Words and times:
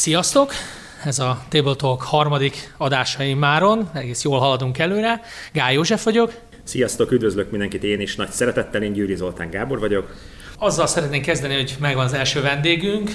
Sziasztok! 0.00 0.52
Ez 1.04 1.18
a 1.18 1.42
Table 1.48 1.74
Talk 1.74 2.02
harmadik 2.02 2.74
adása 2.76 3.36
máron, 3.36 3.90
egész 3.94 4.22
jól 4.22 4.38
haladunk 4.38 4.78
előre. 4.78 5.20
Gály 5.52 5.74
József 5.74 6.04
vagyok. 6.04 6.32
Sziasztok, 6.64 7.10
üdvözlök 7.10 7.50
mindenkit 7.50 7.84
én 7.84 8.00
is, 8.00 8.16
nagy 8.16 8.30
szeretettel, 8.30 8.82
én 8.82 8.92
Győri 8.92 9.14
Zoltán 9.14 9.50
Gábor 9.50 9.78
vagyok. 9.78 10.14
Azzal 10.58 10.86
szeretnénk 10.86 11.24
kezdeni, 11.24 11.54
hogy 11.54 11.76
megvan 11.80 12.04
az 12.04 12.12
első 12.12 12.40
vendégünk. 12.40 13.10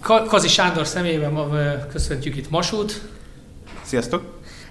Kazi 0.00 0.48
Sándor 0.48 0.86
személyében 0.86 1.86
köszöntjük 1.92 2.36
itt 2.36 2.50
Masút. 2.50 3.00
Sziasztok! 3.82 4.22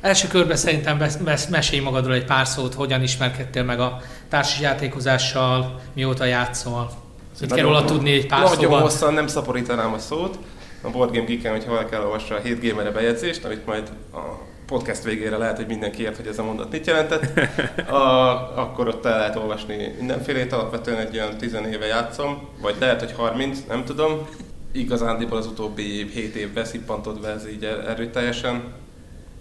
Első 0.01 0.27
körben 0.27 0.57
szerintem 0.57 1.03
mesélj 1.49 1.81
magadról 1.81 2.13
egy 2.13 2.25
pár 2.25 2.47
szót, 2.47 2.73
hogyan 2.73 3.01
ismerkedtél 3.01 3.63
meg 3.63 3.79
a 3.79 4.01
társasjátékozással, 4.29 5.81
mióta 5.93 6.25
játszol. 6.25 6.91
Szóval 7.39 7.57
kell 7.57 7.65
róla 7.65 7.85
tudni 7.85 8.11
egy 8.11 8.27
pár 8.27 8.43
Nagyon 8.43 8.81
hosszan 8.81 9.13
nem 9.13 9.27
szaporítanám 9.27 9.93
a 9.93 9.99
szót. 9.99 10.37
A 10.81 10.89
Board 10.89 11.13
Game 11.13 11.25
Geek-en, 11.25 11.51
hogyha 11.51 11.71
valaki 11.71 11.93
elolvassa 11.93 12.35
a 12.35 12.39
7 12.39 12.69
gamer 12.69 12.93
bejegyzést, 12.93 13.45
amit 13.45 13.65
majd 13.65 13.91
a 14.13 14.19
podcast 14.65 15.03
végére 15.03 15.37
lehet, 15.37 15.55
hogy 15.55 15.67
mindenki 15.67 16.01
ért, 16.01 16.15
hogy 16.15 16.27
ez 16.27 16.39
a 16.39 16.43
mondat 16.43 16.71
mit 16.71 16.87
jelentett, 16.87 17.39
a, 17.89 18.59
akkor 18.61 18.87
ott 18.87 19.05
el 19.05 19.17
lehet 19.17 19.35
olvasni 19.35 19.93
mindenfélét, 19.97 20.53
alapvetően 20.53 20.97
egy 20.97 21.17
olyan 21.17 21.37
10 21.37 21.57
éve 21.71 21.85
játszom, 21.85 22.47
vagy 22.61 22.75
lehet, 22.79 22.99
hogy 22.99 23.11
30, 23.11 23.59
nem 23.67 23.85
tudom. 23.85 24.27
Igazándiból 24.71 25.37
az 25.37 25.45
utóbbi 25.45 26.09
7 26.13 26.35
év 26.35 26.53
beszippantott 26.53 27.21
be 27.21 27.27
ez 27.27 27.47
így 27.47 27.63
erőteljesen. 27.63 28.73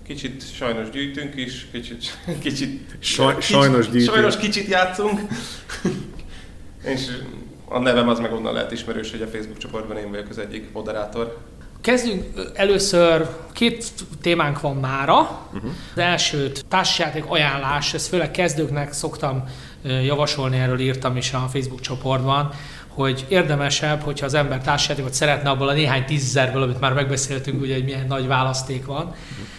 Kicsit 0.07 0.55
sajnos 0.55 0.91
gyűjtünk 0.91 1.37
is, 1.37 1.67
kicsit, 1.73 2.19
kicsit, 2.41 2.97
Saj, 2.99 3.35
kicsit 3.35 3.57
sajnos 3.57 3.91
gyűjtünk. 3.91 4.15
Sajnos 4.15 4.37
kicsit 4.37 4.69
játszunk. 4.69 5.21
És 6.93 7.07
a 7.69 7.79
nevem 7.79 8.09
az 8.09 8.19
meg 8.19 8.33
onnan 8.33 8.53
lehet 8.53 8.73
ismerős, 8.73 9.11
hogy 9.11 9.23
a 9.23 9.27
Facebook 9.27 9.59
csoportban 9.59 9.97
én 9.97 10.11
vagyok 10.11 10.29
az 10.29 10.39
egyik 10.39 10.73
moderátor. 10.73 11.37
Kezdjünk 11.81 12.25
először, 12.55 13.29
két 13.53 13.93
témánk 14.21 14.61
van 14.61 14.77
mára. 14.77 15.21
Uh-huh. 15.55 15.71
Az 15.95 15.99
elsőt 15.99 16.65
társasjáték 16.69 17.25
ajánlás, 17.27 17.95
ezt 17.95 18.09
főleg 18.09 18.31
kezdőknek 18.31 18.93
szoktam 18.93 19.45
javasolni, 19.83 20.59
erről 20.59 20.81
írtam 20.81 21.17
is 21.17 21.33
a 21.33 21.49
Facebook 21.53 21.81
csoportban, 21.81 22.51
hogy 22.89 23.25
érdemesebb, 23.29 24.01
hogyha 24.01 24.27
az 24.27 24.35
ember 24.35 24.63
társasjátékot 24.63 25.15
szeretne 25.15 25.51
abból 25.51 25.69
a 25.69 25.73
néhány 25.73 26.05
tízzerből, 26.05 26.63
amit 26.63 26.81
már 26.81 26.93
megbeszéltünk, 26.93 27.61
ugye, 27.61 27.75
hogy 27.75 27.85
milyen 27.85 28.07
nagy 28.07 28.27
választék 28.27 28.87
van. 28.87 29.05
Uh-huh. 29.05 29.17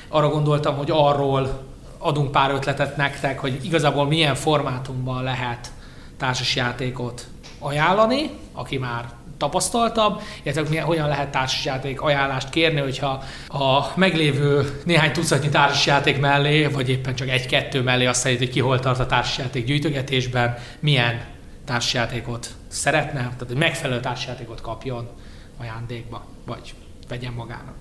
Arra 0.07 0.29
gondoltam, 0.29 0.75
hogy 0.75 0.91
arról 0.91 1.63
adunk 1.97 2.31
pár 2.31 2.51
ötletet 2.51 2.97
nektek, 2.97 3.39
hogy 3.39 3.59
igazából 3.61 4.05
milyen 4.05 4.35
formátumban 4.35 5.23
lehet 5.23 5.71
társasjátékot 6.17 7.27
ajánlani, 7.59 8.29
aki 8.53 8.77
már 8.77 9.05
tapasztaltabb, 9.37 10.21
illetve 10.43 10.81
hogyan 10.81 11.07
lehet 11.07 11.29
társasjáték 11.31 12.01
ajánlást 12.01 12.49
kérni, 12.49 12.79
hogyha 12.79 13.23
a 13.47 13.91
meglévő 13.95 14.81
néhány 14.85 15.11
tucatnyi 15.11 15.49
társasjáték 15.49 16.19
mellé, 16.19 16.65
vagy 16.65 16.89
éppen 16.89 17.15
csak 17.15 17.29
egy-kettő 17.29 17.81
mellé 17.81 18.05
azt 18.05 18.19
szerint, 18.19 18.39
hogy 18.39 18.49
ki 18.49 18.59
hol 18.59 18.79
tart 18.79 18.99
a 18.99 19.05
társasjáték 19.05 19.65
gyűjtögetésben, 19.65 20.57
milyen 20.79 21.25
társasjátékot 21.65 22.47
szeretne, 22.67 23.19
tehát 23.19 23.43
hogy 23.47 23.57
megfelelő 23.57 23.99
társasjátékot 23.99 24.61
kapjon 24.61 25.09
ajándékba, 25.57 26.25
vagy 26.45 26.73
vegyen 27.07 27.33
magának. 27.33 27.75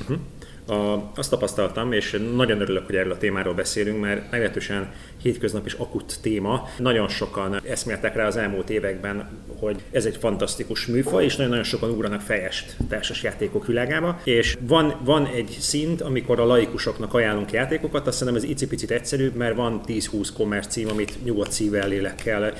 Uh-huh. 0.00 0.18
A, 0.70 1.10
azt 1.14 1.30
tapasztaltam, 1.30 1.92
és 1.92 2.20
nagyon 2.34 2.60
örülök, 2.60 2.86
hogy 2.86 2.94
erről 2.94 3.12
a 3.12 3.18
témáról 3.18 3.54
beszélünk, 3.54 4.00
mert 4.00 4.30
meglehetősen 4.30 4.92
hétköznap 5.22 5.66
és 5.66 5.72
akut 5.72 6.18
téma. 6.20 6.68
Nagyon 6.78 7.08
sokan 7.08 7.60
eszméltek 7.68 8.14
rá 8.14 8.26
az 8.26 8.36
elmúlt 8.36 8.70
években, 8.70 9.28
hogy 9.58 9.82
ez 9.90 10.04
egy 10.04 10.16
fantasztikus 10.16 10.86
műfaj, 10.86 11.24
és 11.24 11.36
nagyon-nagyon 11.36 11.64
sokan 11.64 11.90
ugranak 11.90 12.20
fejest 12.20 12.76
társas 12.88 13.22
játékok 13.22 13.66
világába. 13.66 14.20
És 14.24 14.56
van, 14.60 14.94
van 15.04 15.26
egy 15.26 15.56
szint, 15.60 16.00
amikor 16.00 16.40
a 16.40 16.46
laikusoknak 16.46 17.14
ajánlunk 17.14 17.52
játékokat, 17.52 18.06
azt 18.06 18.18
hiszem 18.18 18.34
ez 18.34 18.44
icipicit 18.44 18.90
egyszerűbb, 18.90 19.34
mert 19.34 19.56
van 19.56 19.80
10-20 19.86 20.28
commerce 20.36 20.68
cím, 20.68 20.88
amit 20.88 21.24
nyugodt 21.24 21.52
szívvel, 21.52 21.88
lélekkel 21.88 22.52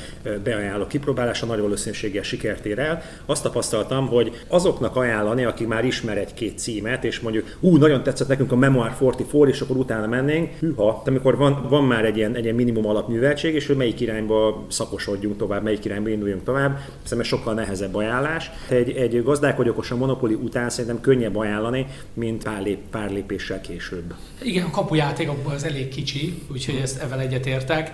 beajánlok 0.44 0.88
kipróbálásra, 0.88 1.46
nagy 1.46 1.60
valószínűséggel 1.60 2.22
sikert 2.22 2.66
ér 2.66 2.78
el. 2.78 3.02
Azt 3.26 3.42
tapasztaltam, 3.42 4.06
hogy 4.06 4.44
azoknak 4.48 4.96
ajánlani, 4.96 5.44
aki 5.44 5.66
már 5.66 5.84
ismer 5.84 6.18
egy-két 6.18 6.58
címet, 6.58 7.04
és 7.04 7.20
mondjuk, 7.20 7.56
ú, 7.60 7.76
nagyon 7.76 7.99
tetszett 8.02 8.28
nekünk 8.28 8.52
a 8.52 8.56
Memoir 8.56 8.92
44, 9.00 9.48
és 9.48 9.60
akkor 9.60 9.76
utána 9.76 10.06
mennénk, 10.06 10.58
hűha, 10.58 11.02
amikor 11.06 11.36
van, 11.36 11.66
van 11.68 11.84
már 11.84 12.04
egy 12.04 12.16
ilyen, 12.16 12.34
egy 12.34 12.44
ilyen 12.44 12.54
minimum 12.54 12.86
alapműveltség, 12.86 13.54
és 13.54 13.66
hogy 13.66 13.76
melyik 13.76 14.00
irányba 14.00 14.64
szakosodjunk 14.68 15.36
tovább, 15.36 15.62
melyik 15.62 15.84
irányba 15.84 16.08
induljunk 16.08 16.44
tovább. 16.44 16.78
Szerintem 17.02 17.38
sokkal 17.38 17.54
nehezebb 17.54 17.94
ajánlás. 17.94 18.50
Egy, 18.68 18.90
egy 18.90 19.22
gazdálkodj 19.22 19.68
okosan 19.68 19.98
monopoli 19.98 20.34
után 20.34 20.70
szerintem 20.70 21.00
könnyebb 21.00 21.36
ajánlani, 21.36 21.86
mint 22.14 22.42
pár, 22.42 22.62
lép, 22.62 22.78
pár 22.90 23.10
lépéssel 23.10 23.60
később. 23.60 24.14
Igen, 24.42 24.64
a 24.64 24.70
kapujátékokból 24.70 25.52
az 25.52 25.64
elég 25.64 25.88
kicsi, 25.88 26.42
úgyhogy 26.52 26.78
ezt 26.82 27.02
evel 27.02 27.20
egyetértek. 27.20 27.92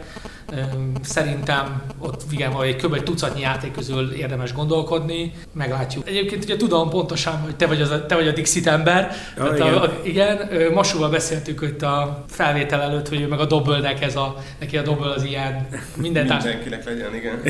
Szerintem 1.03 1.83
ott 1.99 2.23
igen, 2.31 2.53
vagy 2.53 2.69
egy 2.69 2.77
kb. 2.77 2.95
egy 2.95 3.03
tucatnyi 3.03 3.41
játék 3.41 3.73
közül 3.73 4.13
érdemes 4.13 4.53
gondolkodni, 4.53 5.33
meglátjuk. 5.53 6.09
Egyébként 6.09 6.45
ugye 6.45 6.57
tudom 6.57 6.91
pontosan, 6.91 7.41
hogy 7.41 7.57
te 7.57 7.67
vagy, 7.67 7.81
az, 7.81 7.95
te 8.09 8.15
vagy 8.15 8.29
a 8.29 8.33
Dixit 8.33 8.67
ember. 8.67 9.13
Ja, 9.37 9.53
igen. 9.55 9.75
A, 9.75 9.83
a, 9.83 9.93
igen, 10.03 10.49
Masúval 10.73 11.11
beszéltük 11.11 11.61
itt 11.63 11.83
a 11.83 12.25
felvétel 12.29 12.83
előtt, 12.83 13.09
hogy 13.09 13.29
meg 13.29 13.41
a 13.41 13.47
dobbölnek 13.47 14.03
ez 14.03 14.17
a, 14.17 14.37
neki 14.59 14.77
a 14.77 14.83
dobböl 14.83 15.11
az 15.11 15.23
ilyen 15.25 15.69
minden 15.97 16.27
Mindenkinek 16.27 16.85
legyen, 16.85 17.15
igen. 17.15 17.43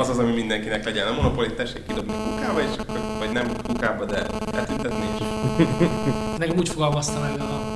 Az 0.00 0.08
az, 0.08 0.18
ami 0.18 0.32
mindenkinek 0.32 0.84
legyen. 0.84 1.06
A 1.06 1.12
monopolit 1.12 1.54
tessék 1.54 1.86
kidobni 1.86 2.12
kukába, 2.12 2.60
és 2.60 2.78
akkor, 2.78 3.00
vagy 3.18 3.32
nem 3.32 3.46
kukába, 3.66 4.04
de 4.04 4.26
eltüntetni 4.52 5.04
is. 5.18 5.26
Nekem 6.38 6.56
úgy 6.56 6.68
fogalmazta 6.68 7.20
meg 7.20 7.40
a 7.40 7.73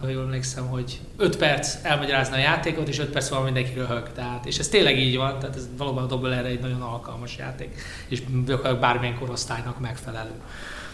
ha 0.00 0.08
jól 0.08 0.22
emlékszem, 0.22 0.66
hogy 0.66 1.00
5 1.16 1.36
perc 1.36 1.76
elmagyarázni 1.82 2.34
a 2.34 2.38
játékot, 2.38 2.88
és 2.88 2.98
5 2.98 3.10
perc 3.10 3.28
van 3.28 3.42
mindenki 3.42 3.72
röhög. 3.74 4.12
Tehát, 4.12 4.46
és 4.46 4.58
ez 4.58 4.68
tényleg 4.68 4.98
így 4.98 5.16
van, 5.16 5.38
tehát 5.38 5.56
ez 5.56 5.68
valóban 5.76 6.02
a 6.02 6.06
Double 6.06 6.36
erre 6.36 6.48
egy 6.48 6.60
nagyon 6.60 6.82
alkalmas 6.82 7.36
játék, 7.36 7.80
és 8.08 8.22
bármilyen 8.80 9.18
korosztálynak 9.18 9.80
megfelelő. 9.80 10.32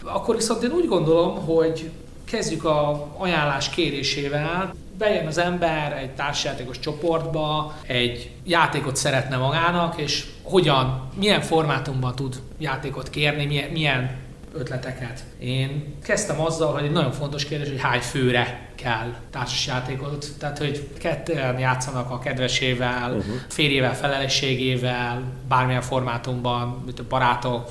Akkor 0.01 0.35
viszont 0.35 0.63
én 0.63 0.71
úgy 0.71 0.87
gondolom, 0.87 1.45
hogy 1.45 1.89
kezdjük 2.25 2.63
a 2.63 3.07
ajánlás 3.17 3.69
kérésével. 3.69 4.73
Bejön 4.97 5.27
az 5.27 5.37
ember 5.37 5.97
egy 5.97 6.11
társjátékos 6.11 6.79
csoportba, 6.79 7.75
egy 7.81 8.31
játékot 8.43 8.95
szeretne 8.95 9.37
magának, 9.37 10.01
és 10.01 10.25
hogyan, 10.43 11.09
milyen 11.15 11.41
formátumban 11.41 12.15
tud 12.15 12.41
játékot 12.57 13.09
kérni, 13.09 13.45
milyen, 13.45 13.69
milyen 13.69 14.24
ötleteket. 14.57 15.23
Én 15.39 15.95
kezdtem 16.03 16.41
azzal, 16.41 16.73
hogy 16.73 16.83
egy 16.83 16.91
nagyon 16.91 17.11
fontos 17.11 17.45
kérdés, 17.45 17.67
hogy 17.69 17.81
hány 17.81 17.99
főre 17.99 18.69
kell 18.75 19.13
társasjátékot. 19.31 20.27
Tehát, 20.39 20.57
hogy 20.57 20.89
ketten 20.97 21.59
játszanak 21.59 22.11
a 22.11 22.19
kedvesével, 22.19 23.11
uh-huh. 23.11 23.35
férjével, 23.49 23.95
felelősségével, 23.95 25.21
bármilyen 25.47 25.81
formátumban, 25.81 26.81
mint 26.85 26.99
a 26.99 27.03
barátok, 27.09 27.69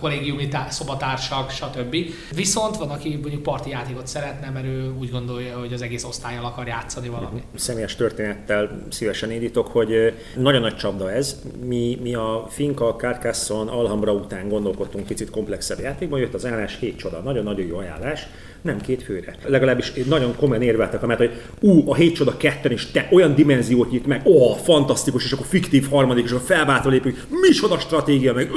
kollégiumi 0.00 0.48
szobatársak, 0.68 1.50
stb. 1.50 1.96
Viszont 2.34 2.76
van, 2.76 2.90
aki 2.90 3.18
mondjuk 3.22 3.42
parti 3.42 3.70
játékot 3.70 4.06
szeretne, 4.06 4.50
mert 4.50 4.66
ő 4.66 4.94
úgy 4.98 5.10
gondolja, 5.10 5.58
hogy 5.58 5.72
az 5.72 5.82
egész 5.82 6.04
osztályjal 6.04 6.44
akar 6.44 6.66
játszani 6.66 7.08
valami. 7.08 7.26
Uh-huh. 7.26 7.58
Személyes 7.60 7.96
történettel 7.96 8.86
szívesen 8.90 9.30
indítok, 9.30 9.66
hogy 9.66 10.14
nagyon 10.36 10.60
nagy 10.60 10.76
csapda 10.76 11.12
ez. 11.12 11.36
Mi, 11.64 11.98
mi 12.02 12.14
a 12.14 12.46
Finka, 12.48 12.96
Carcassonne, 12.96 13.70
Alhambra 13.70 14.12
után 14.12 14.48
gondolkodtunk 14.48 15.06
picit 15.06 15.30
komplexebb 15.30 15.80
játékban, 15.80 16.20
jött 16.20 16.34
az 16.34 16.46
állás 16.46 16.78
hét 16.78 16.96
csoda, 16.96 17.20
nagyon-nagyon 17.20 17.66
jó 17.66 17.76
ajánlás 17.76 18.26
nem 18.62 18.80
két 18.80 19.02
főre. 19.02 19.34
Legalábbis 19.46 19.92
nagyon 20.08 20.36
komolyan 20.36 20.62
érveltek, 20.62 21.00
mert 21.00 21.18
hogy 21.18 21.30
ú, 21.60 21.90
a 21.90 21.94
hét 21.94 22.14
csoda 22.14 22.36
ketten 22.36 22.72
is 22.72 22.90
te 22.90 23.08
olyan 23.12 23.34
dimenziót 23.34 23.90
nyit 23.90 24.06
meg, 24.06 24.26
ó, 24.26 24.52
fantasztikus, 24.52 25.24
és 25.24 25.32
akkor 25.32 25.46
fiktív 25.46 25.88
harmadik, 25.88 26.24
és 26.24 26.32
a 26.32 26.38
felváltva 26.38 26.90
lépünk, 26.90 27.26
csoda 27.60 27.78
stratégia, 27.78 28.32
meg 28.32 28.50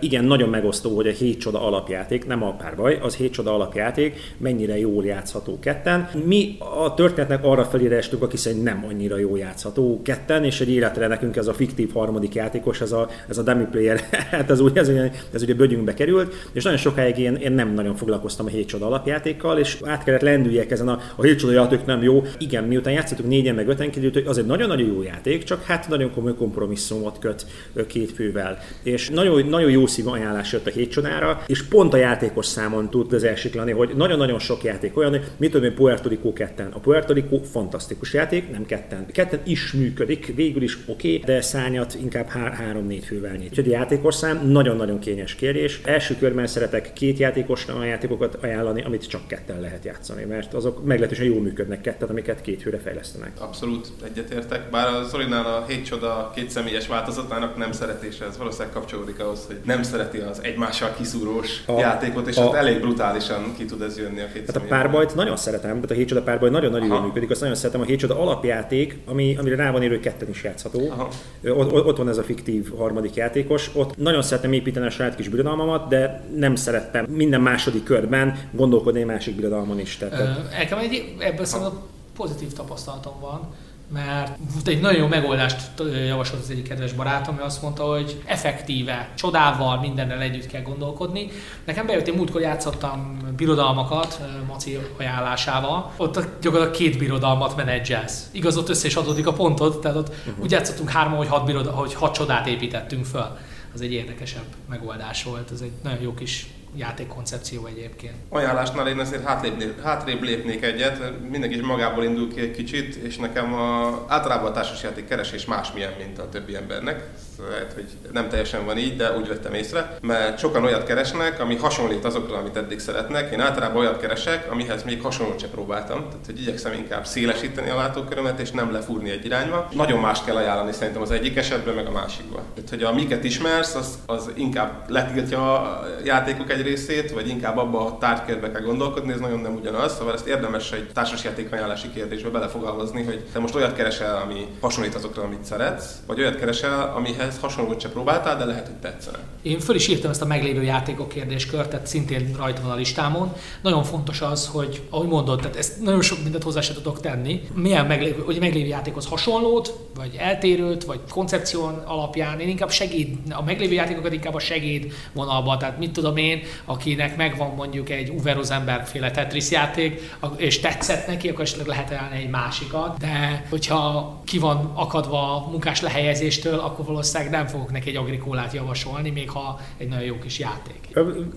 igen, 0.00 0.24
nagyon 0.24 0.48
megosztó, 0.48 0.94
hogy 0.94 1.06
a 1.06 1.10
hét 1.10 1.40
csoda 1.40 1.66
alapjáték, 1.66 2.26
nem 2.26 2.42
a 2.42 2.54
párbaj, 2.54 2.98
az 3.02 3.16
hét 3.16 3.32
csoda 3.32 3.54
alapjáték, 3.54 4.34
mennyire 4.36 4.78
jól 4.78 5.04
játszható 5.04 5.58
ketten. 5.60 6.08
Mi 6.24 6.56
a 6.82 6.94
történetnek 6.94 7.44
arra 7.44 7.64
felére 7.64 7.96
estünk, 7.96 8.22
aki 8.22 8.36
szerint 8.36 8.62
nem 8.62 8.84
annyira 8.88 9.16
jó 9.16 9.36
játszható 9.36 10.00
ketten, 10.02 10.44
és 10.44 10.60
egy 10.60 10.70
életre 10.70 11.06
nekünk 11.06 11.36
ez 11.36 11.46
a 11.46 11.54
fiktív 11.54 11.92
harmadik 11.92 12.34
játékos, 12.34 12.80
ez 12.80 12.92
a, 12.92 13.08
ez 13.28 13.38
a 13.38 13.42
dummy 13.42 13.66
player, 13.70 14.00
hát 14.30 14.50
ez, 14.50 14.60
ugye, 14.60 14.80
ez, 14.80 14.88
ugye, 14.88 15.10
ez 15.32 15.42
ugye 15.42 15.54
bögyünkbe 15.54 15.94
került, 15.94 16.34
és 16.52 16.62
nagyon 16.62 16.78
sokáig 16.78 17.18
én, 17.18 17.34
én 17.34 17.52
nem 17.52 17.74
nagyon 17.74 17.96
foglalkoztam 17.96 18.46
a 18.46 18.48
hét 18.48 18.66
csoda 18.66 18.86
alapjáték 18.86 19.31
játékkal, 19.32 19.58
és 19.58 19.78
át 19.82 20.04
kellett 20.04 20.20
lendüljek 20.20 20.70
ezen 20.70 20.88
a, 20.88 21.00
a 21.16 21.50
játék 21.50 21.84
nem 21.84 22.02
jó. 22.02 22.22
Igen, 22.38 22.64
miután 22.64 22.92
játszottuk 22.92 23.26
négyen 23.26 23.54
meg 23.54 23.68
öten 23.68 23.90
kiderült, 23.90 24.14
hogy 24.14 24.26
az 24.26 24.38
egy 24.38 24.46
nagyon-nagyon 24.46 24.86
jó 24.86 25.02
játék, 25.02 25.44
csak 25.44 25.64
hát 25.64 25.88
nagyon 25.88 26.12
komoly 26.12 26.34
kompromisszumot 26.34 27.18
köt 27.18 27.46
két 27.86 28.12
fővel. 28.12 28.58
És 28.82 29.08
nagyon, 29.08 29.46
nagyon 29.46 29.70
jó 29.70 29.86
szív 29.86 30.08
ajánlás 30.08 30.52
jött 30.52 30.66
a 30.66 30.70
hét 30.70 31.00
és 31.46 31.62
pont 31.62 31.94
a 31.94 31.96
játékos 31.96 32.46
számon 32.46 32.90
tud 32.90 33.12
az 33.12 33.24
elsiklani, 33.24 33.72
hogy 33.72 33.90
nagyon-nagyon 33.96 34.38
sok 34.38 34.62
játék 34.62 34.96
olyan, 34.96 35.10
hogy 35.10 35.24
mit 35.36 35.50
tudom 35.50 35.66
én, 35.66 35.74
Puerto 35.74 36.08
Rico 36.08 36.32
ketten. 36.32 36.70
A 36.72 36.78
Puerto 36.78 37.12
Rico 37.12 37.40
fantasztikus 37.42 38.12
játék, 38.12 38.50
nem 38.50 38.66
ketten. 38.66 39.06
Ketten 39.12 39.40
is 39.44 39.72
működik, 39.72 40.32
végül 40.34 40.62
is 40.62 40.78
oké, 40.86 41.16
okay, 41.16 41.34
de 41.34 41.40
szányat 41.40 41.96
inkább 42.02 42.28
három-négy 42.28 43.04
fővel 43.04 43.34
nyit. 43.34 43.48
Úgyhogy 43.48 43.68
a 43.68 43.70
játékos 43.70 44.14
szám 44.14 44.48
nagyon-nagyon 44.48 44.98
kényes 44.98 45.34
kérdés. 45.34 45.80
Első 45.84 46.16
körben 46.18 46.46
szeretek 46.46 46.92
két 46.92 47.18
játékos 47.18 47.66
a 47.66 47.84
játékokat 47.84 48.38
ajánlani, 48.42 48.82
amit 48.82 49.08
csak 49.08 49.21
ketten 49.26 49.60
lehet 49.60 49.84
játszani, 49.84 50.24
mert 50.24 50.54
azok 50.54 50.84
meglehetősen 50.84 51.24
jól 51.24 51.40
működnek 51.40 51.80
ketten, 51.80 52.08
amiket 52.08 52.40
két 52.40 52.62
főre 52.62 52.78
fejlesztenek. 52.78 53.32
Abszolút 53.40 53.88
egyetértek, 54.04 54.70
bár 54.70 54.94
a 54.94 55.04
Zorinál 55.04 55.46
a 55.46 55.64
hét 55.68 55.84
csoda 55.84 56.32
két 56.34 56.50
személyes 56.50 56.86
változatának 56.86 57.56
nem 57.56 57.72
szeretése, 57.72 58.24
ez 58.24 58.38
valószínűleg 58.38 58.72
kapcsolódik 58.72 59.20
ahhoz, 59.20 59.46
hogy 59.46 59.56
nem 59.64 59.82
szereti 59.82 60.18
az 60.18 60.40
egymással 60.42 60.94
kiszúrós 60.96 61.62
a, 61.66 61.78
játékot, 61.78 62.26
és 62.26 62.36
a, 62.36 62.42
ott 62.44 62.54
elég 62.54 62.80
brutálisan 62.80 63.54
ki 63.56 63.64
tud 63.64 63.82
ez 63.82 63.98
jönni 63.98 64.20
a 64.20 64.26
két 64.32 64.46
Hát 64.46 64.56
a 64.56 64.66
párbajt 64.68 65.14
nagyon 65.14 65.36
szeretem, 65.36 65.74
tehát 65.74 65.90
a 65.90 65.94
hét 65.94 66.08
csoda 66.08 66.22
párbaj 66.22 66.50
nagyon-nagyon 66.50 66.88
jól 66.88 67.00
működik, 67.00 67.30
azt 67.30 67.40
nagyon 67.40 67.56
szeretem. 67.56 67.80
A 67.80 67.84
hét 67.84 67.98
csoda 67.98 68.20
alapjáték, 68.20 68.98
ami, 69.06 69.36
amire 69.36 69.56
rá 69.56 69.70
van 69.70 69.88
hogy 69.88 70.00
ketten 70.00 70.28
is 70.28 70.42
játszható. 70.42 70.90
Aha. 70.90 71.08
Ott, 71.44 71.72
ott, 71.72 71.96
van 71.96 72.08
ez 72.08 72.18
a 72.18 72.22
fiktív 72.22 72.76
harmadik 72.76 73.14
játékos. 73.14 73.70
Ott 73.74 73.96
nagyon 73.96 74.22
szeretem 74.22 74.52
építeni 74.52 74.86
a 74.86 74.90
saját 74.90 75.14
kis 75.14 75.28
birodalmamat, 75.28 75.88
de 75.88 76.24
nem 76.36 76.54
szerettem 76.54 77.04
minden 77.04 77.40
második 77.40 77.84
körben 77.84 78.38
gondolkodni 78.52 79.02
másik 79.12 79.34
birodalmon 79.34 79.80
is. 79.80 79.96
Tehát, 79.96 80.50
Nekem 80.50 80.78
egy 80.78 81.14
ebből 81.18 81.44
szóval 81.44 81.88
pozitív 82.16 82.52
tapasztalatom 82.52 83.20
van 83.20 83.48
mert 83.92 84.38
egy 84.64 84.80
nagyon 84.80 85.00
jó 85.00 85.06
megoldást 85.06 85.72
javasolt 86.06 86.42
az 86.42 86.50
egyik 86.50 86.68
kedves 86.68 86.92
barátom, 86.92 87.34
ami 87.34 87.44
azt 87.44 87.62
mondta, 87.62 87.82
hogy 87.82 88.22
effektíve, 88.24 89.08
csodával, 89.14 89.80
mindennel 89.80 90.20
együtt 90.20 90.46
kell 90.46 90.62
gondolkodni. 90.62 91.28
Nekem 91.64 91.86
bejött, 91.86 92.06
én 92.06 92.14
múltkor 92.14 92.40
játszottam 92.40 93.18
birodalmakat 93.36 94.20
Maci 94.48 94.78
ajánlásával, 94.98 95.92
ott 95.96 96.14
gyakorlatilag 96.14 96.70
két 96.70 96.98
birodalmat 96.98 97.56
menedzselsz. 97.56 98.28
Igaz, 98.30 98.56
ott 98.56 98.68
össze 98.68 98.86
is 98.86 98.94
adódik 98.94 99.26
a 99.26 99.32
pontod, 99.32 99.80
tehát 99.80 99.96
ott 99.96 100.08
uh-huh. 100.08 100.42
úgy 100.42 100.50
játszottunk 100.50 100.90
hárman, 100.90 101.16
hogy 101.16 101.28
hat, 101.28 101.44
birodal, 101.44 101.72
hogy 101.72 101.94
hat 101.94 102.14
csodát 102.14 102.46
építettünk 102.46 103.04
föl. 103.04 103.38
Az 103.74 103.80
egy 103.80 103.92
érdekesebb 103.92 104.46
megoldás 104.68 105.22
volt, 105.24 105.50
ez 105.50 105.60
egy 105.60 105.72
nagyon 105.82 106.02
jó 106.02 106.14
kis 106.14 106.46
játékkoncepció 106.76 107.66
egyébként. 107.66 108.14
Ajánlásnál 108.28 108.88
én 108.88 108.98
azért 108.98 109.24
hátrébb, 109.24 109.80
hátrébb 109.82 110.22
lépnék 110.22 110.62
egyet, 110.62 111.20
mindenki 111.30 111.56
is 111.56 111.62
magából 111.62 112.04
indul 112.04 112.34
ki 112.34 112.40
egy 112.40 112.50
kicsit, 112.50 112.94
és 112.94 113.16
nekem 113.16 113.54
a, 113.54 114.04
általában 114.08 114.50
a 114.50 114.52
társasjáték 114.52 115.08
keresés 115.08 115.44
másmilyen, 115.44 115.92
mint 115.98 116.18
a 116.18 116.28
többi 116.28 116.56
embernek. 116.56 117.10
Lehet, 117.50 117.72
hogy 117.72 117.86
nem 118.12 118.28
teljesen 118.28 118.64
van 118.64 118.78
így, 118.78 118.96
de 118.96 119.16
úgy 119.16 119.28
vettem 119.28 119.54
észre, 119.54 119.96
mert 120.02 120.38
sokan 120.38 120.64
olyat 120.64 120.84
keresnek, 120.84 121.40
ami 121.40 121.56
hasonlít 121.56 122.04
azokra, 122.04 122.36
amit 122.36 122.56
eddig 122.56 122.78
szeretnek. 122.78 123.32
Én 123.32 123.40
általában 123.40 123.76
olyat 123.76 124.00
keresek, 124.00 124.50
amihez 124.50 124.82
még 124.82 125.02
hasonlót 125.02 125.40
sem 125.40 125.50
próbáltam, 125.50 126.08
tehát 126.08 126.26
hogy 126.26 126.40
igyekszem 126.40 126.72
inkább 126.72 127.06
szélesíteni 127.06 127.70
a 127.70 127.76
látókörömet, 127.76 128.40
és 128.40 128.50
nem 128.50 128.72
lefúrni 128.72 129.10
egy 129.10 129.24
irányba. 129.24 129.68
Nagyon 129.72 130.00
más 130.00 130.24
kell 130.24 130.36
ajánlani 130.36 130.72
szerintem 130.72 131.02
az 131.02 131.10
egyik 131.10 131.36
esetben, 131.36 131.74
meg 131.74 131.86
a 131.86 131.90
másikban. 131.90 132.42
Tehát, 132.54 132.70
hogy 132.70 132.82
amiket 132.82 133.24
ismersz, 133.24 133.74
az, 133.74 133.98
az 134.06 134.30
inkább 134.34 134.90
letiltja 134.90 135.60
a 135.60 135.86
játékok 136.04 136.50
egy 136.50 136.62
részét, 136.62 137.10
vagy 137.10 137.28
inkább 137.28 137.56
abba 137.56 137.86
a 137.86 137.98
tárgykörbe 137.98 138.50
kell 138.50 138.62
gondolkodni, 138.62 139.12
ez 139.12 139.20
nagyon 139.20 139.40
nem 139.40 139.54
ugyanaz, 139.54 139.96
szóval 139.96 140.14
ezt 140.14 140.26
érdemes 140.26 140.72
egy 140.72 140.90
társasjáték 140.92 141.52
ajánlási 141.52 141.90
kérdésbe 141.90 142.28
belefogalmazni, 142.28 143.02
hogy 143.02 143.24
te 143.32 143.38
most 143.38 143.54
olyat 143.54 143.74
keresel, 143.74 144.16
ami 144.16 144.46
hasonlít 144.60 144.94
azokra, 144.94 145.22
amit 145.22 145.44
szeretsz, 145.44 145.96
vagy 146.06 146.20
olyat 146.20 146.36
keresel, 146.36 146.92
amihez 146.96 147.31
hasonlót 147.40 147.80
se 147.80 147.88
próbáltál, 147.88 148.36
de 148.36 148.44
lehet, 148.44 148.66
hogy 148.66 148.76
tetszene. 148.76 149.18
Én 149.42 149.60
föl 149.60 149.74
is 149.74 149.88
írtam 149.88 150.10
ezt 150.10 150.22
a 150.22 150.26
meglévő 150.26 150.62
játékok 150.62 151.08
kérdéskört, 151.08 151.70
tehát 151.70 151.86
szintén 151.86 152.34
rajta 152.36 152.62
van 152.62 152.70
a 152.70 152.74
listámon. 152.74 153.32
Nagyon 153.62 153.84
fontos 153.84 154.20
az, 154.20 154.46
hogy 154.46 154.82
ahogy 154.90 155.08
mondod, 155.08 155.40
tehát 155.40 155.56
ezt 155.56 155.80
nagyon 155.80 156.02
sok 156.02 156.22
mindent 156.22 156.42
hozzá 156.42 156.60
se 156.60 156.74
tudok 156.74 157.00
tenni. 157.00 157.40
Milyen 157.54 157.86
meglévő, 157.86 158.22
hogy 158.22 158.38
meglévő 158.38 158.66
játékhoz 158.66 159.06
hasonlót, 159.06 159.78
vagy 159.94 160.16
eltérőt, 160.18 160.84
vagy 160.84 161.00
koncepció 161.10 161.70
alapján. 161.84 162.40
Én 162.40 162.48
inkább 162.48 162.70
segít, 162.70 163.32
a 163.32 163.42
meglévő 163.42 163.72
játékokat 163.72 164.12
inkább 164.12 164.34
a 164.34 164.38
segéd 164.38 164.92
vonalba, 165.12 165.56
tehát 165.56 165.78
mit 165.78 165.92
tudom 165.92 166.16
én, 166.16 166.42
akinek 166.64 167.16
megvan 167.16 167.54
mondjuk 167.54 167.90
egy 167.90 168.08
Uwe 168.08 168.32
Rosenberg 168.32 168.84
féle 168.86 169.10
Tetris 169.10 169.50
játék, 169.50 170.16
és 170.36 170.60
tetszett 170.60 171.06
neki, 171.06 171.28
akkor 171.28 171.44
esetleg 171.44 171.66
lehet 171.66 171.90
ajánlani 171.90 172.22
egy 172.22 172.30
másikat, 172.30 172.98
de 172.98 173.46
hogyha 173.50 174.20
ki 174.24 174.38
van 174.38 174.70
akadva 174.74 175.36
a 175.36 175.48
munkás 175.50 175.80
lehelyezéstől, 175.80 176.58
akkor 176.58 176.84
valószínűleg 176.84 177.21
nem 177.30 177.46
fogok 177.46 177.72
neki 177.72 177.88
egy 177.88 177.96
agrikólát 177.96 178.52
javasolni, 178.52 179.10
még 179.10 179.30
ha 179.30 179.60
egy 179.76 179.88
nagyon 179.88 180.04
jó 180.04 180.18
kis 180.18 180.38
játék. 180.38 180.80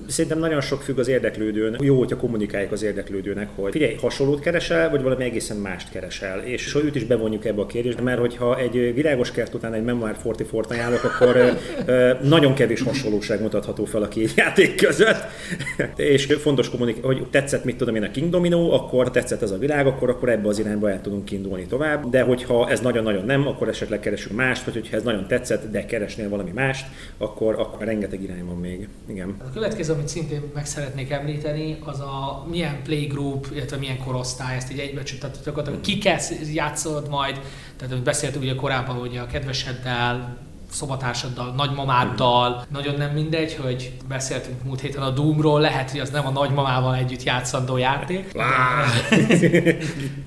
Szerintem 0.07 0.39
nagyon 0.39 0.61
sok 0.61 0.81
függ 0.81 0.97
az 0.97 1.07
érdeklődőn. 1.07 1.77
Jó, 1.79 1.97
hogyha 1.97 2.17
kommunikáljuk 2.17 2.71
az 2.71 2.83
érdeklődőnek, 2.83 3.49
hogy 3.55 3.71
figyelj, 3.71 3.95
hasonlót 4.01 4.39
keresel, 4.39 4.89
vagy 4.89 5.01
valami 5.01 5.23
egészen 5.23 5.57
mást 5.57 5.89
keresel. 5.89 6.39
És 6.39 6.75
őt 6.75 6.95
is 6.95 7.03
bevonjuk 7.03 7.45
ebbe 7.45 7.61
a 7.61 7.65
kérdésbe, 7.65 8.01
mert 8.01 8.19
hogyha 8.19 8.59
egy 8.59 8.93
virágos 8.93 9.31
kert 9.31 9.53
után 9.53 9.73
egy 9.73 9.83
Memoir 9.83 10.15
44-t 10.23 10.69
ajánlok, 10.69 11.03
akkor 11.03 11.57
nagyon 12.21 12.53
kevés 12.53 12.81
hasonlóság 12.81 13.41
mutatható 13.41 13.85
fel 13.85 14.01
a 14.01 14.07
két 14.07 14.33
játék 14.35 14.75
között 14.75 15.23
és 15.95 16.37
fontos 16.39 16.69
kommunikálni, 16.69 17.07
hogy 17.07 17.27
tetszett, 17.29 17.63
mit 17.63 17.77
tudom 17.77 17.95
én, 17.95 18.03
a 18.03 18.11
King 18.11 18.29
Domino, 18.29 18.73
akkor 18.73 19.11
tetszett 19.11 19.41
ez 19.41 19.51
a 19.51 19.57
világ, 19.57 19.87
akkor, 19.87 20.09
akkor 20.09 20.29
ebbe 20.29 20.47
az 20.47 20.59
irányba 20.59 20.89
el 20.91 21.01
tudunk 21.01 21.31
indulni 21.31 21.65
tovább. 21.65 22.09
De 22.09 22.21
hogyha 22.21 22.69
ez 22.69 22.79
nagyon-nagyon 22.79 23.25
nem, 23.25 23.47
akkor 23.47 23.67
esetleg 23.67 23.99
keresünk 23.99 24.35
mást, 24.35 24.63
vagy 24.63 24.73
hogyha 24.73 24.95
ez 24.95 25.03
nagyon 25.03 25.27
tetszett, 25.27 25.64
de 25.71 25.85
keresnél 25.85 26.29
valami 26.29 26.51
mást, 26.51 26.85
akkor, 27.17 27.59
akkor 27.59 27.85
rengeteg 27.85 28.21
irány 28.21 28.45
van 28.45 28.57
még. 28.57 28.87
Igen. 29.05 29.35
A 29.39 29.51
következő, 29.53 29.93
amit 29.93 30.07
szintén 30.07 30.41
meg 30.53 30.65
szeretnék 30.65 31.11
említeni, 31.11 31.77
az 31.83 31.99
a 31.99 32.45
milyen 32.49 32.83
playgroup, 32.83 33.47
illetve 33.53 33.77
milyen 33.77 33.97
korosztály, 33.97 34.55
ezt 34.55 34.71
így 34.71 34.79
egybe 34.79 35.01
tehát 35.19 35.39
gyakorlatilag 35.43 35.81
kikkel 35.81 36.19
játszod 36.53 37.09
majd, 37.09 37.39
tehát 37.77 38.03
beszéltük 38.03 38.41
ugye 38.41 38.55
korábban, 38.55 38.95
hogy 38.95 39.17
a 39.17 39.25
kedveseddel, 39.25 40.37
szobatársaddal, 40.75 41.53
nagymamáddal. 41.55 42.65
Nagyon 42.71 42.95
nem 42.95 43.11
mindegy, 43.11 43.55
hogy 43.61 43.93
beszéltünk 44.07 44.63
múlt 44.63 44.79
héten 44.79 45.01
a 45.01 45.09
Doomról, 45.09 45.59
lehet, 45.59 45.91
hogy 45.91 45.99
az 45.99 46.09
nem 46.09 46.25
a 46.25 46.29
nagymamával 46.29 46.95
együtt 46.95 47.23
játszandó 47.23 47.77
játék. 47.77 48.31
De, 48.31 49.77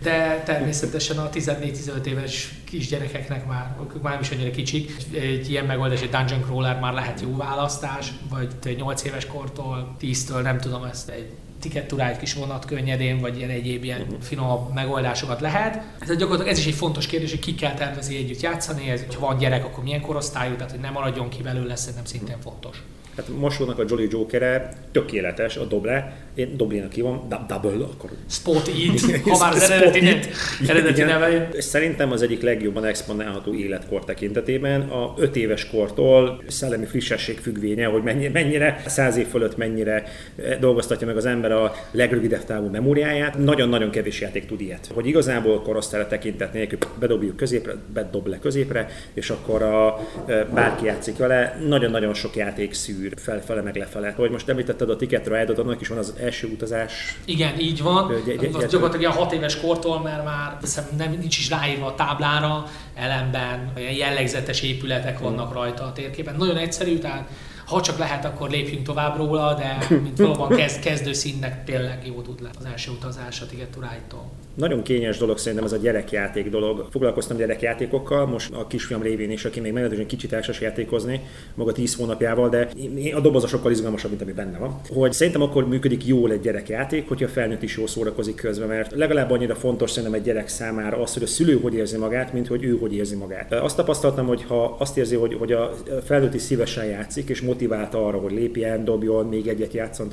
de 0.02 0.42
természetesen 0.44 1.18
a 1.18 1.28
14-15 1.30 2.04
éves 2.04 2.54
kisgyerekeknek 2.64 3.46
már, 3.46 3.76
ők 3.80 4.02
már 4.02 4.12
nem 4.12 4.22
is 4.22 4.30
annyira 4.30 4.50
kicsik, 4.50 4.96
egy 5.12 5.50
ilyen 5.50 5.64
megoldás, 5.64 6.00
egy 6.00 6.10
Dungeon 6.10 6.40
Crawler 6.40 6.80
már 6.80 6.92
lehet 6.92 7.20
jó 7.20 7.36
választás, 7.36 8.12
vagy 8.30 8.76
8 8.76 9.04
éves 9.04 9.26
kortól, 9.26 9.96
10-től 10.00 10.42
nem 10.42 10.58
tudom 10.58 10.84
ezt 10.84 11.08
egy 11.08 11.32
tiketturá 11.68 12.10
egy 12.10 12.16
kis 12.16 12.34
vonat 12.34 12.64
könnyedén, 12.64 13.20
vagy 13.20 13.36
ilyen 13.36 13.50
egyéb 13.50 13.84
ilyen 13.84 14.00
uh-huh. 14.00 14.20
finomabb 14.20 14.74
megoldásokat 14.74 15.40
lehet. 15.40 15.82
Ez 15.98 16.08
gyakorlatilag 16.08 16.52
ez 16.52 16.58
is 16.58 16.66
egy 16.66 16.74
fontos 16.74 17.06
kérdés, 17.06 17.30
hogy 17.30 17.38
ki 17.38 17.54
kell 17.54 17.75
tervezi 17.75 18.16
együtt 18.16 18.40
játszani, 18.40 18.90
ez, 18.90 19.04
ha 19.14 19.26
van 19.26 19.38
gyerek, 19.38 19.64
akkor 19.64 19.84
milyen 19.84 20.00
korosztályú, 20.00 20.54
tehát 20.54 20.70
hogy 20.70 20.80
nem 20.80 20.92
maradjon 20.92 21.28
ki 21.28 21.42
belőle, 21.42 21.76
szerintem 21.76 22.04
szintén 22.04 22.40
fontos. 22.42 22.82
Hát 23.18 23.28
Mosónak 23.38 23.78
a 23.78 23.84
Jolly 23.88 24.06
Jokere 24.10 24.72
tökéletes, 24.92 25.56
a 25.56 25.64
doble, 25.64 26.16
én 26.34 26.56
doblénak 26.56 26.92
hívom, 26.92 27.28
double, 27.28 27.84
akkor... 27.84 28.10
Spot 28.28 28.68
Eat, 28.68 29.20
ha 29.28 29.38
már 29.38 29.52
az 29.52 29.70
eredeti, 29.70 30.28
eredeti 30.68 31.02
neve. 31.02 31.48
Szerintem 31.58 32.12
az 32.12 32.22
egyik 32.22 32.42
legjobban 32.42 32.84
exponálható 32.84 33.54
életkor 33.54 34.04
tekintetében 34.04 34.80
a 34.80 35.14
5 35.16 35.37
éves 35.37 35.70
kortól 35.70 36.42
szellemi 36.46 36.87
frissesség 36.87 37.38
függvénye, 37.38 37.87
hogy 37.87 38.02
mennyire, 38.02 38.30
mennyire 38.30 38.82
száz 38.87 39.16
év 39.16 39.26
fölött 39.26 39.56
mennyire 39.56 40.04
eh, 40.37 40.56
dolgoztatja 40.60 41.06
meg 41.06 41.16
az 41.16 41.26
ember 41.26 41.52
a 41.52 41.72
legrövidebb 41.90 42.44
távú 42.44 42.68
memóriáját. 42.70 43.38
Nagyon-nagyon 43.38 43.90
kevés 43.90 44.20
játék 44.20 44.46
tud 44.46 44.60
ilyet. 44.60 44.90
Hogy 44.94 45.06
igazából 45.06 45.62
korosztályra 45.62 46.06
tekintet 46.06 46.52
nélkül 46.52 46.78
bedobjuk 46.98 47.37
középre, 47.37 47.72
bedob 47.92 48.26
le 48.26 48.38
középre, 48.38 48.88
és 49.14 49.30
akkor 49.30 49.62
a, 49.62 50.00
eh, 50.26 50.44
bárki 50.54 50.84
játszik 50.84 51.16
vele. 51.16 51.60
Nagyon-nagyon 51.66 52.14
sok 52.14 52.37
játék 52.37 52.75
szűr 52.75 53.07
űr 53.08 53.20
felfele 53.20 53.62
meg 53.62 53.76
lefele. 53.76 54.12
Hogy 54.16 54.30
most 54.30 54.48
említetted 54.48 54.90
a 54.90 54.96
Ticket 54.96 55.26
Ride-ot, 55.26 55.58
annak 55.58 55.80
is 55.80 55.88
van 55.88 55.98
az 55.98 56.14
első 56.20 56.46
utazás. 56.46 57.18
Igen, 57.24 57.60
így 57.60 57.82
van. 57.82 58.22
Gy- 58.24 58.38
gy- 58.38 58.54
az 58.54 58.62
gyakorlatilag 58.62 59.00
ilyen 59.00 59.12
hat 59.12 59.32
éves 59.32 59.60
kortól, 59.60 60.00
mert 60.02 60.24
már 60.24 60.58
nem, 60.96 61.10
nincs 61.10 61.38
is 61.38 61.50
ráírva 61.50 61.86
a 61.86 61.94
táblára, 61.94 62.64
elemben 62.94 63.72
olyan 63.76 63.92
jellegzetes 63.92 64.62
épületek 64.62 65.18
vannak 65.18 65.52
rajta 65.52 65.84
a 65.84 65.92
térképen. 65.92 66.36
Nagyon 66.36 66.56
egyszerű, 66.56 66.98
tehát 66.98 67.28
ha 67.66 67.80
csak 67.80 67.98
lehet, 67.98 68.24
akkor 68.24 68.50
lépjünk 68.50 68.86
tovább 68.86 69.16
róla, 69.16 69.54
de 69.54 69.86
mint 70.02 70.18
valóban 70.18 70.48
kezd, 70.48 70.80
kezdő 70.80 71.12
színnek 71.12 71.64
tényleg 71.64 72.06
jó 72.06 72.20
tud 72.20 72.42
le 72.42 72.50
az 72.58 72.64
első 72.64 72.90
utazás 72.90 73.40
a 73.40 73.46
Ticket 73.46 73.76
to. 74.08 74.16
Nagyon 74.58 74.82
kényes 74.82 75.18
dolog 75.18 75.38
szerintem 75.38 75.66
ez 75.66 75.72
a 75.72 75.76
gyerekjáték 75.76 76.50
dolog. 76.50 76.86
Foglalkoztam 76.90 77.36
gyerekjátékokkal, 77.36 78.26
most 78.26 78.52
a 78.54 78.66
kisfiam 78.66 79.02
révén 79.02 79.30
is, 79.30 79.44
aki 79.44 79.60
még 79.60 79.72
meglehetősen 79.72 80.06
kicsit 80.06 80.30
társas 80.30 80.60
játékozni, 80.60 81.20
maga 81.54 81.72
10 81.72 81.94
hónapjával, 81.94 82.48
de 82.48 82.68
a 83.14 83.20
doboz 83.20 83.44
a 83.44 83.46
sokkal 83.46 83.70
izgalmasabb, 83.70 84.10
mint 84.10 84.22
ami 84.22 84.32
benne 84.32 84.58
van. 84.58 84.80
Hogy 84.88 85.12
szerintem 85.12 85.42
akkor 85.42 85.68
működik 85.68 86.06
jól 86.06 86.32
egy 86.32 86.40
gyerekjáték, 86.40 87.08
hogyha 87.08 87.24
a 87.24 87.28
felnőtt 87.28 87.62
is 87.62 87.76
jól 87.76 87.86
szórakozik 87.86 88.34
közben, 88.34 88.68
mert 88.68 88.92
legalább 88.94 89.30
annyira 89.30 89.54
fontos 89.54 89.90
szerintem 89.90 90.18
egy 90.18 90.24
gyerek 90.24 90.48
számára 90.48 91.02
az, 91.02 91.14
hogy 91.14 91.22
a 91.22 91.26
szülő 91.26 91.58
hogy 91.60 91.74
érzi 91.74 91.96
magát, 91.96 92.32
mint 92.32 92.46
hogy 92.46 92.64
ő 92.64 92.76
hogy 92.80 92.94
érzi 92.94 93.16
magát. 93.16 93.52
Azt 93.52 93.76
tapasztaltam, 93.76 94.26
hogy 94.26 94.44
ha 94.44 94.76
azt 94.78 94.96
érzi, 94.96 95.14
hogy, 95.14 95.34
hogy 95.34 95.52
a 95.52 95.74
felnőtt 96.04 96.34
is 96.34 96.42
szívesen 96.42 96.84
játszik, 96.84 97.28
és 97.28 97.40
motiválta 97.40 98.06
arra, 98.06 98.18
hogy 98.18 98.32
lépjen, 98.32 98.84
dobjon, 98.84 99.26
még 99.26 99.46
egyet 99.46 99.72
játszon, 99.72 100.08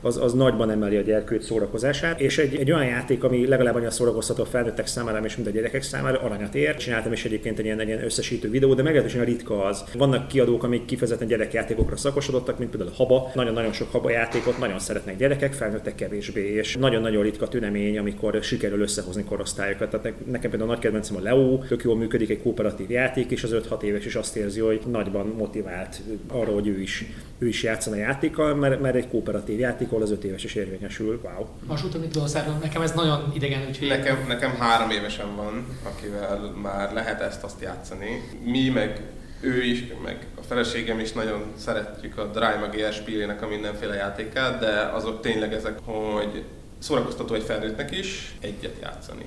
az, 0.00 0.16
az 0.16 0.32
nagyban 0.32 0.70
emeli 0.70 0.96
a 0.96 1.00
gyerkőt 1.00 1.42
szórakozását, 1.42 2.20
és 2.20 2.38
egy, 2.38 2.54
egy 2.54 2.72
olyan 2.72 2.86
játék, 2.86 3.24
ami 3.24 3.46
legalább 3.46 3.73
szórakoztató 3.90 4.42
a 4.42 4.46
felnőttek 4.46 4.86
számára, 4.86 5.24
és 5.24 5.36
mint 5.36 5.48
a 5.48 5.50
gyerekek 5.50 5.82
számára, 5.82 6.20
aranyat 6.20 6.54
ér. 6.54 6.76
Csináltam 6.76 7.12
is 7.12 7.24
egyébként 7.24 7.58
egy 7.58 7.64
ilyen, 7.64 7.80
egy 7.80 7.86
ilyen 7.86 8.04
összesítő 8.04 8.50
videó, 8.50 8.74
de 8.74 8.82
meglehetősen 8.82 9.24
ritka 9.24 9.64
az. 9.64 9.84
Vannak 9.94 10.28
kiadók, 10.28 10.62
amik 10.62 10.84
kifejezetten 10.84 11.26
gyerekjátékokra 11.26 11.96
szakosodottak, 11.96 12.58
mint 12.58 12.70
például 12.70 12.90
a 12.90 12.96
Haba. 12.96 13.30
Nagyon-nagyon 13.34 13.72
sok 13.72 13.92
Haba 13.92 14.10
játékot 14.10 14.58
nagyon 14.58 14.78
szeretnek 14.78 15.16
gyerekek, 15.16 15.52
felnőttek 15.52 15.94
kevésbé, 15.94 16.52
és 16.52 16.76
nagyon-nagyon 16.76 17.22
ritka 17.22 17.48
tünemény, 17.48 17.98
amikor 17.98 18.38
sikerül 18.42 18.80
összehozni 18.80 19.24
korosztályokat. 19.24 19.90
Tehát 19.90 20.26
nekem 20.26 20.50
például 20.50 20.70
a 20.70 20.72
nagy 20.72 20.82
kedvencem 20.82 21.16
a 21.16 21.20
Leo, 21.20 21.58
tök 21.58 21.82
jól 21.82 21.96
működik 21.96 22.30
egy 22.30 22.42
kooperatív 22.42 22.90
játék, 22.90 23.30
és 23.30 23.42
az 23.42 23.54
5-6 23.70 23.82
éves 23.82 24.04
is 24.04 24.14
azt 24.14 24.36
érzi, 24.36 24.60
hogy 24.60 24.80
nagyban 24.90 25.26
motivált 25.26 26.00
arra, 26.28 26.52
hogy 26.52 26.66
ő 26.66 26.80
is, 26.80 27.04
ő 27.38 27.48
is 27.48 27.62
játszan 27.62 27.96
játékkal, 27.96 28.54
mert, 28.54 28.80
mert 28.80 28.94
egy 28.94 29.08
kooperatív 29.08 29.58
játék, 29.58 29.88
ahol 29.88 30.02
az 30.02 30.10
5 30.10 30.24
éves 30.24 30.44
is 30.44 30.54
érvényesül. 30.54 31.20
Wow. 31.22 31.46
Vasúton 31.66 32.00
mit 32.00 32.18
nekem 32.62 32.82
ez 32.82 32.92
nagyon 32.92 33.32
idegen, 33.34 33.63
úgyhogy... 33.68 33.88
Nekem, 33.88 34.24
nekem 34.28 34.56
három 34.58 34.90
évesen 34.90 35.36
van, 35.36 35.78
akivel 35.82 36.52
már 36.62 36.92
lehet 36.92 37.20
ezt 37.20 37.42
azt 37.44 37.60
játszani. 37.60 38.22
Mi 38.44 38.68
meg 38.68 39.00
ő 39.40 39.62
is, 39.62 39.84
meg 40.04 40.26
a 40.34 40.42
feleségem 40.42 40.98
is 40.98 41.12
nagyon 41.12 41.42
szeretjük 41.56 42.18
a 42.18 42.24
Dry 42.24 42.60
meg 42.60 42.80
ESP-nek 42.80 43.42
a 43.42 43.48
mindenféle 43.48 43.94
játékát, 43.94 44.58
de 44.58 44.90
azok 44.92 45.20
tényleg 45.20 45.52
ezek, 45.52 45.78
hogy 45.84 46.44
szórakoztató 46.78 47.34
egy 47.34 47.42
felnőttnek 47.42 47.98
is 47.98 48.36
egyet 48.40 48.76
játszani. 48.82 49.24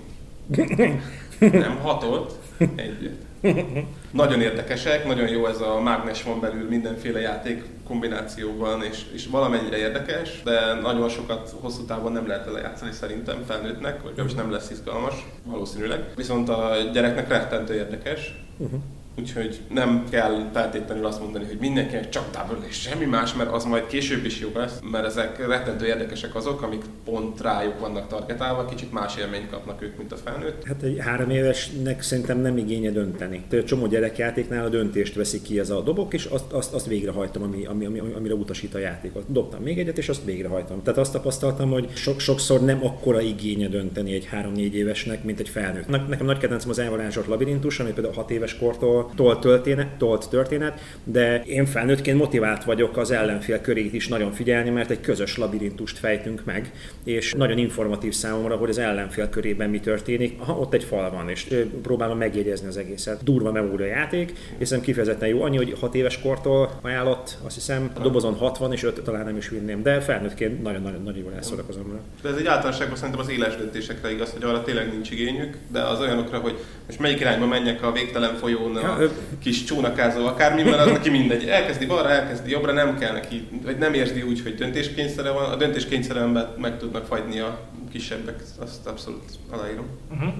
Nem 1.67 1.77
hatot, 1.77 2.39
egyet. 2.75 3.26
Nagyon 4.11 4.41
érdekesek, 4.41 5.05
nagyon 5.05 5.27
jó 5.27 5.45
ez 5.45 5.61
a 5.61 5.79
mágnes 5.79 6.23
van 6.23 6.39
belül 6.39 6.67
mindenféle 6.67 7.19
játék 7.19 7.63
kombinációban, 7.87 8.83
és, 8.83 9.05
és 9.13 9.27
valamennyire 9.27 9.77
érdekes, 9.77 10.41
de 10.43 10.73
nagyon 10.73 11.09
sokat 11.09 11.55
hosszú 11.61 11.85
távon 11.85 12.11
nem 12.11 12.27
lehet 12.27 12.45
vele 12.45 12.59
játszani 12.59 12.91
szerintem 12.91 13.43
felnőttnek, 13.47 14.01
vagy 14.01 14.33
nem 14.35 14.51
lesz 14.51 14.69
izgalmas, 14.69 15.25
valószínűleg. 15.43 16.03
Viszont 16.15 16.49
a 16.49 16.75
gyereknek 16.93 17.27
rettentő 17.27 17.73
érdekes, 17.73 18.35
uh-huh. 18.57 18.79
Úgyhogy 19.19 19.59
nem 19.69 20.03
kell 20.09 20.49
feltétlenül 20.53 21.05
azt 21.05 21.21
mondani, 21.21 21.45
hogy 21.45 21.57
mindenkinek 21.59 22.09
csak 22.09 22.31
távol 22.31 22.65
és 22.67 22.75
semmi 22.75 23.05
más, 23.05 23.33
mert 23.33 23.51
az 23.51 23.63
majd 23.63 23.87
később 23.87 24.25
is 24.25 24.39
jó 24.39 24.49
lesz, 24.55 24.79
mert 24.91 25.05
ezek 25.05 25.47
rettentő 25.47 25.85
érdekesek 25.85 26.35
azok, 26.35 26.61
amik 26.61 26.83
pont 27.05 27.41
rájuk 27.41 27.79
vannak 27.79 28.07
targetálva, 28.07 28.65
kicsit 28.65 28.91
más 28.91 29.17
élményt 29.17 29.49
kapnak 29.49 29.81
ők, 29.81 29.97
mint 29.97 30.11
a 30.11 30.15
felnőtt. 30.15 30.63
Hát 30.63 30.81
egy 30.81 30.97
három 30.99 31.29
évesnek 31.29 32.01
szerintem 32.01 32.39
nem 32.39 32.57
igénye 32.57 32.91
dönteni. 32.91 33.43
Tehát 33.49 33.65
csomó 33.65 33.87
gyerekjátéknál 33.87 34.65
a 34.65 34.69
döntést 34.69 35.15
veszik 35.15 35.41
ki 35.41 35.59
ez 35.59 35.69
a 35.69 35.81
dobok, 35.81 36.13
és 36.13 36.25
azt, 36.25 36.51
azt, 36.51 36.73
azt 36.73 36.87
végrehajtom, 36.87 37.43
ami, 37.43 37.65
ami, 37.65 37.85
ami, 37.85 37.99
amire 37.99 38.33
utasít 38.33 38.75
a 38.75 38.79
játékot. 38.79 39.23
Dobtam 39.27 39.61
még 39.61 39.79
egyet, 39.79 39.97
és 39.97 40.09
azt 40.09 40.25
végrehajtom. 40.25 40.83
Tehát 40.83 40.99
azt 40.99 41.11
tapasztaltam, 41.11 41.69
hogy 41.71 41.89
sok, 41.93 42.19
sokszor 42.19 42.61
nem 42.61 42.85
akkora 42.85 43.21
igénye 43.21 43.67
dönteni 43.67 44.13
egy 44.13 44.25
három-négy 44.25 44.75
évesnek, 44.75 45.23
mint 45.23 45.39
egy 45.39 45.49
felnőtt. 45.49 45.87
Nekem 45.87 46.25
nagy 46.25 46.37
kedvencem 46.37 46.69
az 46.69 46.79
elvarázsolt 46.79 47.27
labirintus, 47.27 47.79
ami 47.79 47.91
például 47.91 48.15
hat 48.15 48.31
éves 48.31 48.57
kortól 48.57 49.06
tolt 49.15 49.39
történet, 49.39 49.87
tolt 49.97 50.29
történet, 50.29 50.79
de 51.03 51.41
én 51.43 51.65
felnőttként 51.65 52.17
motivált 52.17 52.63
vagyok 52.63 52.97
az 52.97 53.11
ellenfél 53.11 53.61
körét 53.61 53.93
is 53.93 54.07
nagyon 54.07 54.31
figyelni, 54.31 54.69
mert 54.69 54.89
egy 54.89 55.01
közös 55.01 55.37
labirintust 55.37 55.97
fejtünk 55.97 56.41
meg, 56.45 56.71
és 57.03 57.33
nagyon 57.33 57.57
informatív 57.57 58.13
számomra, 58.13 58.55
hogy 58.55 58.69
az 58.69 58.77
ellenfél 58.77 59.29
körében 59.29 59.69
mi 59.69 59.79
történik. 59.79 60.39
Ha 60.39 60.53
ott 60.53 60.73
egy 60.73 60.83
fal 60.83 61.11
van, 61.11 61.29
és 61.29 61.47
próbálom 61.81 62.17
megjegyezni 62.17 62.67
az 62.67 62.77
egészet. 62.77 63.23
Durva 63.23 63.51
memória 63.51 63.85
játék, 63.85 64.33
hiszen 64.57 64.81
kifejezetten 64.81 65.27
jó, 65.27 65.41
annyi, 65.41 65.57
hogy 65.57 65.75
6 65.79 65.95
éves 65.95 66.21
kortól 66.21 66.79
ajánlott, 66.81 67.37
azt 67.45 67.55
hiszem, 67.55 67.91
a 67.93 67.99
dobozon 67.99 68.33
60 68.33 68.73
és 68.73 68.83
5 68.83 69.01
talán 69.01 69.25
nem 69.25 69.37
is 69.37 69.49
vinném, 69.49 69.83
de 69.83 69.99
felnőttként 69.99 70.63
nagyon-nagyon 70.63 71.03
nagyon 71.03 71.21
jól 71.23 71.33
elszórakozom. 71.35 71.99
De 72.21 72.29
ez 72.29 72.35
egy 72.35 72.45
általánosságban 72.45 72.97
szerintem 72.97 73.23
az 73.23 73.29
éles 73.29 73.55
döntésekre 73.55 74.11
igaz, 74.11 74.31
hogy 74.31 74.43
arra 74.43 74.63
tényleg 74.63 74.91
nincs 74.91 75.11
igényük, 75.11 75.57
de 75.71 75.81
az 75.81 75.99
olyanokra, 75.99 76.37
hogy 76.37 76.55
most 76.85 76.99
melyik 76.99 77.19
irányba 77.19 77.45
menjek 77.45 77.83
a 77.83 77.91
végtelen 77.91 78.35
folyón, 78.35 78.73
ja, 78.73 78.96
kis 79.39 79.63
csónakázó 79.63 80.25
akármi, 80.25 80.63
mert 80.63 80.79
az 80.79 80.91
neki 80.91 81.09
mindegy. 81.09 81.47
Elkezdi 81.47 81.85
balra, 81.85 82.09
elkezdi 82.09 82.49
jobbra, 82.49 82.71
nem 82.71 82.97
kell 82.97 83.13
neki, 83.13 83.47
vagy 83.63 83.77
nem 83.77 83.93
érzi 83.93 84.21
úgy, 84.21 84.41
hogy 84.41 84.55
döntéskényszere 84.55 85.31
van. 85.31 85.51
A 85.51 85.55
döntéskényszeremben 85.55 86.53
meg 86.57 86.77
tudnak 86.77 87.05
fagyni 87.05 87.39
a 87.39 87.59
kisebbek, 87.91 88.43
azt 88.59 88.87
abszolút 88.87 89.23
aláírom. 89.49 89.85
Uh-huh. 90.11 90.33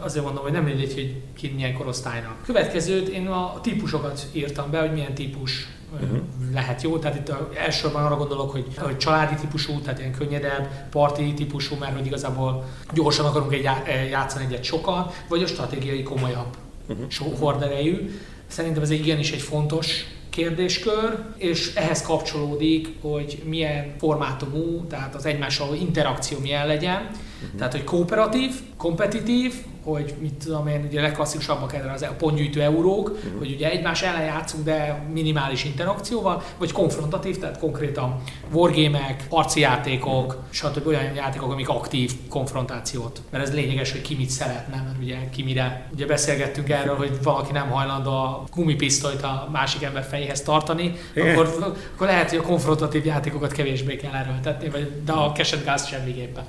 Azért 0.00 0.24
mondom, 0.24 0.42
hogy 0.42 0.52
nem 0.52 0.64
mindegy, 0.64 0.94
hogy 0.94 1.14
ki 1.36 1.52
milyen 1.54 1.74
korosztálynak. 1.74 2.42
Következőt 2.44 3.08
én 3.08 3.26
a 3.26 3.60
típusokat 3.62 4.26
írtam 4.32 4.70
be, 4.70 4.80
hogy 4.80 4.92
milyen 4.92 5.14
típus 5.14 5.68
uh-huh. 5.94 6.18
lehet 6.52 6.82
jó. 6.82 6.98
Tehát 6.98 7.16
itt 7.16 7.34
elsősorban 7.54 8.04
arra 8.04 8.16
gondolok, 8.16 8.50
hogy, 8.50 8.66
hogy 8.76 8.96
családi 8.96 9.34
típusú, 9.34 9.80
tehát 9.80 9.98
ilyen 9.98 10.12
könnyedebb, 10.12 10.88
parti 10.90 11.34
típusú, 11.34 11.76
mert 11.76 11.96
hogy 11.96 12.06
igazából 12.06 12.64
gyorsan 12.92 13.26
akarunk 13.26 13.52
egy 13.52 13.68
játszani 14.10 14.44
egyet 14.44 14.64
sokan, 14.64 15.10
vagy 15.28 15.42
a 15.42 15.46
stratégiai 15.46 16.02
komolyabb 16.02 16.56
uh-huh. 16.88 17.38
horderejű. 17.38 18.10
Szerintem 18.46 18.82
ez 18.82 18.90
igenis 18.90 19.32
egy 19.32 19.40
fontos 19.40 20.04
kérdéskör, 20.30 21.18
és 21.36 21.74
ehhez 21.74 22.02
kapcsolódik, 22.02 22.88
hogy 23.00 23.42
milyen 23.44 23.94
formátumú, 23.98 24.86
tehát 24.86 25.14
az 25.14 25.24
egymással 25.26 25.74
interakció 25.74 26.38
milyen 26.38 26.66
legyen. 26.66 27.10
Uh-huh. 27.42 27.58
Tehát, 27.58 27.72
hogy 27.72 27.84
kooperatív, 27.84 28.54
kompetitív, 28.76 29.54
hogy 29.84 30.14
mit 30.20 30.34
tudom 30.34 30.66
én, 30.66 30.86
ugye 30.88 31.00
legklasszikusabbak 31.00 31.74
erre 31.74 31.92
az 31.92 32.02
a 32.02 32.14
pontgyűjtő 32.18 32.62
eurók, 32.62 33.08
uh-huh. 33.08 33.38
hogy 33.38 33.52
ugye 33.52 33.70
egymás 33.70 34.02
ellen 34.02 34.24
játszunk, 34.24 34.64
de 34.64 35.06
minimális 35.12 35.64
interakcióval, 35.64 36.42
vagy 36.58 36.72
konfrontatív, 36.72 37.38
tehát 37.38 37.58
konkrétan 37.58 38.22
wargamek, 38.52 39.26
harci 39.30 39.60
játékok, 39.60 40.42
stb. 40.50 40.86
olyan 40.86 41.14
játékok, 41.14 41.52
amik 41.52 41.68
aktív 41.68 42.12
konfrontációt. 42.28 43.22
Mert 43.30 43.44
ez 43.44 43.54
lényeges, 43.54 43.92
hogy 43.92 44.00
ki 44.00 44.14
mit 44.14 44.30
szeretne, 44.30 44.82
mert 44.86 45.02
ugye 45.02 45.16
ki 45.30 45.42
mire. 45.42 45.88
Ugye 45.92 46.06
beszélgettünk 46.06 46.68
erről, 46.68 46.96
hogy 46.96 47.18
valaki 47.22 47.52
nem 47.52 47.70
hajlandó 47.70 48.10
a 48.10 48.44
gumipisztolyt 48.54 49.22
a 49.22 49.48
másik 49.52 49.82
ember 49.82 50.04
fejéhez 50.04 50.42
tartani, 50.42 50.92
akkor, 51.16 51.74
akkor 51.94 52.06
lehet, 52.06 52.30
hogy 52.30 52.38
a 52.38 52.42
konfrontatív 52.42 53.06
játékokat 53.06 53.52
kevésbé 53.52 53.96
kell 53.96 54.12
erőltetni, 54.12 54.68
vagy, 54.68 54.92
de 55.04 55.12
a 55.12 55.32
kesetgáz 55.32 55.86
semmiképpen. 55.86 56.44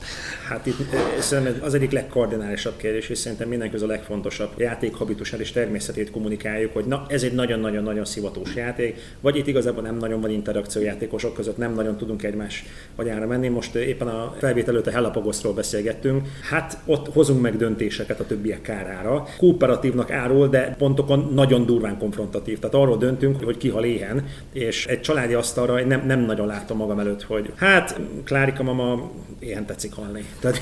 Hát 0.48 0.66
itt 0.66 0.79
szerintem 1.20 1.56
az 1.62 1.74
egyik 1.74 1.92
legkardinálisabb 1.92 2.78
kérdés, 2.78 3.10
és 3.10 3.18
szerintem 3.18 3.48
mindenki 3.48 3.76
a 3.76 3.86
legfontosabb 3.86 4.50
játékhabitusát 4.58 5.40
és 5.40 5.52
természetét 5.52 6.12
kommunikáljuk, 6.12 6.74
hogy 6.74 6.86
na, 6.86 7.06
ez 7.08 7.24
egy 7.24 7.34
nagyon-nagyon-nagyon 7.34 8.06
szivatós 8.06 8.56
játék, 8.56 8.98
vagy 9.22 9.36
itt 9.36 9.48
igazából 9.48 9.84
nem 9.84 9.98
nagyon 9.98 10.22
van 10.22 10.32
interakció 10.32 10.82
játékosok 10.82 11.34
között, 11.34 11.58
nem 11.58 11.74
nagyon 11.74 11.98
tudunk 11.98 12.24
egymás 12.24 12.66
agyára 12.96 13.28
menni. 13.28 13.48
Most 13.48 13.76
éppen 13.76 14.08
a 14.08 14.36
felvétel 14.38 14.74
előtt 14.74 14.88
a 14.88 14.92
Hellapagoszról 14.92 15.54
beszélgettünk. 15.54 16.28
Hát 16.50 16.78
ott 16.86 17.14
hozunk 17.14 17.42
meg 17.42 17.58
döntéseket 17.58 18.20
a 18.20 18.26
többiek 18.26 18.62
kárára. 18.62 19.28
Kooperatívnak 19.38 20.12
árul, 20.12 20.48
de 20.48 20.76
pontokon 20.78 21.32
nagyon 21.34 21.66
durván 21.66 21.98
konfrontatív. 21.98 22.60
Tehát 22.60 22.76
arról 22.76 22.98
döntünk, 22.98 23.44
hogy 23.44 23.58
ki 23.58 23.70
hal 23.70 23.84
éhen, 23.84 24.26
és 24.54 24.88
egy 24.88 25.02
családi 25.02 25.34
asztalra 25.34 25.86
nem, 25.86 26.06
nem 26.06 26.20
nagyon 26.20 26.48
látom 26.48 26.78
magam 26.78 27.00
előtt, 27.00 27.24
hogy 27.24 27.52
hát 27.56 28.00
Klárika 28.24 28.64
mama 28.64 29.12
ilyen 29.40 29.66
tetszik 29.66 29.94
halni. 29.94 30.26
Tehát 30.40 30.62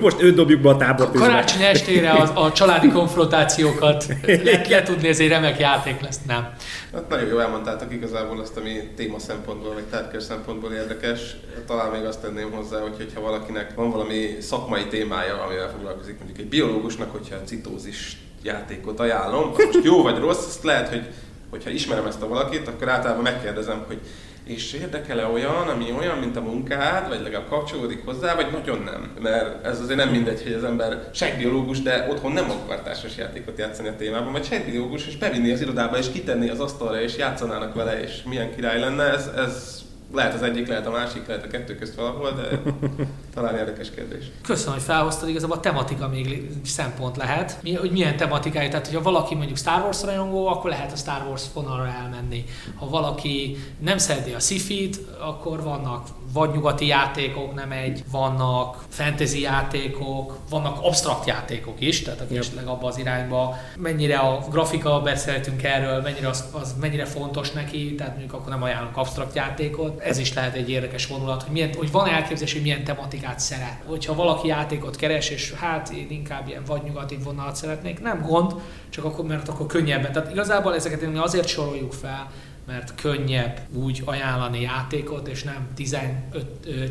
most 0.00 0.22
őt 0.22 0.34
dobjuk 0.34 0.60
be 0.60 0.68
a 0.68 0.76
tábort. 0.76 1.14
Karácsony 1.14 1.62
estére 1.62 2.10
a, 2.10 2.44
a 2.44 2.52
családi 2.52 2.88
konfrontációkat 2.88 4.06
le, 4.26 4.60
le 4.68 4.82
tudni, 4.82 5.08
ez 5.08 5.20
egy 5.20 5.28
remek 5.28 5.58
játék 5.58 6.00
lesz, 6.00 6.20
nem? 6.26 6.54
Hát 6.92 7.08
nagyon 7.08 7.28
jó 7.28 7.38
elmondtátok 7.38 7.92
igazából 7.92 8.40
azt, 8.40 8.56
ami 8.56 8.80
téma 8.96 9.18
szempontból, 9.18 9.74
vagy 9.74 9.82
tárgykör 9.82 10.22
szempontból 10.22 10.72
érdekes. 10.72 11.20
Talán 11.66 11.90
még 11.90 12.04
azt 12.04 12.20
tenném 12.20 12.50
hozzá, 12.50 12.80
hogy 12.80 13.12
ha 13.14 13.20
valakinek 13.20 13.74
van 13.74 13.90
valami 13.90 14.36
szakmai 14.40 14.86
témája, 14.86 15.42
amivel 15.42 15.70
foglalkozik, 15.70 16.16
mondjuk 16.16 16.38
egy 16.38 16.48
biológusnak, 16.48 17.12
hogyha 17.12 17.34
a 17.34 17.44
citózis 17.44 18.16
játékot 18.42 19.00
ajánlom, 19.00 19.48
most 19.48 19.84
jó 19.84 20.02
vagy 20.02 20.18
rossz, 20.18 20.46
azt 20.46 20.64
lehet, 20.64 20.88
hogy 20.88 21.02
hogyha 21.50 21.70
ismerem 21.70 22.06
ezt 22.06 22.22
a 22.22 22.28
valakit, 22.28 22.68
akkor 22.68 22.88
általában 22.88 23.22
megkérdezem, 23.22 23.84
hogy 23.86 23.98
és 24.44 24.72
érdekele 24.72 25.26
olyan, 25.26 25.68
ami 25.68 25.92
olyan, 25.98 26.18
mint 26.18 26.36
a 26.36 26.40
munkád, 26.40 27.08
vagy 27.08 27.22
legalább 27.22 27.48
kapcsolódik 27.48 28.04
hozzá, 28.04 28.34
vagy 28.34 28.50
nagyon 28.52 28.82
nem. 28.82 29.10
Mert 29.20 29.66
ez 29.66 29.80
azért 29.80 29.98
nem 29.98 30.08
mindegy, 30.08 30.42
hogy 30.42 30.52
az 30.52 30.64
ember 30.64 31.08
segbiológus, 31.12 31.82
de 31.82 32.06
otthon 32.10 32.32
nem 32.32 32.50
akar 32.50 32.82
társas 32.82 33.16
játékot 33.16 33.58
játszani 33.58 33.88
a 33.88 33.96
témában, 33.96 34.32
vagy 34.32 34.44
segbiológus, 34.44 35.06
és 35.06 35.16
bevinni 35.16 35.52
az 35.52 35.60
irodába, 35.60 35.98
és 35.98 36.10
kitenni 36.12 36.48
az 36.48 36.60
asztalra, 36.60 37.02
és 37.02 37.16
játszanának 37.16 37.74
vele, 37.74 38.02
és 38.02 38.22
milyen 38.22 38.54
király 38.54 38.80
lenne, 38.80 39.12
ez, 39.12 39.30
ez 39.36 39.82
lehet 40.14 40.34
az 40.34 40.42
egyik, 40.42 40.68
lehet 40.68 40.86
a 40.86 40.90
másik, 40.90 41.26
lehet 41.26 41.44
a 41.44 41.48
kettő 41.48 41.74
közt 41.74 41.94
valahol, 41.94 42.30
de 42.30 42.48
talán 43.34 43.56
érdekes 43.56 43.90
kérdés. 43.90 44.24
Köszönöm, 44.42 44.74
hogy 44.74 44.82
felhoztad, 44.82 45.28
igazából 45.28 45.56
a 45.56 45.60
tematika 45.60 46.08
még 46.08 46.50
szempont 46.64 47.16
lehet, 47.16 47.58
Mi, 47.62 47.74
hogy 47.74 47.90
milyen 47.90 48.16
tematikai, 48.16 48.68
tehát 48.68 48.86
hogyha 48.86 49.02
valaki 49.02 49.34
mondjuk 49.34 49.58
Star 49.58 49.82
Wars 49.82 50.02
rajongó, 50.02 50.46
akkor 50.46 50.70
lehet 50.70 50.92
a 50.92 50.96
Star 50.96 51.26
Wars 51.28 51.42
vonalra 51.54 51.86
elmenni. 51.86 52.44
Ha 52.74 52.88
valaki 52.88 53.56
nem 53.78 53.98
szereti 53.98 54.32
a 54.32 54.38
sci 54.38 54.90
akkor 55.20 55.62
vannak 55.62 56.06
vagy 56.32 56.50
nyugati 56.52 56.86
játékok, 56.86 57.54
nem 57.54 57.72
egy, 57.72 58.04
vannak 58.10 58.84
fantasy 58.88 59.40
játékok, 59.40 60.36
vannak 60.50 60.78
absztrakt 60.82 61.26
játékok 61.26 61.80
is, 61.80 62.02
tehát 62.02 62.20
aki 62.20 62.36
esetleg 62.36 62.66
abba 62.66 62.86
az 62.86 62.98
irányba, 62.98 63.56
mennyire 63.76 64.18
a 64.18 64.38
grafika, 64.50 65.00
beszéltünk 65.00 65.62
erről, 65.62 66.00
mennyire 66.00 66.28
az, 66.28 66.44
az 66.52 66.74
mennyire 66.80 67.04
fontos 67.04 67.50
neki, 67.50 67.94
tehát 67.94 68.12
mondjuk 68.12 68.32
akkor 68.32 68.48
nem 68.48 68.62
ajánlok 68.62 68.96
absztrakt 68.96 69.34
játékot. 69.34 70.00
Ez 70.00 70.18
is 70.18 70.34
lehet 70.34 70.54
egy 70.54 70.70
érdekes 70.70 71.06
vonulat, 71.06 71.42
hogy, 71.42 71.52
milyen, 71.52 71.70
hogy 71.76 71.90
van 71.90 72.08
elképzelés, 72.08 72.52
hogy 72.52 72.62
milyen 72.62 72.84
tematikát 72.84 73.29
szeret. 73.38 73.82
Hogyha 73.86 74.14
valaki 74.14 74.48
játékot 74.48 74.96
keres, 74.96 75.30
és 75.30 75.52
hát 75.52 75.90
én 75.90 76.06
inkább 76.10 76.48
ilyen 76.48 76.62
vagy 76.66 76.82
nyugati 76.82 77.16
vonalat 77.16 77.56
szeretnék, 77.56 78.00
nem 78.00 78.22
gond, 78.22 78.54
csak 78.88 79.04
akkor, 79.04 79.24
mert 79.24 79.48
akkor 79.48 79.66
könnyebben. 79.66 80.12
Tehát 80.12 80.30
igazából 80.30 80.74
ezeket 80.74 81.16
azért 81.16 81.48
soroljuk 81.48 81.92
fel, 81.92 82.30
mert 82.66 82.94
könnyebb 82.94 83.60
úgy 83.74 84.02
ajánlani 84.04 84.60
játékot, 84.60 85.28
és 85.28 85.42
nem 85.42 85.68
15, 85.74 86.14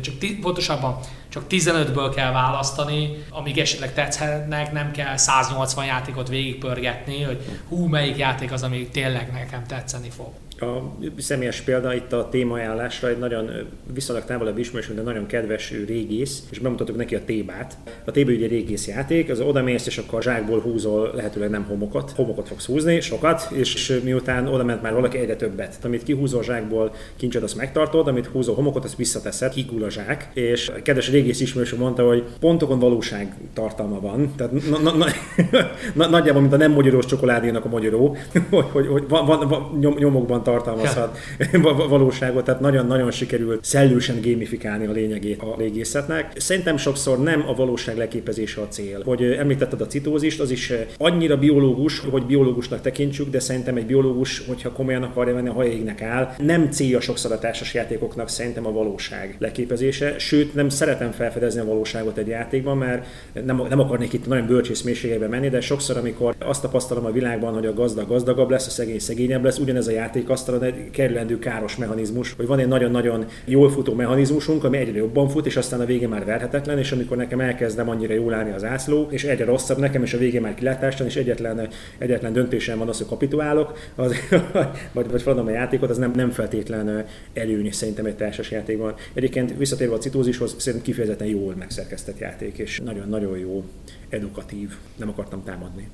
csak 0.00 0.14
pontosabban 0.40 0.98
csak 1.28 1.44
15-ből 1.48 2.12
kell 2.14 2.32
választani, 2.32 3.24
amíg 3.30 3.58
esetleg 3.58 3.94
tetszhetnek, 3.94 4.72
nem 4.72 4.90
kell 4.90 5.16
180 5.16 5.84
játékot 5.84 6.28
végigpörgetni, 6.28 7.22
hogy 7.22 7.60
hú, 7.68 7.86
melyik 7.86 8.16
játék 8.16 8.52
az, 8.52 8.62
ami 8.62 8.88
tényleg 8.88 9.32
nekem 9.32 9.66
tetszeni 9.66 10.10
fog 10.10 10.32
a 10.62 10.96
személyes 11.18 11.60
példa 11.60 11.94
itt 11.94 12.12
a 12.12 12.28
témaajánlásra 12.28 13.08
egy 13.08 13.18
nagyon 13.18 13.50
viszonylag 13.92 14.24
távolabb 14.24 14.58
ismerősünk, 14.58 14.96
de 14.96 15.02
nagyon 15.04 15.26
kedves 15.26 15.72
régész, 15.86 16.42
és 16.50 16.58
bemutattuk 16.58 16.96
neki 16.96 17.14
a 17.14 17.24
tébát. 17.24 17.76
A 18.04 18.10
téba 18.10 18.30
ugye 18.30 18.46
régész 18.46 18.86
játék, 18.86 19.30
az 19.30 19.40
oda 19.40 19.62
mész, 19.62 19.86
és 19.86 19.98
akkor 19.98 20.22
zsákból 20.22 20.60
húzol 20.60 21.10
lehetőleg 21.14 21.50
nem 21.50 21.64
homokot, 21.64 22.10
homokot 22.10 22.48
fogsz 22.48 22.66
húzni, 22.66 23.00
sokat, 23.00 23.48
és 23.52 24.00
miután 24.04 24.46
oda 24.46 24.64
ment 24.64 24.82
már 24.82 24.92
valaki 24.92 25.18
egyre 25.18 25.36
többet. 25.36 25.78
Amit 25.84 26.02
kihúzol 26.02 26.42
zsákból 26.42 26.94
kincset, 27.16 27.42
azt 27.42 27.56
megtartod, 27.56 28.08
amit 28.08 28.26
húzol 28.26 28.54
homokot, 28.54 28.84
azt 28.84 28.96
visszateszed, 28.96 29.52
kikul 29.52 29.84
a 29.84 29.90
zsák, 29.90 30.30
és 30.34 30.68
a 30.68 30.82
kedves 30.82 31.10
régész 31.10 31.40
ismerősünk 31.40 31.80
mondta, 31.80 32.06
hogy 32.06 32.24
pontokon 32.40 32.78
valóság 32.78 33.34
tartalma 33.54 34.00
van. 34.00 34.32
Tehát 34.36 34.52
na, 34.70 34.78
na, 34.78 34.96
na, 34.96 35.06
na, 35.94 36.08
nagyjából, 36.08 36.40
mint 36.40 36.52
a 36.52 36.56
nem 36.56 36.72
magyarós 36.72 37.06
csokoládénak 37.06 37.64
a 37.64 37.68
magyaró, 37.68 38.16
hogy, 38.50 38.64
hogy, 38.72 38.86
hogy 38.86 39.04
van, 39.08 39.26
van, 39.26 39.48
van, 39.48 39.78
nyomokban 39.98 40.42
tartalmazhat 40.50 41.18
valóságot, 41.88 42.44
tehát 42.44 42.60
nagyon-nagyon 42.60 43.10
sikerült 43.10 43.64
szellősen 43.64 44.20
gamifikálni 44.22 44.86
a 44.86 44.92
lényegét 44.92 45.42
a 45.42 45.54
régészetnek. 45.58 46.32
Szerintem 46.36 46.76
sokszor 46.76 47.22
nem 47.22 47.44
a 47.48 47.54
valóság 47.54 47.96
leképezése 47.96 48.60
a 48.60 48.68
cél. 48.68 49.02
Hogy 49.04 49.22
említetted 49.22 49.80
a 49.80 49.86
citózist, 49.86 50.40
az 50.40 50.50
is 50.50 50.72
annyira 50.98 51.36
biológus, 51.36 51.98
hogy 51.98 52.26
biológusnak 52.26 52.80
tekintsük, 52.80 53.30
de 53.30 53.40
szerintem 53.40 53.76
egy 53.76 53.86
biológus, 53.86 54.46
hogyha 54.46 54.72
komolyan 54.72 55.02
akarja 55.02 55.34
venni, 55.34 55.48
a 55.48 55.52
hajégnek 55.52 56.02
áll, 56.02 56.34
nem 56.38 56.70
célja 56.70 57.00
sokszor 57.00 57.32
a 57.32 57.38
társas 57.38 57.74
játékoknak 57.74 58.28
szerintem 58.28 58.66
a 58.66 58.72
valóság 58.72 59.36
leképezése, 59.38 60.18
sőt 60.18 60.54
nem 60.54 60.68
szeretem 60.68 61.10
felfedezni 61.10 61.60
a 61.60 61.64
valóságot 61.64 62.16
egy 62.16 62.28
játékban, 62.28 62.76
mert 62.76 63.06
nem, 63.44 63.62
nem 63.68 63.80
akarnék 63.80 64.12
itt 64.12 64.26
nagyon 64.26 64.46
bölcsész 64.46 64.82
mélységeibe 64.82 65.28
menni, 65.28 65.48
de 65.48 65.60
sokszor, 65.60 65.96
amikor 65.96 66.34
azt 66.38 66.62
tapasztalom 66.62 67.04
a 67.04 67.10
világban, 67.10 67.54
hogy 67.54 67.66
a 67.66 67.74
gazdag 67.74 68.08
gazdagabb 68.08 68.50
lesz, 68.50 68.66
a 68.66 68.70
szegény 68.70 68.98
szegényebb 68.98 69.44
lesz, 69.44 69.58
ugyanez 69.58 69.86
a 69.86 69.90
játék 69.90 70.28
asztalon 70.28 70.39
egy 70.48 70.90
kerülendő 70.90 71.38
káros 71.38 71.76
mechanizmus, 71.76 72.32
hogy 72.32 72.46
van 72.46 72.58
egy 72.58 72.68
nagyon-nagyon 72.68 73.26
jól 73.44 73.70
futó 73.70 73.94
mechanizmusunk, 73.94 74.64
ami 74.64 74.76
egyre 74.76 74.96
jobban 74.96 75.28
fut, 75.28 75.46
és 75.46 75.56
aztán 75.56 75.80
a 75.80 75.84
végén 75.84 76.08
már 76.08 76.24
verhetetlen, 76.24 76.78
és 76.78 76.92
amikor 76.92 77.16
nekem 77.16 77.40
elkezdem 77.40 77.88
annyira 77.88 78.14
jól 78.14 78.34
állni 78.34 78.50
az 78.50 78.64
ászló, 78.64 79.06
és 79.10 79.24
egyre 79.24 79.44
rosszabb 79.44 79.78
nekem, 79.78 80.02
és 80.02 80.14
a 80.14 80.18
végén 80.18 80.40
már 80.40 80.54
kilátástalan, 80.54 81.10
és 81.10 81.16
egyetlen, 81.16 81.68
egyetlen 81.98 82.32
döntésem 82.32 82.78
van 82.78 82.88
az, 82.88 82.98
hogy 82.98 83.06
kapitulálok, 83.06 83.78
az, 83.94 84.14
vagy, 84.92 85.10
vagy 85.10 85.22
feladom 85.22 85.46
a 85.46 85.50
játékot, 85.50 85.90
az 85.90 85.98
nem, 85.98 86.12
nem 86.14 86.30
feltétlen 86.30 87.04
előny 87.32 87.72
szerintem 87.72 88.04
egy 88.04 88.16
társas 88.16 88.50
játékban. 88.50 88.94
Egyébként 89.14 89.56
visszatérve 89.56 89.94
a 89.94 89.98
citózishoz, 89.98 90.54
szerintem 90.58 90.88
kifejezetten 90.88 91.26
jól 91.26 91.54
megszerkesztett 91.58 92.18
játék, 92.18 92.58
és 92.58 92.80
nagyon-nagyon 92.84 93.38
jó, 93.38 93.64
edukatív. 94.08 94.70
Nem 94.96 95.08
akartam 95.08 95.44
támadni. 95.44 95.88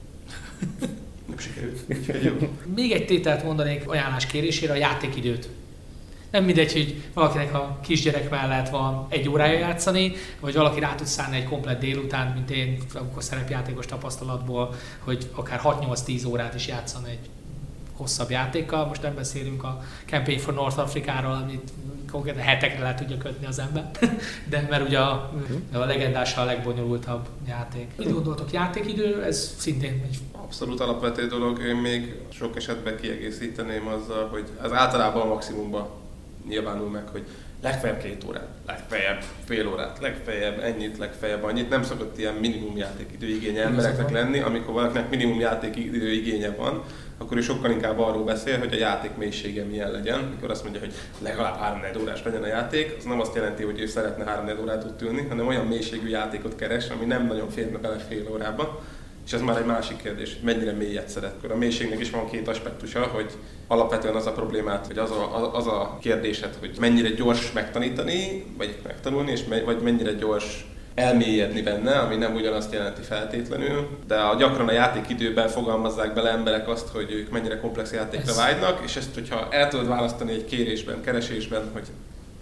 Nem 1.26 1.38
sikerült. 1.38 2.75
Még 2.75 2.92
egy 2.92 3.06
tételt 3.06 3.45
mondanék 3.45 3.88
ajánlás 3.88 4.26
kérésére, 4.26 4.73
a 4.73 4.76
játékidőt. 4.76 5.49
Nem 6.30 6.45
mindegy, 6.45 6.73
hogy 6.73 7.02
valakinek 7.14 7.54
a 7.54 7.78
kisgyerek 7.83 8.30
mellett 8.30 8.68
van 8.68 9.06
egy 9.09 9.28
órája 9.28 9.59
játszani, 9.59 10.12
vagy 10.40 10.54
valaki 10.54 10.80
rá 10.80 10.95
tud 10.95 11.06
szállni 11.06 11.37
egy 11.37 11.45
komplet 11.45 11.78
délután, 11.78 12.33
mint 12.33 12.50
én, 12.50 12.78
akkor 12.95 13.23
szerepjátékos 13.23 13.87
tapasztalatból, 13.87 14.75
hogy 14.99 15.30
akár 15.35 15.61
6-8-10 15.64 16.28
órát 16.28 16.54
is 16.54 16.66
játszani 16.66 17.11
egy 17.11 17.29
hosszabb 17.96 18.31
játékkal. 18.31 18.87
Most 18.87 19.03
nem 19.03 19.14
beszélünk 19.14 19.64
a 19.64 19.83
Campaign 20.07 20.38
for 20.38 20.55
North 20.55 20.79
Afrikáról, 20.79 21.33
amit 21.33 21.70
konkrétan 22.11 22.42
hetekre 22.42 22.83
le 22.83 22.95
tudja 22.95 23.19
kötni 23.19 23.47
az 23.47 23.59
ember. 23.59 23.90
De 24.51 24.66
mert 24.71 24.87
ugye 24.87 24.99
a, 24.99 25.33
a 25.73 25.79
legendás 25.79 26.37
a 26.37 26.45
legbonyolultabb 26.45 27.29
játék. 27.49 27.90
Mit 27.97 28.12
gondoltok, 28.12 28.53
játékidő? 28.53 29.23
Ez 29.25 29.55
szintén 29.59 30.03
egy 30.09 30.19
abszolút 30.33 30.81
alapvető 30.81 31.27
dolog. 31.27 31.62
Én 31.62 31.77
még 31.77 32.14
sok 32.33 32.57
esetben 32.57 32.97
kiegészíteném 33.01 33.87
azzal, 33.87 34.29
hogy 34.29 34.45
az 34.62 34.73
általában 34.73 35.23
a 35.23 35.25
maximumban 35.35 35.88
nyilvánul 36.49 36.90
meg, 36.90 37.09
hogy 37.09 37.25
legfeljebb 37.62 38.03
két 38.03 38.25
órát, 38.29 38.49
legfeljebb 38.66 39.23
fél 39.45 39.69
órát, 39.69 39.99
legfeljebb 40.01 40.59
ennyit, 40.61 40.99
legfeljebb 40.99 41.45
annyit. 41.45 41.69
Nem 41.69 41.83
szokott 41.83 42.19
ilyen 42.19 42.35
minimum 42.35 42.77
játékidő 42.77 43.27
igénye 43.27 43.62
embereknek 43.62 44.11
lenni, 44.11 44.38
amikor 44.38 44.75
valakinek 44.75 45.11
minimum 45.11 45.40
játékidő 45.40 46.12
igénye 46.12 46.51
van, 46.51 46.83
akkor 47.18 47.37
ő 47.37 47.40
sokkal 47.40 47.70
inkább 47.70 47.98
arról 47.98 48.24
beszél, 48.24 48.59
hogy 48.59 48.72
a 48.72 48.76
játék 48.76 49.16
mélysége 49.16 49.64
milyen 49.64 49.90
legyen. 49.90 50.20
Mikor 50.20 50.50
azt 50.50 50.62
mondja, 50.62 50.81
hogy 50.81 50.92
legalább 51.18 51.57
3 51.59 51.81
órás 52.00 52.22
legyen 52.22 52.42
a 52.42 52.46
játék, 52.46 52.94
az 52.98 53.05
nem 53.05 53.20
azt 53.20 53.35
jelenti, 53.35 53.62
hogy 53.62 53.81
ő 53.81 53.87
szeretne 53.87 54.24
3 54.24 54.61
órát 54.61 54.85
ott 54.85 55.02
ülni, 55.02 55.26
hanem 55.29 55.46
olyan 55.46 55.66
mélységű 55.66 56.09
játékot 56.09 56.57
keres, 56.57 56.88
ami 56.88 57.05
nem 57.05 57.26
nagyon 57.26 57.50
férne 57.50 57.79
bele 57.79 57.96
fél 57.96 58.29
órába. 58.33 58.83
És 59.26 59.33
ez 59.33 59.40
már 59.40 59.59
egy 59.59 59.66
másik 59.66 60.02
kérdés, 60.02 60.33
hogy 60.35 60.42
mennyire 60.42 60.72
mélyet 60.72 61.09
szeret. 61.09 61.35
A 61.50 61.57
mélységnek 61.57 62.00
is 62.00 62.11
van 62.11 62.31
két 62.31 62.48
aspektusa, 62.48 63.02
hogy 63.02 63.31
alapvetően 63.66 64.14
az 64.14 64.26
a 64.26 64.33
problémát, 64.33 64.87
hogy 64.87 64.98
az 64.98 65.11
a, 65.11 65.55
az 65.55 65.66
a 65.66 65.98
kérdésed, 66.00 66.55
hogy 66.59 66.76
mennyire 66.81 67.09
gyors 67.09 67.52
megtanítani, 67.52 68.44
vagy 68.57 68.79
megtanulni, 68.85 69.31
és 69.31 69.40
vagy 69.64 69.81
mennyire 69.83 70.12
gyors 70.12 70.66
elmélyedni 70.96 71.62
benne, 71.62 71.98
ami 71.98 72.16
nem 72.16 72.35
ugyanazt 72.35 72.72
jelenti 72.72 73.02
feltétlenül, 73.02 73.88
de 74.06 74.14
a, 74.14 74.37
gyakran 74.37 74.68
a 74.68 74.72
játékidőben 74.72 75.48
fogalmazzák 75.48 76.14
bele 76.14 76.30
emberek 76.30 76.68
azt, 76.68 76.88
hogy 76.88 77.12
ők 77.12 77.30
mennyire 77.30 77.61
komplex 77.61 77.92
játékra 77.92 78.30
Ez... 78.30 78.37
vágynak, 78.37 78.80
és 78.85 78.96
ezt, 78.96 79.14
hogyha 79.14 79.48
el 79.50 79.68
tudod 79.68 79.88
választani 79.88 80.32
egy 80.32 80.44
kérésben, 80.44 81.00
keresésben, 81.00 81.70
hogy 81.72 81.87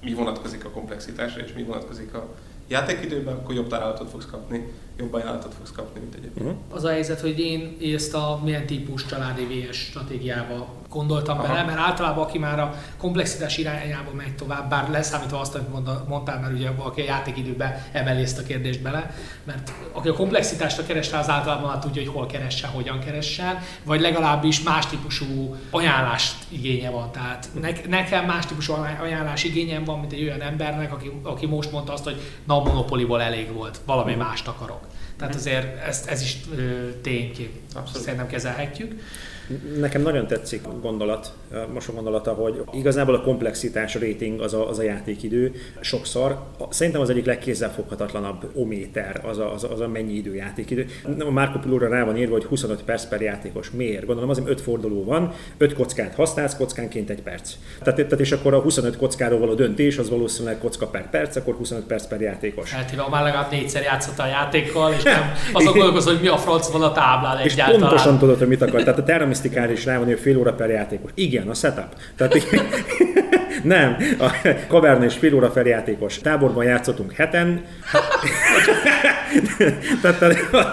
mi 0.02 0.14
vonatkozik 0.14 0.64
a 0.64 0.70
komplexitásra, 0.70 1.42
és 1.42 1.52
mi 1.52 1.62
vonatkozik 1.62 2.14
a 2.14 2.28
játékidőben, 2.68 3.34
akkor 3.34 3.54
jobb 3.54 3.68
találatot 3.68 4.10
fogsz 4.10 4.26
kapni, 4.30 4.72
jobb 4.96 5.14
ajánlatot 5.14 5.54
fogsz 5.54 5.72
kapni, 5.72 6.00
mint 6.00 6.14
egyébként. 6.14 6.46
Uh-huh. 6.46 6.60
Az 6.70 6.84
a 6.84 6.88
helyzet, 6.88 7.20
hogy 7.20 7.38
én 7.38 7.76
ezt 7.94 8.14
a 8.14 8.40
milyen 8.44 8.66
típus 8.66 9.06
családi 9.06 9.44
VS 9.44 9.76
stratégiába 9.76 10.82
gondoltam 10.94 11.38
Aha. 11.38 11.46
bele, 11.46 11.64
mert 11.64 11.78
általában 11.78 12.24
aki 12.24 12.38
már 12.38 12.60
a 12.60 12.74
komplexitás 12.98 13.58
irányába 13.58 14.10
megy 14.16 14.34
tovább, 14.34 14.68
bár 14.68 14.90
leszámítva 14.90 15.40
azt, 15.40 15.54
amit 15.54 16.08
mondtál, 16.08 16.40
mert 16.40 16.52
ugye 16.52 16.68
aki 16.76 17.00
a 17.00 17.04
játékidőben 17.04 17.82
emeli 17.92 18.22
ezt 18.22 18.38
a 18.38 18.42
kérdést 18.42 18.82
bele, 18.82 19.14
mert 19.44 19.72
aki 19.92 20.08
a 20.08 20.12
komplexitásra 20.12 20.84
keres 20.86 21.10
rá, 21.10 21.18
az 21.18 21.28
általában 21.28 21.68
már 21.68 21.78
tudja, 21.78 22.02
hogy 22.02 22.12
hol 22.12 22.26
keressen, 22.26 22.70
hogyan 22.70 22.98
keressen, 22.98 23.58
vagy 23.84 24.00
legalábbis 24.00 24.62
más 24.62 24.86
típusú 24.86 25.54
ajánlást 25.70 26.34
igénye 26.48 26.90
van. 26.90 27.12
Tehát 27.12 27.48
ne, 27.60 27.70
nekem 27.88 28.24
más 28.24 28.46
típusú 28.46 28.72
ajánlás 29.02 29.44
igényem 29.44 29.84
van, 29.84 29.98
mint 29.98 30.12
egy 30.12 30.22
olyan 30.22 30.40
embernek, 30.40 30.92
aki, 30.92 31.10
aki 31.22 31.46
most 31.46 31.72
mondta 31.72 31.92
azt, 31.92 32.04
hogy 32.04 32.20
na 32.44 32.60
a 32.60 32.64
monopoliból 32.64 33.22
elég 33.22 33.52
volt, 33.52 33.80
valami 33.86 34.12
uh-huh. 34.12 34.26
mást 34.26 34.48
akarok. 34.48 34.83
Tehát 35.16 35.34
azért 35.34 35.82
ez, 35.86 36.04
ez 36.08 36.22
is 36.22 36.36
tényként 37.02 37.50
szerintem 37.94 38.26
kezelhetjük. 38.26 39.00
Nekem 39.78 40.02
nagyon 40.02 40.26
tetszik 40.26 40.66
a 40.66 40.78
gondolat, 40.82 41.32
most 41.72 41.88
a 41.88 41.92
gondolata, 41.92 42.32
hogy 42.32 42.62
igazából 42.72 43.14
a 43.14 43.20
komplexitás 43.20 43.94
rating 43.94 44.40
az 44.40 44.54
a, 44.54 44.68
az 44.68 44.78
a 44.78 44.82
játékidő. 44.82 45.52
Sokszor 45.80 46.38
szerintem 46.68 47.00
az 47.00 47.10
egyik 47.10 47.24
legkézzelfoghatatlanabb 47.24 48.50
ométer 48.54 49.20
az 49.24 49.38
a, 49.38 49.52
az 49.52 49.64
a, 49.64 49.72
az 49.72 49.80
a 49.80 49.88
mennyi 49.88 50.12
idő 50.12 50.34
játékidő. 50.34 50.86
A 51.18 51.30
Marco 51.30 51.58
Pilóra 51.58 51.88
rá 51.88 52.04
van 52.04 52.16
írva, 52.16 52.32
hogy 52.32 52.44
25 52.44 52.82
perc 52.82 53.04
per 53.04 53.20
játékos. 53.20 53.70
Miért? 53.70 54.06
Gondolom 54.06 54.30
azért 54.30 54.48
5 54.48 54.60
forduló 54.60 55.04
van, 55.04 55.32
5 55.56 55.74
kockát 55.74 56.14
használsz, 56.14 56.56
kockánként 56.56 57.10
egy 57.10 57.22
perc. 57.22 57.52
Tehát, 57.82 57.94
tehát 57.94 58.20
és 58.20 58.32
akkor 58.32 58.54
a 58.54 58.60
25 58.60 58.96
kockáról 58.96 59.38
való 59.38 59.54
döntés 59.54 59.98
az 59.98 60.10
valószínűleg 60.10 60.58
kocka 60.58 60.86
per 60.86 61.10
perc, 61.10 61.36
akkor 61.36 61.54
25 61.54 61.84
perc 61.84 62.06
per 62.06 62.20
játékos. 62.20 62.72
Hát, 62.72 63.10
már 63.10 63.22
legalább 63.22 63.50
négyszer 63.50 63.82
játszott 63.82 64.18
a 64.18 64.26
játékkal, 64.26 64.92
és 64.92 65.02
nem 65.02 65.32
azon 65.52 65.72
gondolkozol, 65.72 66.12
hogy 66.12 66.22
mi 66.22 66.28
a 66.28 66.36
franc 66.36 66.70
van 66.70 66.82
a 66.82 66.92
táblán 66.92 67.44
és 67.44 67.52
egyáltalán. 67.52 67.80
pontosan 67.80 68.18
tudod, 68.18 68.38
hogy 68.38 68.48
mit 68.48 68.62
akar. 68.62 68.82
Tehát 68.82 68.98
a 68.98 69.02
terramisztikára 69.40 69.72
is 69.72 69.84
rá 69.84 69.98
van, 69.98 70.06
hogy 70.06 70.20
fél 70.20 70.38
óra 70.38 70.52
per 70.52 70.70
játékos. 70.70 71.10
Igen, 71.14 71.48
a 71.48 71.54
setup. 71.54 71.88
Tehát 72.16 72.34
nem, 73.62 73.96
a 74.18 74.30
Kavern 74.68 75.02
és 75.02 75.14
fél 75.14 75.34
óra 75.34 75.50
per 75.50 75.66
játékos. 75.66 76.18
Táborban 76.18 76.64
játszottunk 76.64 77.12
heten. 77.12 77.60
Tehát 80.02 80.22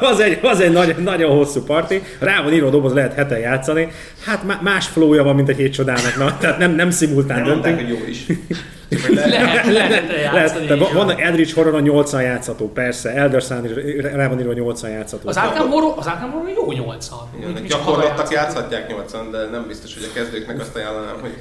az 0.01 0.19
egy, 0.19 0.39
az 0.41 0.59
egy 0.59 0.71
nagyon, 0.71 1.01
nagyon 1.03 1.35
hosszú 1.35 1.63
parti. 1.63 2.01
Rá 2.19 2.43
van 2.43 2.53
írva 2.53 2.67
a 2.67 2.69
doboz, 2.69 2.93
lehet 2.93 3.13
heten 3.13 3.39
játszani. 3.39 3.87
Hát 4.25 4.61
más 4.61 4.87
flója 4.87 5.23
van, 5.23 5.35
mint 5.35 5.49
egy 5.49 5.57
hét 5.57 5.73
csodának. 5.73 6.17
Na, 6.17 6.37
tehát 6.37 6.57
nem, 6.57 6.71
nem 6.71 6.89
szimultán 6.89 7.43
döntünk. 7.43 7.79
hogy 7.79 7.89
jó 7.89 7.97
is. 8.07 8.25
lehet, 8.91 9.65
lehet, 9.65 10.07
lehet, 10.09 10.53
lehet 10.67 10.91
van 10.93 11.19
Eldritch 11.19 11.55
Horror 11.55 11.81
8 11.81 12.11
játszható, 12.11 12.71
persze, 12.71 13.13
Elder 13.13 13.41
Sun 13.41 13.61
rá 14.01 14.27
van 14.27 14.39
írva 14.39 14.53
8 14.53 14.81
játszható. 14.81 15.29
Az 15.29 15.37
Arkham 15.37 15.69
Horror, 15.69 15.93
az 15.97 16.05
Arkham 16.05 16.31
Horror 16.31 16.49
jó 16.49 16.71
8 16.71 17.09
Igen, 17.39 17.63
gyakorlattak 17.67 18.31
játszhatják 18.31 18.89
8 18.89 19.11
de 19.31 19.45
nem 19.51 19.65
biztos, 19.67 19.93
hogy 19.93 20.09
a 20.11 20.13
kezdőknek 20.13 20.59
azt 20.59 20.75
ajánlanám, 20.75 21.15
hogy 21.21 21.33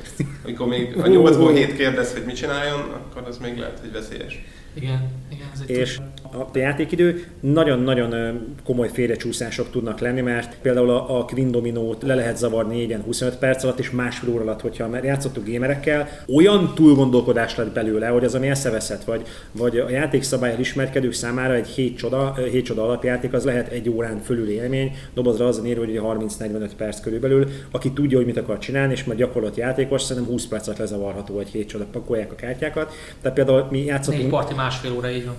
amikor 0.45 0.67
még 0.67 0.97
a 0.99 1.03
8-ból 1.03 1.51
7 1.55 1.77
kérdez, 1.77 2.13
hogy 2.13 2.23
mit 2.25 2.37
csináljon, 2.37 2.81
akkor 2.81 3.29
az 3.29 3.39
még 3.39 3.59
lehet, 3.59 3.79
hogy 3.81 3.93
veszélyes. 3.93 4.45
Igen, 4.75 5.11
igen. 5.33 5.49
Ez 5.53 5.61
egy 5.67 5.77
és 5.77 5.99
a 6.33 6.59
játékidő 6.59 7.25
nagyon-nagyon 7.41 8.41
komoly 8.65 8.89
félrecsúszások 8.93 9.71
tudnak 9.71 10.01
lenni, 10.01 10.21
mert 10.21 10.57
például 10.63 10.91
a, 10.91 11.19
a 11.19 11.25
Queen 11.25 11.51
Dominót 11.51 12.03
le 12.03 12.15
lehet 12.15 12.37
zavarni 12.37 12.77
négyen 12.77 13.03
25 13.03 13.37
perc 13.37 13.65
alatt, 13.65 13.79
és 13.79 13.91
másfél 13.91 14.31
óra 14.31 14.43
alatt, 14.43 14.61
hogyha 14.61 14.89
mert 14.89 15.05
játszottuk 15.05 15.45
gémerekkel, 15.45 16.09
olyan 16.35 16.75
túlgondolkodás 16.75 17.57
lett 17.57 17.73
belőle, 17.73 18.09
hogy 18.09 18.25
az, 18.25 18.35
ami 18.35 18.49
eszeveszett, 18.49 19.05
vagy, 19.05 19.27
vagy 19.53 19.79
a 19.79 19.91
játékszabályal 19.91 20.59
ismerkedők 20.59 21.13
számára 21.13 21.55
egy 21.55 21.67
7 21.67 21.97
csoda, 21.97 22.35
7 22.51 22.65
csoda 22.65 22.83
alapjáték 22.83 23.33
az 23.33 23.45
lehet 23.45 23.69
egy 23.69 23.89
órán 23.89 24.21
fölül 24.21 24.49
élmény, 24.49 24.97
dobozra 25.15 25.47
az 25.47 25.59
a 25.59 25.63
nér, 25.63 25.79
hogy 25.79 26.01
30-45 26.03 26.71
perc 26.77 27.01
körülbelül, 27.01 27.49
aki 27.71 27.93
tudja, 27.93 28.17
hogy 28.17 28.27
mit 28.27 28.37
akar 28.37 28.59
csinálni, 28.59 28.93
és 28.93 29.05
majd 29.05 29.19
gyakorlott 29.19 29.57
játékos, 29.57 30.03
szerintem 30.03 30.33
20 30.33 30.47
percet 30.47 30.79
lezavarható 30.79 31.39
egy 31.39 31.49
7 31.49 31.69
csoda, 31.69 31.87
pakolják 31.93 32.33
a 32.33 32.35
kártyákat. 32.35 32.93
Tehát 33.23 33.37
például 33.37 33.67
mi 33.71 33.85
játszottunk... 33.85 34.23
Négy 34.23 34.33
parti 34.33 34.55
másfél 34.61 34.92
óra, 34.92 35.11
így 35.11 35.25
van 35.25 35.35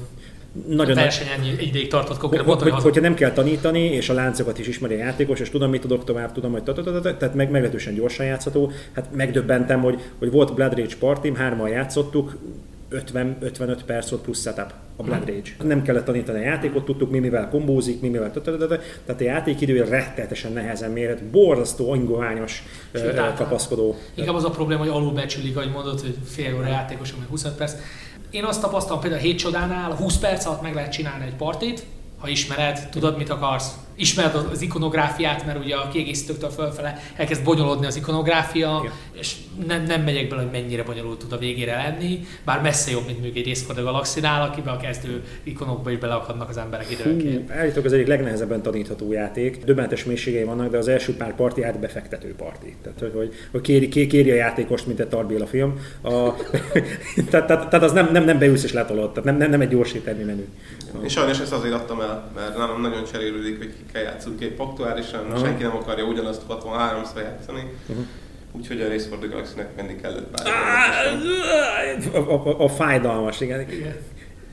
nagyon 0.68 0.98
a 0.98 1.02
verseny 1.02 1.28
ennyi 1.28 1.56
ideig 1.60 1.88
tartott 1.88 2.18
konkrétan. 2.18 2.46
Hogy, 2.46 2.72
hogy, 2.72 2.82
hogyha 2.82 3.02
nem 3.02 3.14
kell 3.14 3.32
tanítani, 3.32 3.84
és 3.84 4.10
a 4.10 4.14
láncokat 4.14 4.60
is 4.60 4.68
ismeri 4.68 4.94
a 4.94 4.98
játékos, 4.98 5.40
és 5.40 5.50
tudom, 5.50 5.70
mit 5.70 5.82
tudok 5.82 6.04
tovább, 6.04 6.32
tudom, 6.32 6.52
hogy 6.52 6.64
tehát 6.64 7.34
meg, 7.34 7.52
meglehetősen 7.52 7.94
gyorsan 7.94 8.26
játszható. 8.26 8.72
Hát 8.92 9.08
megdöbbentem, 9.16 9.82
hogy, 9.82 10.02
hogy 10.20 10.32
volt 10.32 10.54
Blood 10.54 10.78
Rage 10.78 10.96
Party, 11.00 11.32
hárman 11.36 11.70
játszottuk, 11.70 12.38
50-55 12.92 13.80
perc 13.86 14.10
volt 14.10 14.22
plusz 14.22 14.42
setup 14.42 14.74
a 14.96 15.04
Blood 15.04 15.28
Rage. 15.28 15.50
Nem 15.64 15.82
kellett 15.82 16.06
tanítani 16.06 16.40
a 16.40 16.42
játékot, 16.42 16.86
tudtuk 16.86 17.12
mi 17.12 17.20
mivel 17.20 17.50
kombózik, 17.50 18.02
mi 18.02 18.08
mivel 18.08 18.32
tehát 18.32 19.22
a 19.22 19.24
játékidő 19.24 19.84
rettenetesen 19.84 20.52
nehezen 20.52 20.92
méret, 20.92 21.24
borzasztó, 21.24 21.92
angoványos 21.92 22.64
kapaszkodó. 23.36 23.96
Inkább 24.14 24.36
az 24.36 24.44
a 24.44 24.50
probléma, 24.50 24.80
hogy 24.80 24.90
alulbecsülik, 24.90 25.58
ahogy 25.58 25.72
mondod, 25.72 26.00
hogy 26.00 26.16
fél 26.26 26.56
óra 26.56 26.68
játékos, 26.68 27.16
meg 27.16 27.28
25 27.28 27.58
perc. 27.58 27.74
Én 28.32 28.44
azt 28.44 28.62
tapasztalom 28.62 29.02
például 29.02 29.22
a 29.22 29.26
7 29.26 29.38
csodánál, 29.38 29.96
20 29.96 30.18
perc 30.18 30.46
alatt 30.46 30.62
meg 30.62 30.74
lehet 30.74 30.92
csinálni 30.92 31.26
egy 31.26 31.36
partit, 31.36 31.86
ha 32.20 32.28
ismered, 32.28 32.90
tudod, 32.90 33.18
mit 33.18 33.30
akarsz, 33.30 33.72
ismered 34.02 34.36
az 34.52 34.62
ikonográfiát, 34.62 35.46
mert 35.46 35.60
ugye 35.64 35.76
a 35.76 35.88
kiegészítőktől 35.88 36.50
fölfele 36.50 36.98
elkezd 37.16 37.44
bonyolódni 37.44 37.86
az 37.86 37.96
ikonográfia, 37.96 38.80
Igen. 38.84 38.94
és 39.12 39.36
nem, 39.68 39.84
nem 39.84 40.02
megyek 40.02 40.30
bele, 40.30 40.42
hogy 40.42 40.52
mennyire 40.52 40.84
bonyolult 40.84 41.20
tud 41.20 41.32
a 41.32 41.38
végére 41.38 41.76
lenni, 41.76 42.20
bár 42.46 42.62
messze 42.62 42.92
jobb, 42.92 43.06
mint 43.06 43.20
mondjuk 43.20 43.46
egy 43.46 43.48
Race 43.48 43.82
a 43.82 43.84
Galaxy-nál, 43.84 44.50
akiben 44.50 44.74
a 44.74 44.78
kezdő 44.78 45.24
ikonokba 45.44 45.92
is 45.92 45.98
beleakadnak 45.98 46.50
az 46.50 46.58
emberek 46.58 46.92
időnként. 46.92 47.52
Állítok, 47.52 47.86
az 47.86 47.94
egyik 47.94 48.08
legnehezebben 48.08 48.62
tanítható 48.62 49.12
játék. 49.12 49.64
Döbbenetes 49.64 50.04
mélységei 50.04 50.44
vannak, 50.44 50.70
de 50.70 50.78
az 50.78 50.88
első 50.88 51.16
pár 51.16 51.36
parti 51.36 51.64
át 51.64 51.80
befektető 51.80 52.36
parti. 52.36 52.76
Tehát, 52.84 53.00
hogy, 53.00 53.12
hogy, 53.16 53.34
hogy 53.52 53.62
kéri, 53.62 53.88
kéri, 53.88 54.32
a 54.32 54.36
játékost, 54.36 54.88
mint 54.88 55.00
egy 55.00 55.08
Tarbéla 55.08 55.48
film. 55.48 55.80
A, 56.02 56.10
tehát, 57.30 57.48
tehát, 57.48 57.70
tehát, 57.70 57.84
az 57.84 57.92
nem, 57.92 58.10
nem, 58.12 58.24
nem 58.24 58.40
beülsz 58.40 58.64
és 58.64 58.74
letolod, 58.74 59.10
tehát 59.10 59.24
nem, 59.24 59.38
nem, 59.38 59.50
nem 59.50 59.62
egy 59.62 59.70
gyorsítani 59.70 60.24
menü. 60.24 60.46
És 61.04 61.12
sajnos 61.12 61.40
ezt 61.40 61.52
azért 61.52 61.74
adtam 61.74 62.02
el, 62.02 62.32
mert 62.36 62.58
nálam 62.58 62.82
nagyon 62.82 63.04
cserélődik, 63.12 63.58
hogy 63.58 63.74
kell 63.92 64.02
játszunk 64.02 64.42
épp 64.42 64.60
aktuálisan, 64.60 65.26
Aha. 65.30 65.46
senki 65.46 65.64
nem 65.64 65.76
akarja 65.76 66.04
ugyanazt 66.04 66.42
63-szor 66.50 67.22
játszani. 67.24 67.72
Uh-huh. 67.88 68.06
Úgyhogy 68.52 68.82
a 68.82 68.88
Race 68.88 69.08
for 69.08 69.18
the 69.18 69.28
Galaxy-nek 69.28 69.76
menni 69.76 69.96
kellett 70.02 70.30
bár. 70.32 70.48
A, 72.14 72.18
a, 72.18 72.48
a, 72.48 72.64
a, 72.64 72.70
fájdalmas, 72.70 73.42
igen. 73.42 73.62
igen. 73.72 73.96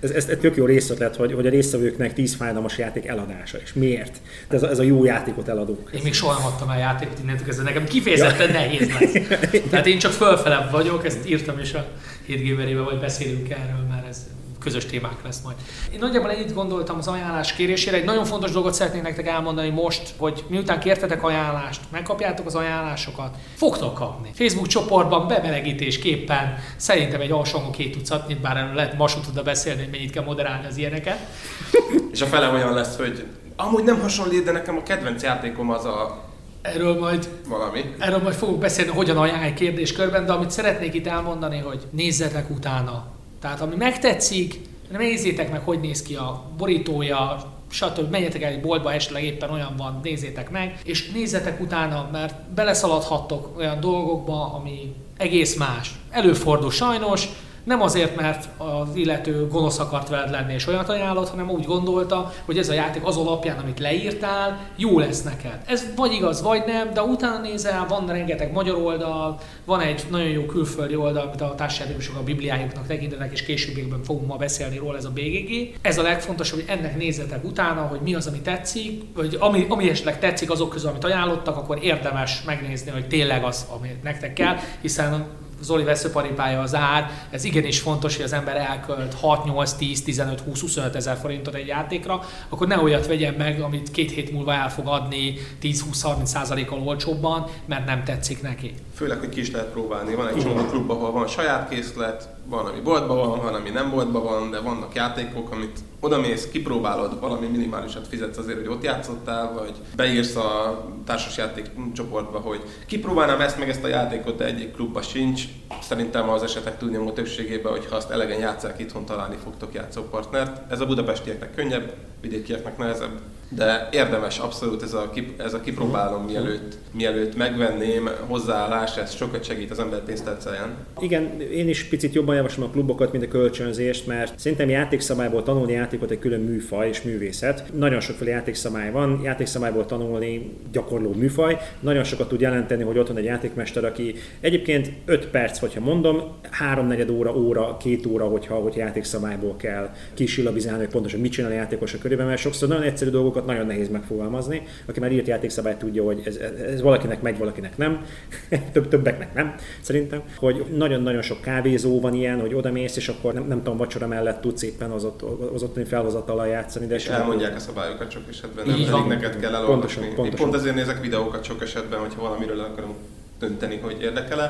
Ez, 0.00 0.10
ez, 0.10 0.28
ez 0.28 0.38
tök 0.40 0.56
jó 0.56 0.64
részletlet, 0.64 1.16
hogy, 1.16 1.32
hogy 1.32 1.46
a 1.46 1.50
résztvevőknek 1.50 2.12
10 2.12 2.34
fájdalmas 2.34 2.78
játék 2.78 3.06
eladása. 3.06 3.58
És 3.58 3.72
miért? 3.72 4.16
De 4.48 4.56
ez, 4.56 4.62
a, 4.62 4.68
ez 4.70 4.78
a 4.78 4.82
jó 4.82 5.04
játékot 5.04 5.48
eladunk. 5.48 5.90
Én 5.94 6.00
még 6.02 6.14
soha 6.14 6.38
nem 6.38 6.46
adtam 6.46 6.70
el 6.70 6.78
játékot 6.78 7.18
innentől 7.22 7.46
kezdve, 7.46 7.64
nekem 7.64 7.84
kifejezetten 7.84 8.46
ja. 8.46 8.52
nehéz 8.52 8.90
lesz. 9.00 9.12
Tehát 9.70 9.86
én 9.86 9.98
csak 9.98 10.12
fölfelebb 10.12 10.70
vagyok, 10.70 11.06
ezt 11.06 11.28
írtam 11.28 11.58
is 11.58 11.74
a 11.74 11.86
7 12.26 12.56
vagy 12.84 12.98
beszélünk 13.00 13.50
erről, 13.50 13.86
mert 13.90 14.08
ez 14.08 14.26
közös 14.68 14.86
témák 14.86 15.22
lesz 15.24 15.40
majd. 15.44 15.56
Én 15.92 15.98
nagyjából 15.98 16.30
ennyit 16.30 16.54
gondoltam 16.54 16.98
az 16.98 17.08
ajánlás 17.08 17.52
kérésére. 17.52 17.96
Egy 17.96 18.04
nagyon 18.04 18.24
fontos 18.24 18.50
dolgot 18.50 18.74
szeretnék 18.74 19.02
nektek 19.02 19.26
elmondani 19.26 19.68
most, 19.68 20.14
hogy 20.16 20.44
miután 20.48 20.80
kértetek 20.80 21.22
ajánlást, 21.22 21.80
megkapjátok 21.90 22.46
az 22.46 22.54
ajánlásokat, 22.54 23.36
fogtok 23.54 23.94
kapni. 23.94 24.30
Facebook 24.34 24.66
csoportban 24.66 25.28
bemelegítésképpen 25.28 26.58
szerintem 26.76 27.20
egy 27.20 27.30
alsóngó 27.30 27.70
két 27.70 27.92
tucatnyit, 27.92 28.40
bár 28.40 28.56
erről 28.56 28.74
lehet 28.74 28.96
Masu 28.96 29.20
tudna 29.20 29.42
beszélni, 29.42 29.80
hogy 29.82 29.90
mennyit 29.90 30.10
kell 30.10 30.24
moderálni 30.24 30.66
az 30.66 30.76
ilyeneket. 30.76 31.18
És 32.12 32.20
a 32.20 32.26
fele 32.26 32.48
olyan 32.48 32.74
lesz, 32.74 32.96
hogy 32.96 33.24
amúgy 33.56 33.84
nem 33.84 34.00
hasonlít, 34.00 34.44
de 34.44 34.52
nekem 34.52 34.76
a 34.76 34.82
kedvenc 34.82 35.22
játékom 35.22 35.70
az 35.70 35.84
a 35.84 36.26
Erről 36.62 36.98
majd, 36.98 37.28
Valami. 37.48 37.94
erről 37.98 38.18
majd 38.22 38.34
fogok 38.34 38.58
beszélni, 38.58 38.90
hogyan 38.90 39.16
ajánlj 39.16 39.52
kérdéskörben, 39.52 40.26
de 40.26 40.32
amit 40.32 40.50
szeretnék 40.50 40.94
itt 40.94 41.06
elmondani, 41.06 41.58
hogy 41.58 41.86
nézzetek 41.90 42.50
utána, 42.50 43.06
tehát 43.40 43.60
ami 43.60 43.74
megtetszik, 43.74 44.60
nézzétek 44.90 45.50
meg, 45.50 45.60
hogy 45.60 45.80
néz 45.80 46.02
ki 46.02 46.14
a 46.14 46.42
borítója, 46.56 47.52
stb. 47.70 48.10
Menjetek 48.10 48.42
el 48.42 48.52
egy 48.52 48.60
boltba, 48.60 48.92
esetleg 48.92 49.24
éppen 49.24 49.50
olyan 49.50 49.74
van, 49.76 50.00
nézzétek 50.02 50.50
meg, 50.50 50.80
és 50.84 51.10
nézzetek 51.10 51.60
utána, 51.60 52.08
mert 52.12 52.40
beleszaladhattok 52.54 53.56
olyan 53.56 53.80
dolgokba, 53.80 54.52
ami 54.54 54.94
egész 55.16 55.56
más. 55.56 55.90
Előfordul 56.10 56.70
sajnos, 56.70 57.28
nem 57.68 57.82
azért, 57.82 58.16
mert 58.16 58.48
az 58.56 58.94
illető 58.94 59.46
gonosz 59.46 59.78
akart 59.78 60.08
veled 60.08 60.30
lenni 60.30 60.52
és 60.52 60.66
olyat 60.66 60.88
ajánlott, 60.88 61.28
hanem 61.28 61.50
úgy 61.50 61.64
gondolta, 61.64 62.32
hogy 62.44 62.58
ez 62.58 62.68
a 62.68 62.72
játék 62.72 63.06
az 63.06 63.16
alapján, 63.16 63.58
amit 63.58 63.78
leírtál, 63.78 64.58
jó 64.76 64.98
lesz 64.98 65.22
neked. 65.22 65.58
Ez 65.66 65.84
vagy 65.96 66.12
igaz, 66.12 66.42
vagy 66.42 66.62
nem, 66.66 66.92
de 66.92 67.02
utána 67.02 67.40
nézel, 67.40 67.86
van 67.88 68.06
rengeteg 68.06 68.52
magyar 68.52 68.76
oldal, 68.76 69.38
van 69.64 69.80
egy 69.80 70.04
nagyon 70.10 70.28
jó 70.28 70.46
külföldi 70.46 70.96
oldal, 70.96 71.26
amit 71.26 71.40
a 71.40 71.54
társjátékosok 71.54 72.16
a 72.16 72.22
bibliájuknak 72.22 72.86
tekintenek, 72.86 73.32
és 73.32 73.42
későbbiekben 73.42 74.02
fogunk 74.02 74.26
ma 74.26 74.36
beszélni 74.36 74.78
róla, 74.78 74.96
ez 74.96 75.04
a 75.04 75.10
BGG. 75.10 75.74
Ez 75.82 75.98
a 75.98 76.02
legfontosabb, 76.02 76.60
hogy 76.60 76.76
ennek 76.76 76.96
nézzetek 76.96 77.44
utána, 77.44 77.80
hogy 77.80 78.00
mi 78.00 78.14
az, 78.14 78.26
ami 78.26 78.40
tetszik, 78.40 79.02
vagy 79.14 79.36
ami, 79.40 79.66
ami 79.68 79.90
esetleg 79.90 80.18
tetszik 80.18 80.50
azok 80.50 80.68
közül, 80.68 80.88
amit 80.88 81.04
ajánlottak, 81.04 81.56
akkor 81.56 81.78
érdemes 81.82 82.42
megnézni, 82.42 82.90
hogy 82.90 83.08
tényleg 83.08 83.44
az, 83.44 83.66
ami 83.76 83.88
nektek 84.02 84.32
kell, 84.32 84.56
hiszen 84.80 85.26
Zoli 85.60 85.84
veszőparipája 85.84 86.60
az 86.60 86.74
ár, 86.74 87.10
ez 87.30 87.44
igenis 87.44 87.80
fontos, 87.80 88.16
hogy 88.16 88.24
az 88.24 88.32
ember 88.32 88.56
elkölt 88.56 89.14
6, 89.14 89.44
8, 89.44 89.72
10, 89.72 90.02
15, 90.02 90.40
20, 90.40 90.60
25 90.60 90.96
ezer 90.96 91.16
forintot 91.16 91.54
egy 91.54 91.66
játékra, 91.66 92.20
akkor 92.48 92.66
ne 92.66 92.80
olyat 92.80 93.06
vegyen 93.06 93.34
meg, 93.34 93.60
amit 93.60 93.90
két 93.90 94.10
hét 94.10 94.32
múlva 94.32 94.52
el 94.52 94.70
fog 94.70 94.86
adni 94.86 95.34
10-20-30 95.62 96.24
százalékkal 96.24 96.82
olcsóbban, 96.82 97.46
mert 97.66 97.86
nem 97.86 98.04
tetszik 98.04 98.42
neki. 98.42 98.74
Főleg, 98.98 99.18
hogy 99.18 99.28
ki 99.28 99.40
is 99.40 99.50
lehet 99.50 99.68
próbálni. 99.68 100.14
Van 100.14 100.28
egy 100.28 100.42
csomó 100.42 100.64
klub, 100.64 100.90
ahol 100.90 101.12
van 101.12 101.26
saját 101.26 101.68
készlet, 101.68 102.28
van, 102.44 102.66
ami 102.66 102.80
boltban 102.80 103.16
van, 103.16 103.40
van, 103.40 103.54
ami 103.54 103.70
nem 103.70 103.90
boltban 103.90 104.22
van, 104.22 104.50
de 104.50 104.60
vannak 104.60 104.94
játékok, 104.94 105.50
amit 105.50 105.78
odamész, 106.00 106.48
kipróbálod, 106.48 107.20
valami 107.20 107.46
minimálisat 107.46 108.06
fizetsz 108.06 108.36
azért, 108.38 108.58
hogy 108.58 108.66
ott 108.66 108.82
játszottál, 108.82 109.52
vagy 109.52 109.72
beírsz 109.96 110.36
a 110.36 110.80
társasjáték 111.06 111.70
csoportba, 111.94 112.38
hogy 112.38 112.62
kipróbálnám 112.86 113.40
ezt 113.40 113.58
meg 113.58 113.68
ezt 113.68 113.84
a 113.84 113.88
játékot, 113.88 114.36
de 114.36 114.44
egyik 114.44 114.72
klubba 114.72 115.02
sincs. 115.02 115.42
Szerintem 115.82 116.28
az 116.28 116.42
esetek 116.42 116.78
túlnyomó 116.78 117.10
többségében, 117.10 117.72
hogy 117.72 117.86
ha 117.86 117.96
azt 117.96 118.10
elegen 118.10 118.38
játszák, 118.38 118.78
itthon 118.78 119.04
találni 119.04 119.36
fogtok 119.42 119.74
játszópartnert. 119.74 120.72
Ez 120.72 120.80
a 120.80 120.86
budapestieknek 120.86 121.54
könnyebb, 121.54 121.92
vidékieknek 122.20 122.78
nehezebb, 122.78 123.20
de 123.48 123.88
érdemes 123.92 124.38
abszolút 124.38 124.82
ez 124.82 124.92
a, 124.94 125.10
kip, 125.10 125.40
ez 125.40 125.54
a 125.54 125.60
kipróbálom, 125.60 126.24
mielőtt, 126.24 126.76
mielőtt 126.92 127.36
megvenném 127.36 128.10
hozzáállás, 128.26 128.96
ez 128.96 129.14
sokat 129.14 129.44
segít 129.44 129.70
az 129.70 129.78
ember 129.78 130.00
pénztárcáján. 130.00 130.76
Igen, 131.00 131.40
én 131.40 131.68
is 131.68 131.84
picit 131.84 132.14
jobban 132.14 132.34
javaslom 132.34 132.68
a 132.68 132.70
klubokat, 132.70 133.12
mint 133.12 133.24
a 133.24 133.28
kölcsönzést, 133.28 134.06
mert 134.06 134.38
szerintem 134.38 134.68
játékszabályból 134.68 135.42
tanulni 135.42 135.72
játékot 135.72 136.10
egy 136.10 136.18
külön 136.18 136.40
műfaj 136.40 136.88
és 136.88 137.02
művészet. 137.02 137.72
Nagyon 137.74 138.00
sokféle 138.00 138.30
játékszabály 138.30 138.90
van, 138.90 139.20
játékszabályból 139.22 139.86
tanulni 139.86 140.56
gyakorló 140.72 141.12
műfaj. 141.12 141.58
Nagyon 141.80 142.04
sokat 142.04 142.28
tud 142.28 142.40
jelenteni, 142.40 142.82
hogy 142.82 142.98
ott 142.98 143.08
van 143.08 143.16
egy 143.16 143.24
játékmester, 143.24 143.84
aki 143.84 144.14
egyébként 144.40 144.92
5 145.04 145.26
perc, 145.26 145.58
hogyha 145.58 145.80
mondom, 145.80 146.22
3 146.50 146.92
óra, 147.10 147.36
óra, 147.36 147.76
2 147.76 148.00
óra, 148.08 148.24
hogyha, 148.24 148.54
hogy 148.54 148.76
játékszabályból 148.76 149.56
kell 149.56 149.90
kisillabizálni, 150.14 150.78
hogy 150.78 150.92
pontosan 150.92 151.20
mit 151.20 151.32
csinál 151.32 151.50
a 151.50 151.54
játékos 151.54 151.94
a 151.94 151.98
körében, 151.98 152.26
mert 152.26 152.40
sokszor 152.40 152.68
nagyon 152.68 152.82
egyszerű 152.82 153.10
dolgokat 153.38 153.46
nagyon 153.46 153.66
nehéz 153.66 153.88
megfogalmazni. 153.88 154.62
Aki 154.86 155.00
már 155.00 155.12
írt 155.12 155.26
játékszabályt 155.26 155.78
tudja, 155.78 156.04
hogy 156.04 156.22
ez, 156.24 156.36
ez 156.36 156.80
valakinek 156.80 157.22
megy, 157.22 157.38
valakinek 157.38 157.76
nem, 157.76 158.04
Több, 158.72 158.88
többeknek 158.88 159.34
nem, 159.34 159.54
szerintem. 159.80 160.22
Hogy 160.36 160.64
nagyon-nagyon 160.76 161.22
sok 161.22 161.40
kávézó 161.40 162.00
van 162.00 162.14
ilyen, 162.14 162.40
hogy 162.40 162.54
oda 162.54 162.72
mész, 162.72 162.96
és 162.96 163.08
akkor 163.08 163.32
nem, 163.32 163.46
nem 163.46 163.62
tudom, 163.62 163.76
vacsora 163.76 164.06
mellett 164.06 164.40
tudsz 164.40 164.62
éppen 164.62 164.90
az, 164.90 165.04
ott, 165.04 165.22
az 165.54 165.62
ottani 165.62 165.84
felhozatalal 165.84 166.46
játszani. 166.46 166.86
De 166.86 166.94
és 166.94 167.06
elmondják 167.06 167.56
a 167.56 167.58
szabályokat 167.58 168.10
sok 168.10 168.22
esetben, 168.28 168.66
nem 168.66 168.76
pedig 168.76 169.06
neked 169.08 169.36
kell 169.36 169.54
elolvasni. 169.54 169.80
Pontosan, 169.80 170.14
pontosan. 170.14 170.46
Pont 170.46 170.60
ezért 170.60 170.74
nézek 170.74 171.00
videókat 171.00 171.44
sok 171.44 171.62
esetben, 171.62 171.98
hogyha 171.98 172.22
valamiről 172.22 172.60
akarom 172.60 172.94
dönteni, 173.38 173.76
hogy 173.76 173.96
érdekel 174.00 174.40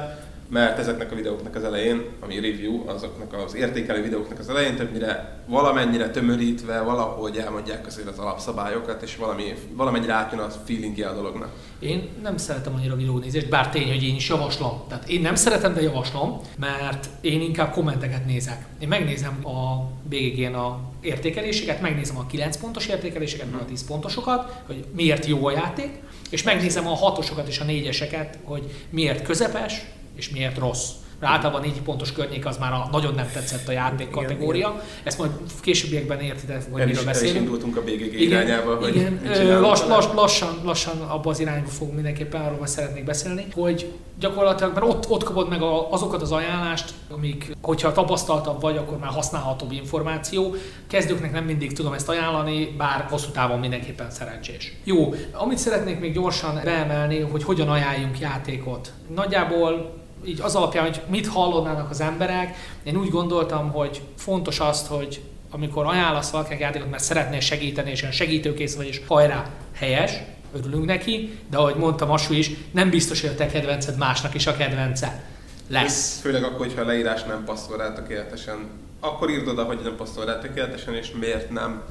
mert 0.48 0.78
ezeknek 0.78 1.12
a 1.12 1.14
videóknak 1.14 1.54
az 1.54 1.64
elején, 1.64 2.02
ami 2.20 2.34
review, 2.34 2.88
azoknak 2.88 3.32
az 3.32 3.54
értékelő 3.54 4.02
videóknak 4.02 4.38
az 4.38 4.48
elején 4.48 4.76
többnyire 4.76 5.42
valamennyire 5.46 6.10
tömörítve, 6.10 6.80
valahogy 6.80 7.36
elmondják 7.36 7.86
azért 7.86 8.08
az 8.08 8.18
alapszabályokat, 8.18 9.02
és 9.02 9.16
valami, 9.16 9.54
valamennyire 9.72 10.12
átjön 10.12 10.40
a 10.40 10.48
feelingje 10.64 11.08
a 11.08 11.14
dolognak. 11.14 11.50
Én 11.78 12.08
nem 12.22 12.36
szeretem 12.36 12.74
annyira 12.74 12.96
videónézést, 12.96 13.48
bár 13.48 13.70
tény, 13.70 13.88
hogy 13.88 14.02
én 14.02 14.14
is 14.14 14.28
javaslom. 14.28 14.82
Tehát 14.88 15.08
én 15.08 15.20
nem 15.20 15.34
szeretem, 15.34 15.74
de 15.74 15.82
javaslom, 15.82 16.40
mert 16.58 17.08
én 17.20 17.40
inkább 17.40 17.72
kommenteket 17.72 18.26
nézek. 18.26 18.66
Én 18.78 18.88
megnézem 18.88 19.46
a 19.46 19.90
BGG-n 20.08 20.54
a 20.54 20.80
értékeléseket, 21.00 21.80
megnézem 21.80 22.18
a 22.18 22.26
9 22.26 22.56
pontos 22.56 22.86
értékeléseket, 22.86 23.50
meg 23.50 23.60
a 23.60 23.64
10 23.64 23.86
pontosokat, 23.86 24.62
hogy 24.66 24.84
miért 24.94 25.26
jó 25.26 25.46
a 25.46 25.50
játék, 25.50 26.00
és 26.30 26.42
megnézem 26.42 26.86
a 26.86 26.94
hatosokat 26.94 27.48
és 27.48 27.58
a 27.58 27.64
négyeseket, 27.64 28.38
hogy 28.44 28.86
miért 28.90 29.22
közepes, 29.22 29.84
és 30.18 30.30
miért 30.30 30.58
rossz. 30.58 30.88
Mert 31.20 31.32
általában 31.32 31.60
négy 31.60 31.82
pontos 31.82 32.12
környék 32.12 32.46
az 32.46 32.56
már 32.56 32.72
a, 32.72 32.88
nagyon 32.92 33.14
nem 33.14 33.30
tetszett 33.32 33.68
a 33.68 33.72
játék 33.72 34.10
kategória. 34.10 34.82
Ezt 35.02 35.18
majd 35.18 35.30
későbbiekben 35.60 36.20
értitek, 36.20 36.62
hogy 36.70 36.84
miről 36.84 37.04
beszélünk. 37.04 37.36
El 37.36 37.42
is 37.42 37.48
indultunk 37.48 37.76
a 37.76 37.80
BGG 37.80 38.20
igen, 38.20 38.42
irányába, 38.42 38.76
hogy 38.76 38.96
igen, 38.96 39.20
lass, 39.60 39.80
lass, 39.86 40.06
lassan, 40.14 40.60
lassan 40.64 41.00
abba 41.00 41.30
az 41.30 41.40
irányba 41.40 41.68
fogunk 41.68 41.94
mindenképpen 41.94 42.40
arról 42.40 42.66
szeretnék 42.66 43.04
beszélni, 43.04 43.46
hogy 43.54 43.92
gyakorlatilag, 44.18 44.74
mert 44.74 44.86
ott, 44.86 45.10
ott 45.10 45.22
kapod 45.22 45.48
meg 45.48 45.62
a, 45.62 45.92
azokat 45.92 46.22
az 46.22 46.32
ajánlást, 46.32 46.94
amik, 47.10 47.56
hogyha 47.62 47.92
tapasztaltabb 47.92 48.60
vagy, 48.60 48.76
akkor 48.76 48.98
már 48.98 49.10
használhatóbb 49.10 49.72
információ. 49.72 50.54
Kezdőknek 50.86 51.32
nem 51.32 51.44
mindig 51.44 51.72
tudom 51.72 51.92
ezt 51.92 52.08
ajánlani, 52.08 52.74
bár 52.76 53.06
hosszú 53.10 53.30
távon 53.30 53.58
mindenképpen 53.58 54.10
szerencsés. 54.10 54.72
Jó, 54.84 55.14
amit 55.32 55.58
szeretnék 55.58 56.00
még 56.00 56.12
gyorsan 56.12 56.60
beemelni, 56.64 57.20
hogy 57.20 57.44
hogyan 57.44 57.68
ajánljunk 57.68 58.18
játékot. 58.18 58.92
Nagyjából 59.14 59.96
így 60.26 60.40
az 60.40 60.54
alapján, 60.54 60.84
hogy 60.84 61.00
mit 61.06 61.26
hallodnának 61.26 61.90
az 61.90 62.00
emberek, 62.00 62.56
én 62.82 62.96
úgy 62.96 63.10
gondoltam, 63.10 63.70
hogy 63.70 64.02
fontos 64.16 64.60
azt, 64.60 64.86
hogy 64.86 65.22
amikor 65.50 65.86
ajánlasz 65.86 66.30
valakinek 66.30 66.60
játékot, 66.60 66.90
mert 66.90 67.02
szeretnél 67.02 67.40
segíteni, 67.40 67.90
és 67.90 68.02
olyan 68.02 68.14
segítőkész 68.14 68.76
vagy, 68.76 68.86
és 68.86 69.00
hajrá, 69.06 69.50
helyes, 69.74 70.12
örülünk 70.52 70.84
neki, 70.84 71.38
de 71.50 71.56
ahogy 71.56 71.74
mondta 71.74 72.06
Masu 72.06 72.34
is, 72.34 72.50
nem 72.70 72.90
biztos, 72.90 73.20
hogy 73.20 73.30
a 73.30 73.34
te 73.34 73.46
kedvenced 73.46 73.96
másnak 73.96 74.34
is 74.34 74.46
a 74.46 74.56
kedvence 74.56 75.24
lesz. 75.68 76.20
Főleg 76.20 76.44
akkor, 76.44 76.66
hogyha 76.66 76.80
a 76.80 76.84
leírás 76.84 77.22
nem 77.22 77.44
passzol 77.44 77.76
rá 77.76 77.92
tökéletesen. 77.92 78.56
Akkor 79.00 79.30
írd 79.30 79.48
oda, 79.48 79.64
hogy 79.64 79.78
nem 79.82 79.96
passzol 79.96 80.24
rá 80.24 80.38
tökéletesen, 80.38 80.94
és 80.94 81.10
miért 81.20 81.50
nem. 81.50 81.82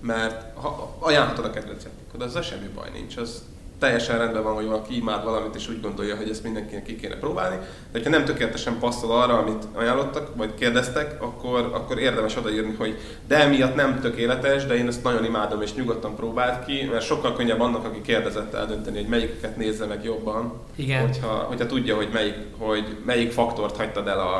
Mert 0.00 0.56
ha 0.56 0.96
ajánlhatod 0.98 1.44
a 1.44 1.50
kedvenc 1.50 1.82
játékod, 1.82 2.22
azzal 2.22 2.42
semmi 2.42 2.68
baj 2.74 2.88
nincs. 2.92 3.16
Az 3.16 3.42
teljesen 3.78 4.18
rendben 4.18 4.42
van, 4.42 4.54
hogy 4.54 4.66
valaki 4.66 4.96
imád 4.96 5.24
valamit, 5.24 5.54
és 5.54 5.68
úgy 5.68 5.80
gondolja, 5.80 6.16
hogy 6.16 6.30
ezt 6.30 6.42
mindenkinek 6.42 6.84
ki 6.84 6.96
kéne 6.96 7.16
próbálni, 7.16 7.56
de 7.92 8.00
ha 8.02 8.08
nem 8.08 8.24
tökéletesen 8.24 8.78
passzol 8.78 9.10
arra, 9.10 9.38
amit 9.38 9.64
ajánlottak, 9.72 10.36
vagy 10.36 10.54
kérdeztek, 10.54 11.22
akkor, 11.22 11.70
akkor 11.74 11.98
érdemes 11.98 12.36
odaírni, 12.36 12.74
hogy 12.78 12.98
de 13.26 13.36
emiatt 13.36 13.74
nem 13.74 14.00
tökéletes, 14.00 14.66
de 14.66 14.74
én 14.74 14.86
ezt 14.86 15.02
nagyon 15.02 15.24
imádom, 15.24 15.62
és 15.62 15.74
nyugodtan 15.74 16.16
próbált 16.16 16.64
ki, 16.64 16.88
mert 16.92 17.04
sokkal 17.04 17.36
könnyebb 17.36 17.60
annak, 17.60 17.84
aki 17.84 18.00
kérdezett 18.00 18.54
eldönteni, 18.54 18.96
hogy 18.96 19.08
melyiket 19.08 19.56
nézze 19.56 19.86
meg 19.86 20.04
jobban, 20.04 20.52
Igen. 20.76 21.06
Hogyha, 21.06 21.28
hogyha 21.28 21.66
tudja, 21.66 21.96
hogy 21.96 22.08
melyik, 22.12 22.36
hogy 22.58 22.96
melyik 23.04 23.32
faktort 23.32 23.76
hagytad 23.76 24.08
el 24.08 24.20
a, 24.20 24.34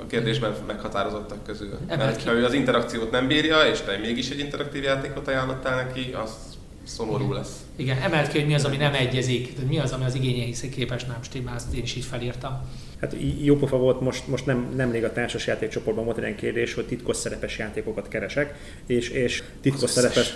a 0.00 0.06
kérdésben 0.08 0.54
meghatározottak 0.66 1.44
közül. 1.44 1.78
Mert 1.88 2.24
ha 2.24 2.32
ő 2.32 2.44
az 2.44 2.52
interakciót 2.52 3.10
nem 3.10 3.26
bírja, 3.26 3.60
és 3.60 3.80
te 3.80 3.96
mégis 3.96 4.30
egy 4.30 4.38
interaktív 4.38 4.82
játékot 4.82 5.28
ajánlottál 5.28 5.84
neki, 5.84 6.14
az 6.22 6.55
szomorú 6.86 7.32
lesz. 7.32 7.60
Igen, 7.76 8.02
emelt 8.02 8.28
ki, 8.28 8.38
hogy 8.38 8.46
mi 8.46 8.54
az, 8.54 8.64
ami 8.64 8.76
nem 8.76 8.94
egyezik, 8.94 9.66
mi 9.66 9.78
az, 9.78 9.92
ami 9.92 10.04
az 10.04 10.14
igényeihez 10.14 10.60
képest 10.60 11.06
nem 11.06 11.22
stimmel, 11.22 11.54
ezt 11.54 11.74
én 11.74 11.82
is 11.82 11.94
így 11.94 12.04
felírtam. 12.04 12.60
Hát 13.06 13.16
jó 13.42 13.56
pofa 13.56 13.76
volt, 13.76 14.00
most, 14.00 14.28
most 14.28 14.46
nem, 14.46 14.72
nemrég 14.76 15.04
a 15.04 15.12
társas 15.12 15.46
játékcsoportban 15.46 16.04
volt 16.04 16.18
egy 16.18 16.34
kérdés, 16.34 16.74
hogy 16.74 16.86
titkos 16.86 17.16
szerepes 17.16 17.58
játékokat 17.58 18.08
keresek, 18.08 18.54
és, 18.86 19.08
és 19.08 19.42
titkos 19.60 19.90
szerepes 19.90 20.34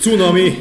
cunami 0.00 0.52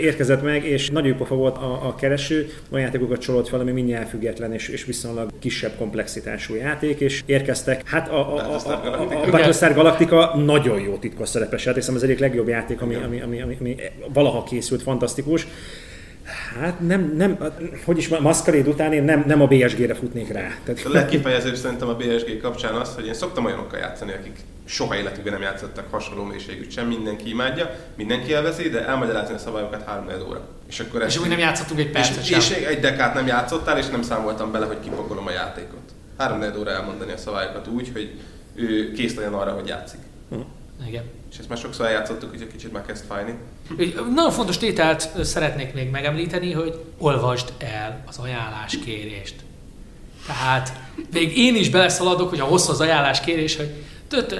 érkezett 0.00 0.42
meg, 0.42 0.64
és 0.64 0.90
nagyon 0.90 1.08
jó 1.08 1.14
pofa 1.14 1.34
volt 1.34 1.56
a, 1.56 1.86
a 1.86 1.94
kereső, 1.94 2.50
olyan 2.70 2.84
játékokat 2.84 3.20
csololt 3.20 3.48
fel, 3.48 3.60
ami 3.60 3.70
mindjárt 3.70 4.08
független 4.08 4.52
és, 4.52 4.68
és 4.68 4.84
viszonylag 4.84 5.30
kisebb 5.38 5.72
komplexitású 5.78 6.54
játék, 6.54 7.00
és 7.00 7.22
érkeztek, 7.26 7.88
hát 7.88 8.08
a, 8.08 8.36
a, 8.36 8.58
a, 8.64 8.70
a, 8.70 9.24
a 9.26 9.30
Battlestar 9.30 9.74
Galactica 9.74 10.36
nagyon 10.36 10.80
jó 10.80 10.96
titkos 10.96 11.28
szerepes 11.28 11.64
játék, 11.64 11.82
szóval 11.82 11.96
az 11.96 12.02
egyik 12.02 12.18
legjobb 12.18 12.48
játék, 12.48 12.80
ami, 12.80 12.94
ami, 12.94 13.20
ami, 13.20 13.40
ami, 13.40 13.56
ami 13.60 13.76
valaha 14.12 14.42
készült, 14.42 14.82
fantasztikus. 14.82 15.46
Hát 16.60 16.80
nem, 16.80 17.12
nem, 17.16 17.38
hogy 17.84 17.98
is 17.98 18.08
Masquerade 18.08 18.68
után 18.68 18.92
én 18.92 19.02
nem, 19.02 19.24
nem 19.26 19.40
a 19.40 19.46
BSG-re 19.46 19.94
futnék 19.94 20.32
rá. 20.32 20.56
Tehát... 20.64 20.84
A 20.84 20.88
legkifejezőbb 20.88 21.54
szerintem 21.54 21.88
a 21.88 21.94
BSG 21.94 22.40
kapcsán 22.40 22.74
az, 22.74 22.94
hogy 22.94 23.06
én 23.06 23.14
szoktam 23.14 23.44
olyanokkal 23.44 23.78
játszani, 23.78 24.12
akik 24.12 24.36
soha 24.64 24.96
életükben 24.96 25.32
nem 25.32 25.42
játszottak 25.42 25.90
hasonló 25.90 26.24
mélységűt 26.24 26.70
sem, 26.70 26.86
mindenki 26.86 27.28
imádja, 27.28 27.70
mindenki 27.96 28.32
elveszi, 28.32 28.68
de 28.68 28.86
elmagyarázni 28.86 29.34
a 29.34 29.38
szabályokat 29.38 29.84
3 29.84 30.06
óra. 30.28 30.48
És 30.68 30.80
akkor 30.80 31.02
és 31.02 31.18
úgy 31.18 31.28
nem 31.28 31.38
játszottunk 31.38 31.80
egy 31.80 31.90
percet 31.90 32.22
és, 32.22 32.26
sem. 32.26 32.38
És 32.38 32.50
egy 32.50 32.80
dekát 32.80 33.14
nem 33.14 33.26
játszottál, 33.26 33.78
és 33.78 33.86
nem 33.86 34.02
számoltam 34.02 34.52
bele, 34.52 34.66
hogy 34.66 34.80
kipakolom 34.80 35.26
a 35.26 35.30
játékot. 35.30 35.92
3 36.16 36.42
óra 36.58 36.70
elmondani 36.70 37.12
a 37.12 37.16
szabályokat 37.16 37.66
úgy, 37.66 37.90
hogy 37.92 38.10
ő 38.54 38.92
kész 38.92 39.14
legyen 39.14 39.34
arra, 39.34 39.50
hogy 39.50 39.66
játszik. 39.66 40.00
Hm. 40.30 40.40
Igen. 40.86 41.04
És 41.32 41.38
ezt 41.38 41.48
már 41.48 41.58
sokszor 41.58 41.86
eljátszottuk, 41.86 42.30
hogy 42.30 42.40
egy 42.40 42.52
kicsit 42.52 42.72
már 42.72 42.86
kezd 42.86 43.04
fájni. 43.04 43.34
Nagyon 44.14 44.30
fontos 44.30 44.58
tételt 44.58 45.24
szeretnék 45.24 45.74
még 45.74 45.90
megemlíteni, 45.90 46.52
hogy 46.52 46.84
olvasd 46.98 47.52
el 47.58 48.02
az 48.06 48.18
ajánláskérést. 48.18 49.34
Tehát 50.26 50.72
még 51.12 51.38
én 51.38 51.54
is 51.56 51.70
beleszaladok, 51.70 52.28
hogy 52.28 52.40
a 52.40 52.44
hosszú 52.44 52.70
az 52.70 52.80
ajánláskérés, 52.80 53.56
hogy 53.56 53.84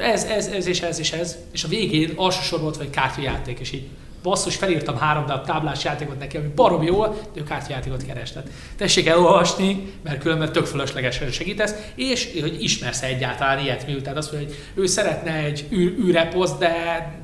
ez, 0.00 0.24
ez, 0.24 0.46
ez 0.46 0.66
és 0.66 0.80
ez 0.80 0.98
és 0.98 1.12
ez, 1.12 1.36
és 1.52 1.64
a 1.64 1.68
végén 1.68 2.12
alsó 2.16 2.40
sor 2.40 2.60
volt, 2.60 2.76
vagy 2.76 2.90
kártyajáték, 2.90 3.58
és 3.58 3.72
így 3.72 3.88
basszus, 4.28 4.56
felírtam 4.56 4.96
három 4.96 5.26
darab 5.26 5.46
táblás 5.46 5.84
játékot 5.84 6.18
neki, 6.18 6.36
ami 6.36 6.48
barom 6.54 6.82
jó, 6.82 7.02
de 7.06 7.16
ő 7.34 7.42
kártyajátékot 7.42 8.06
kerestet. 8.06 8.48
Tessék 8.76 9.06
elolvasni, 9.06 9.92
mert 10.02 10.20
különben 10.20 10.52
tök 10.52 10.66
fölöslegesen 10.66 11.30
segítesz, 11.30 11.74
és 11.94 12.38
hogy 12.40 12.62
ismersz 12.62 13.02
egyáltalán 13.02 13.58
ilyet, 13.58 13.86
miután 13.86 14.16
azt 14.16 14.32
mondja, 14.32 14.48
hogy 14.48 14.82
ő 14.82 14.86
szeretne 14.86 15.34
egy 15.34 15.66
űreposz, 15.72 16.58
de 16.58 16.72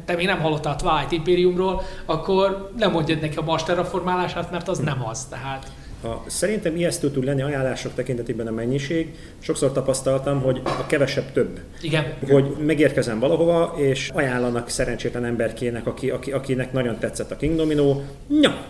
te 0.05 0.15
még 0.15 0.27
nem 0.27 0.41
hallottál 0.41 0.73
a 0.73 0.77
Twilight 0.77 1.13
Imperiumról, 1.13 1.83
akkor 2.07 2.73
nem 2.77 2.91
mondjad 2.91 3.21
neki 3.21 3.37
a 3.37 3.43
Master 3.43 3.77
reformálását, 3.77 4.51
mert 4.51 4.69
az 4.69 4.79
nem 4.79 5.05
az. 5.07 5.25
Tehát 5.25 5.67
a, 6.05 6.25
szerintem 6.27 6.77
ijesztő 6.77 7.11
tud 7.11 7.25
lenni 7.25 7.43
ajánlások 7.43 7.95
tekintetében 7.95 8.47
a 8.47 8.51
mennyiség. 8.51 9.15
Sokszor 9.39 9.73
tapasztaltam, 9.73 10.41
hogy 10.41 10.61
a 10.65 10.87
kevesebb 10.87 11.33
több. 11.33 11.61
Igen. 11.81 12.15
Hogy 12.29 12.55
megérkezem 12.67 13.19
valahova, 13.19 13.75
és 13.79 14.11
ajánlanak 14.15 14.69
szerencsétlen 14.69 15.25
emberkének, 15.25 15.87
aki, 15.87 16.11
aki, 16.11 16.33
akinek 16.33 16.73
nagyon 16.73 16.99
tetszett 16.99 17.31
a 17.31 17.37
King 17.37 17.57
Domino. 17.57 18.01
Ja, 18.41 18.67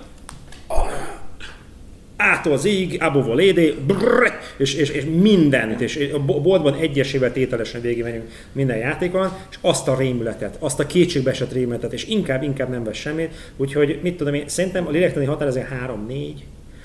ától 2.16 2.52
az 2.52 2.64
íg, 2.64 3.02
above 3.02 3.30
a 3.30 3.34
lédé, 3.34 3.74
brrr, 3.86 4.32
és, 4.56 4.74
és, 4.74 4.88
és 4.88 5.04
mindent, 5.20 5.80
és 5.80 6.10
a 6.12 6.18
boltban 6.18 6.74
egyesével 6.74 7.32
tételesen 7.32 7.80
végigmegyünk 7.80 8.30
minden 8.52 8.76
játékon, 8.76 9.32
és 9.50 9.56
azt 9.60 9.88
a 9.88 9.96
rémületet, 9.96 10.56
azt 10.58 10.80
a 10.80 10.86
kétségbeesett 10.86 11.52
rémületet, 11.52 11.92
és 11.92 12.06
inkább, 12.06 12.42
inkább 12.42 12.70
nem 12.70 12.84
vesz 12.84 12.96
semmit, 12.96 13.52
úgyhogy 13.56 13.98
mit 14.02 14.16
tudom 14.16 14.34
én, 14.34 14.48
szerintem 14.48 14.86
a 14.86 14.90
lélektani 14.90 15.24
határ 15.24 15.48
azért 15.48 15.68
3-4, 16.08 16.32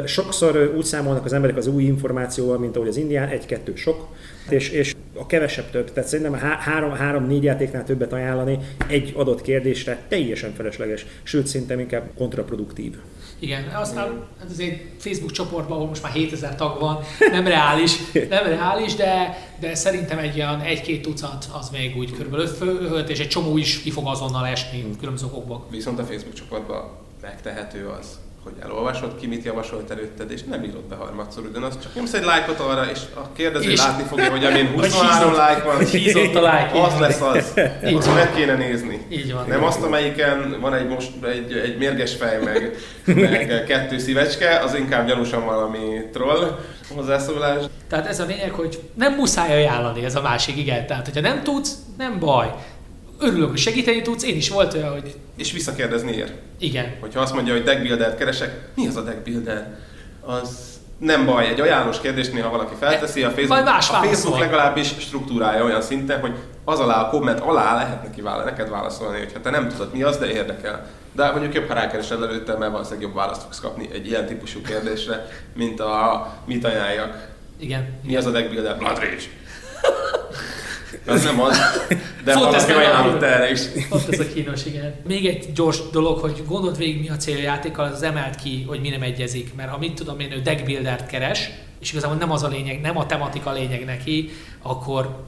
Sokszor 0.06 0.74
úgy 0.78 0.84
számolnak 0.84 1.26
az 1.26 1.34
emberek 1.34 1.58
az 1.58 1.68
új 1.68 1.84
információval, 1.84 2.58
mint 2.58 2.76
ahogy 2.76 2.88
az 2.88 2.98
indián, 2.98 3.28
egy-kettő 3.28 3.76
sok, 3.76 4.08
és, 4.50 4.70
és 4.70 4.96
a 5.14 5.26
kevesebb 5.26 5.70
több. 5.70 5.92
Tehát 5.94 6.10
szerintem 6.10 6.34
három, 6.60 6.92
három-négy 6.92 7.44
játéknál 7.44 7.84
többet 7.84 8.14
ajánlani 8.14 8.60
egy 8.88 9.14
adott 9.16 9.42
kérdésre 9.42 10.04
teljesen 10.08 10.54
felesleges, 10.54 11.06
sőt 11.24 11.48
szinte 11.48 11.80
inkább 11.80 12.10
kontraproduktív. 12.18 12.96
Igen, 13.40 13.64
aztán 13.76 14.28
hát 14.40 14.50
ez 14.52 14.60
egy 14.60 14.86
Facebook 14.98 15.32
csoportban, 15.32 15.78
ahol 15.78 15.88
most 15.88 16.04
már 16.04 16.12
7000 16.12 16.56
tag 16.56 16.80
van, 16.80 17.00
nem 17.32 17.48
reális, 17.48 18.12
nem 18.30 18.46
reális, 18.46 18.96
de, 18.96 19.38
de 19.60 19.76
szerintem 19.76 20.18
egy 20.18 20.36
olyan 20.36 20.62
egy-két 20.62 21.02
tucat 21.02 21.46
az 21.60 21.70
még 21.70 21.98
úgy 21.98 22.12
körülbelül 22.12 22.48
öt, 22.92 23.10
és 23.10 23.20
egy 23.20 23.28
csomó 23.28 23.58
is 23.58 23.82
ki 23.82 23.92
fog 23.92 24.08
azonnal 24.08 24.46
esni 24.46 24.86
különböző 25.00 25.26
okokból. 25.26 25.66
Viszont 25.70 26.00
a 26.00 26.04
Facebook 26.04 26.34
csoportban 26.34 26.90
megtehető 27.22 27.88
az, 28.00 28.20
hogy 28.44 28.54
elolvasod 28.60 29.16
ki, 29.20 29.28
mit 29.28 29.44
javasolt 29.44 29.92
előtted, 29.92 30.32
és 30.32 30.44
nem 30.44 30.64
írod 30.64 30.84
be 30.84 30.96
harmadszor 30.96 31.44
ugyanazt, 31.46 31.82
csak 31.82 31.96
nyomsz 31.96 32.14
egy 32.14 32.24
lájkot 32.24 32.60
arra, 32.60 32.90
és 32.92 33.00
a 33.16 33.32
kérdező 33.32 33.72
és 33.72 33.80
látni 33.80 34.04
fogja, 34.04 34.30
hogy 34.30 34.46
amin 34.46 34.68
23 34.68 35.34
lájk 35.34 35.64
van, 35.64 35.86
hízott 35.86 36.36
a 36.36 36.40
like, 36.40 36.82
az 36.82 37.00
lesz 37.00 37.22
az. 37.22 37.54
Így 37.88 37.96
azt 37.96 38.14
meg 38.14 38.34
kéne 38.34 38.56
nézni. 38.56 39.06
Így 39.10 39.34
van. 39.34 39.46
Nem 39.48 39.64
azt, 39.64 39.84
amelyiken 39.84 40.58
van 40.62 40.74
egy, 40.74 40.88
most, 40.88 41.12
egy, 41.24 41.52
egy 41.54 41.78
mérges 41.78 42.16
fej, 42.16 42.40
meg, 42.44 42.76
meg 43.06 43.64
kettő 43.68 43.98
szívecske, 43.98 44.60
az 44.60 44.76
inkább 44.76 45.08
gyanúsan 45.08 45.46
valami 45.46 45.80
troll 46.12 46.60
hozzászólás. 46.96 47.64
Tehát 47.90 48.08
ez 48.08 48.20
a 48.20 48.26
lényeg, 48.26 48.52
hogy 48.52 48.80
nem 48.94 49.14
muszáj 49.14 49.54
ajánlani, 49.54 50.06
ez 50.06 50.16
a 50.16 50.22
másik, 50.22 50.58
igen. 50.58 50.86
Tehát, 50.88 51.06
hogyha 51.06 51.22
nem 51.22 51.44
tudsz, 51.44 51.76
nem 51.98 52.20
baj 52.20 52.54
örülök, 53.20 53.50
hogy 53.50 53.58
segíteni 53.58 54.02
tudsz, 54.02 54.24
én 54.24 54.36
is 54.36 54.50
volt 54.50 54.74
olyan, 54.74 54.92
hogy... 54.92 55.16
És 55.38 55.52
visszakérdezni 55.52 56.12
ér. 56.12 56.34
Igen. 56.60 56.98
Hogyha 57.00 57.20
azt 57.20 57.34
mondja, 57.34 57.54
hogy 57.54 57.64
deckbuildert 57.64 58.18
keresek, 58.18 58.70
mi 58.76 58.88
az 58.88 58.96
a 58.96 59.02
deckbuilder? 59.02 59.78
Az 60.22 60.70
nem 61.00 61.26
baj, 61.26 61.48
egy 61.48 61.60
ajánlós 61.60 62.00
kérdést 62.00 62.34
néha 62.34 62.50
valaki 62.50 62.74
felteszi, 62.80 63.24
a 63.24 63.30
Facebook, 63.30 63.64
más 63.64 63.90
a 63.90 63.94
Facebook 63.94 64.40
legalábbis 64.40 64.88
struktúrája 64.88 65.64
olyan 65.64 65.82
szinten, 65.82 66.20
hogy 66.20 66.34
az 66.64 66.80
alá 66.80 67.02
a 67.02 67.10
komment 67.10 67.40
alá 67.40 67.76
lehet 67.76 68.04
neki 68.04 68.22
vála, 68.22 68.44
neked 68.44 68.70
válaszolni, 68.70 69.18
hogyha 69.18 69.42
te 69.42 69.50
nem 69.50 69.68
tudod 69.68 69.94
mi 69.94 70.04
az, 70.04 70.18
de 70.18 70.32
érdekel. 70.32 70.86
De 71.12 71.32
mondjuk 71.32 71.54
jobb, 71.54 71.68
ha 71.68 71.74
rákeresed 71.74 72.22
előtte, 72.22 72.58
mert 72.58 72.72
valószínűleg 72.72 73.08
jobb 73.08 73.16
választ 73.16 73.42
fogsz 73.42 73.60
kapni 73.60 73.90
egy 73.94 74.08
ilyen 74.08 74.26
típusú 74.26 74.62
kérdésre, 74.62 75.28
mint 75.56 75.80
a 75.80 76.28
mit 76.46 76.66
ajánljak. 76.66 77.28
Igen. 77.58 78.00
Mi 78.04 78.16
az 78.16 78.26
a 78.26 78.32
deckbuilder? 78.32 78.78
Bloodrage. 78.78 79.16
Az 81.06 81.24
nem 81.24 81.42
az, 81.42 81.58
de 82.24 82.32
Font 82.32 82.46
valaki 82.46 82.72
ajánlott 82.72 83.22
erre 83.22 83.52
is. 83.52 83.62
Ott 83.90 84.08
ez 84.14 84.20
a 84.20 84.28
kínos, 84.34 84.66
igen. 84.66 84.96
Még 85.08 85.26
egy 85.26 85.52
gyors 85.54 85.90
dolog, 85.92 86.20
hogy 86.20 86.44
gondold 86.48 86.78
végig 86.78 87.00
mi 87.02 87.10
a 87.10 87.18
célja 87.18 87.40
a 87.40 87.44
játékkal, 87.44 87.86
az 87.86 88.04
emelt 88.04 88.36
ki, 88.36 88.64
hogy 88.68 88.82
mi 88.82 88.90
nem 88.90 89.02
egyezik. 89.02 89.56
Mert 89.56 89.70
ha 89.70 89.78
mit 89.78 89.94
tudom 89.94 90.20
én, 90.20 90.32
ő 90.32 90.42
deckbuildert 90.42 91.08
keres, 91.08 91.50
és 91.80 91.92
igazából 91.92 92.18
nem 92.18 92.32
az 92.32 92.44
a 92.44 92.48
lényeg, 92.48 92.82
nem 92.82 92.98
a 92.98 93.06
tematika 93.06 93.52
lényeg 93.52 93.86
neki, 93.86 94.30
akkor 94.62 95.24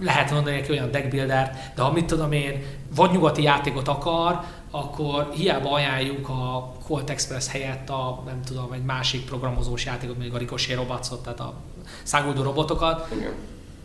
lehet 0.00 0.30
mondani 0.30 0.56
neki 0.56 0.70
olyan 0.70 0.90
deckbuilder, 0.90 1.72
de 1.74 1.82
ha 1.82 1.92
mit 1.92 2.04
tudom 2.04 2.32
én, 2.32 2.62
vagy 2.94 3.10
nyugati 3.10 3.42
játékot 3.42 3.88
akar, 3.88 4.40
akkor 4.70 5.28
hiába 5.34 5.72
ajánljuk 5.72 6.28
a 6.28 6.72
Colt 6.86 7.10
Express 7.10 7.48
helyett 7.48 7.88
a, 7.88 8.22
nem 8.26 8.40
tudom, 8.44 8.72
egy 8.72 8.84
másik 8.84 9.24
programozós 9.24 9.84
játékot, 9.84 10.14
mondjuk 10.14 10.36
a 10.36 10.38
Ricochet 10.38 10.76
Robotsot, 10.76 11.22
tehát 11.22 11.40
a 11.40 11.54
száguldó 12.02 12.42
robotokat, 12.42 13.08
Igen 13.16 13.32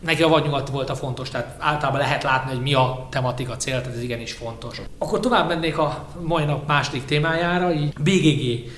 neki 0.04 0.24
a 0.24 0.28
vadnyugat 0.28 0.70
volt 0.70 0.90
a 0.90 0.96
fontos, 0.96 1.30
tehát 1.30 1.56
általában 1.60 2.00
lehet 2.00 2.24
látni, 2.24 2.52
hogy 2.52 2.62
mi 2.62 2.74
a 2.74 3.08
tematika 3.10 3.58
cél, 3.58 3.82
tehát 3.82 3.96
ez 3.96 4.04
igenis 4.04 4.34
fontos. 4.34 4.82
Akkor 4.98 5.20
tovább 5.20 5.48
mennék 5.48 5.78
a 5.78 6.06
mai 6.22 6.46
nap 6.46 6.68
második 6.68 7.06
témájára, 7.06 7.74
így 7.74 7.94
BGG. 7.94 8.72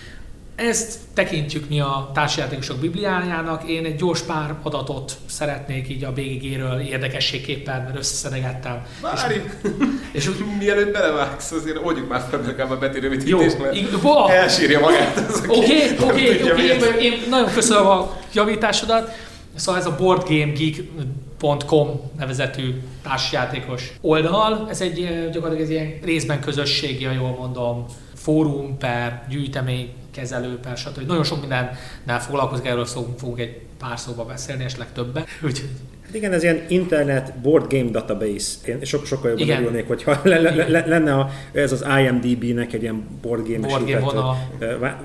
Ezt 0.55 0.97
tekintjük 1.13 1.69
mi 1.69 1.79
a 1.79 2.09
társjátékosok 2.13 2.77
bibliájának. 2.77 3.69
Én 3.69 3.85
egy 3.85 3.95
gyors 3.95 4.21
pár 4.21 4.55
adatot 4.63 5.17
szeretnék 5.25 5.89
így 5.89 6.03
a 6.03 6.11
BGG-ről 6.11 6.79
érdekességképpen, 6.79 7.81
mert 7.83 7.97
összeszedegettem. 7.97 8.85
Várj! 9.01 9.33
És, 9.33 9.41
és 10.11 10.27
úgy, 10.27 10.35
mielőtt 10.59 10.91
belevágsz, 10.91 11.51
azért 11.51 11.77
oldjuk 11.83 12.09
már 12.09 12.23
fel 12.29 12.41
legalább 12.45 12.71
a 12.71 12.77
Beti 12.77 12.99
rövidítést, 12.99 13.59
mert 13.59 13.75
ig- 13.75 13.89
elsírja 14.29 14.79
magát. 14.79 15.19
Oké, 15.47 15.95
oké, 16.01 16.51
oké, 16.51 17.05
én 17.05 17.13
nagyon 17.29 17.51
köszönöm 17.53 17.87
a 17.87 18.17
javításodat. 18.33 19.11
Szóval 19.55 19.81
ez 19.81 19.87
a 19.87 19.95
boardgamegeek.com 19.95 21.99
nevezetű 22.17 22.81
társjátékos 23.03 23.93
oldal. 24.01 24.67
Ez 24.69 24.81
egy 24.81 25.29
gyakorlatilag 25.31 25.61
egy 25.61 25.71
ilyen 25.71 25.93
részben 26.03 26.39
közösségi, 26.39 27.03
jól 27.03 27.35
mondom, 27.39 27.85
fórum 28.13 28.77
per 28.77 29.25
gyűjtemény 29.29 29.93
kezelő 30.11 30.59
per 30.59 30.77
stb. 30.77 31.07
Nagyon 31.07 31.23
sok 31.23 31.39
mindennel 31.39 32.19
foglalkozik, 32.19 32.65
erről 32.65 32.85
fogunk 32.85 33.39
egy 33.39 33.61
pár 33.77 33.99
szóba 33.99 34.25
beszélni, 34.25 34.63
és 34.63 34.77
legtöbben. 34.77 35.25
Úgyhogy 35.45 35.69
igen, 36.15 36.33
ez 36.33 36.43
ilyen 36.43 36.65
internet 36.67 37.33
board 37.41 37.73
game 37.73 37.89
database. 37.89 38.53
Én 38.65 38.79
so, 38.83 39.05
sokkal 39.05 39.29
jobban 39.29 39.45
Igen. 39.45 39.61
örülnék, 39.61 39.87
hogyha 39.87 40.19
le, 40.23 40.39
le, 40.39 40.67
le, 40.67 40.85
lenne 40.85 41.13
a, 41.13 41.29
ez 41.51 41.71
az 41.71 41.85
IMDB-nek 41.99 42.73
egy 42.73 42.81
ilyen 42.81 43.03
board 43.21 43.47
game, 43.47 43.67
board 43.67 43.89
game 43.89 44.37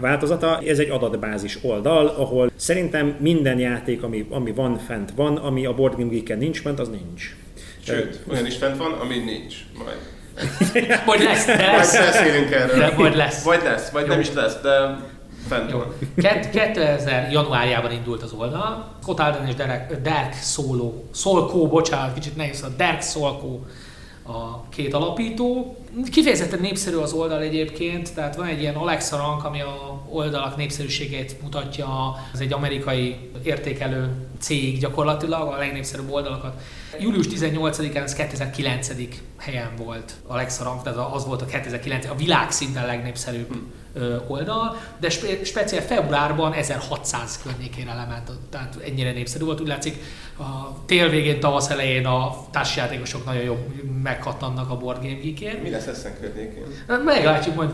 változata. 0.00 0.62
Ez 0.66 0.78
egy 0.78 0.90
adatbázis 0.90 1.58
oldal, 1.62 2.06
ahol 2.06 2.50
szerintem 2.56 3.16
minden 3.18 3.58
játék, 3.58 4.02
ami, 4.02 4.26
ami 4.30 4.52
van 4.52 4.78
fent 4.78 5.12
van, 5.16 5.36
ami 5.36 5.66
a 5.66 5.74
Board 5.74 5.96
Game 5.98 6.10
Geek-en 6.10 6.38
nincs 6.38 6.60
fent, 6.60 6.80
az 6.80 6.88
nincs. 6.88 7.36
Sőt, 7.84 8.20
olyan 8.30 8.46
is 8.46 8.56
fent 8.56 8.76
van, 8.76 8.92
ami 8.92 9.16
nincs. 9.16 9.54
Majd. 9.84 9.98
Vagy 11.06 11.22
lesz, 11.22 11.46
lesz. 11.46 11.96
Majd 11.96 12.06
beszélünk 12.06 12.50
erről. 12.50 12.78
De 12.78 12.90
vagy 12.90 13.14
lesz. 13.14 13.42
Vagy 13.42 13.60
lesz, 13.62 13.90
vagy 13.90 14.02
Jó. 14.02 14.08
nem 14.08 14.20
is 14.20 14.32
lesz, 14.32 14.60
de 14.62 14.98
Fent 15.48 15.70
Jó. 15.70 15.82
2000 16.52 17.30
januárjában 17.32 17.92
indult 17.92 18.22
az 18.22 18.32
oldal. 18.32 18.96
Scott 19.02 19.18
Alden 19.18 19.46
és 19.46 19.54
Derek, 19.54 20.00
Derek 20.02 20.34
Solo, 20.34 20.92
Solko, 21.14 21.66
bocsánat, 21.66 22.14
kicsit 22.14 22.36
nehéz, 22.36 22.62
a 22.62 22.68
Derek 22.76 23.02
Solko 23.02 23.58
a 24.22 24.68
két 24.68 24.94
alapító. 24.94 25.76
Kifejezetten 26.10 26.60
népszerű 26.60 26.96
az 26.96 27.12
oldal 27.12 27.40
egyébként, 27.40 28.14
tehát 28.14 28.36
van 28.36 28.46
egy 28.46 28.60
ilyen 28.60 28.74
Alexa 28.74 29.16
rank, 29.16 29.44
ami 29.44 29.60
a 29.60 30.02
oldalak 30.08 30.56
népszerűségét 30.56 31.42
mutatja. 31.42 32.14
Ez 32.32 32.40
egy 32.40 32.52
amerikai 32.52 33.30
értékelő 33.42 34.08
cég 34.38 34.78
gyakorlatilag, 34.78 35.52
a 35.52 35.56
legnépszerűbb 35.56 36.10
oldalakat. 36.10 36.60
Július 37.00 37.26
18-án 37.26 38.02
ez 38.02 38.14
2009. 38.14 38.90
helyen 39.36 39.70
volt 39.76 40.12
Alexa 40.26 40.64
rank, 40.64 40.82
tehát 40.82 41.12
az 41.12 41.26
volt 41.26 41.42
a 41.42 41.46
2009, 41.46 42.06
a 42.06 42.14
világ 42.14 42.50
szinten 42.50 42.86
legnépszerűbb 42.86 43.48
hmm 43.48 43.79
oldal, 44.26 44.76
de 45.00 45.10
spe- 45.10 45.46
speciál 45.46 45.82
februárban 45.82 46.52
1600 46.52 47.40
környékére 47.42 47.94
lement, 47.94 48.30
tehát 48.50 48.78
ennyire 48.86 49.12
népszerű 49.12 49.44
volt. 49.44 49.60
Úgy 49.60 49.66
látszik, 49.66 50.02
a 50.40 50.84
tél 50.86 51.08
végén, 51.08 51.40
tavasz 51.40 51.70
elején 51.70 52.06
a 52.06 52.36
társjátékosok 52.50 53.24
nagyon 53.24 53.42
jobb 53.42 53.82
megkatlannak 54.02 54.70
a 54.70 54.76
Board 54.76 55.02
Game 55.02 55.18
Geek-ért. 55.22 55.62
Mi 55.62 55.70
lesz 55.70 55.86
ezen 55.86 56.12
környékén? 56.20 56.62
Meglátjuk, 57.04 57.54
majd, 57.54 57.70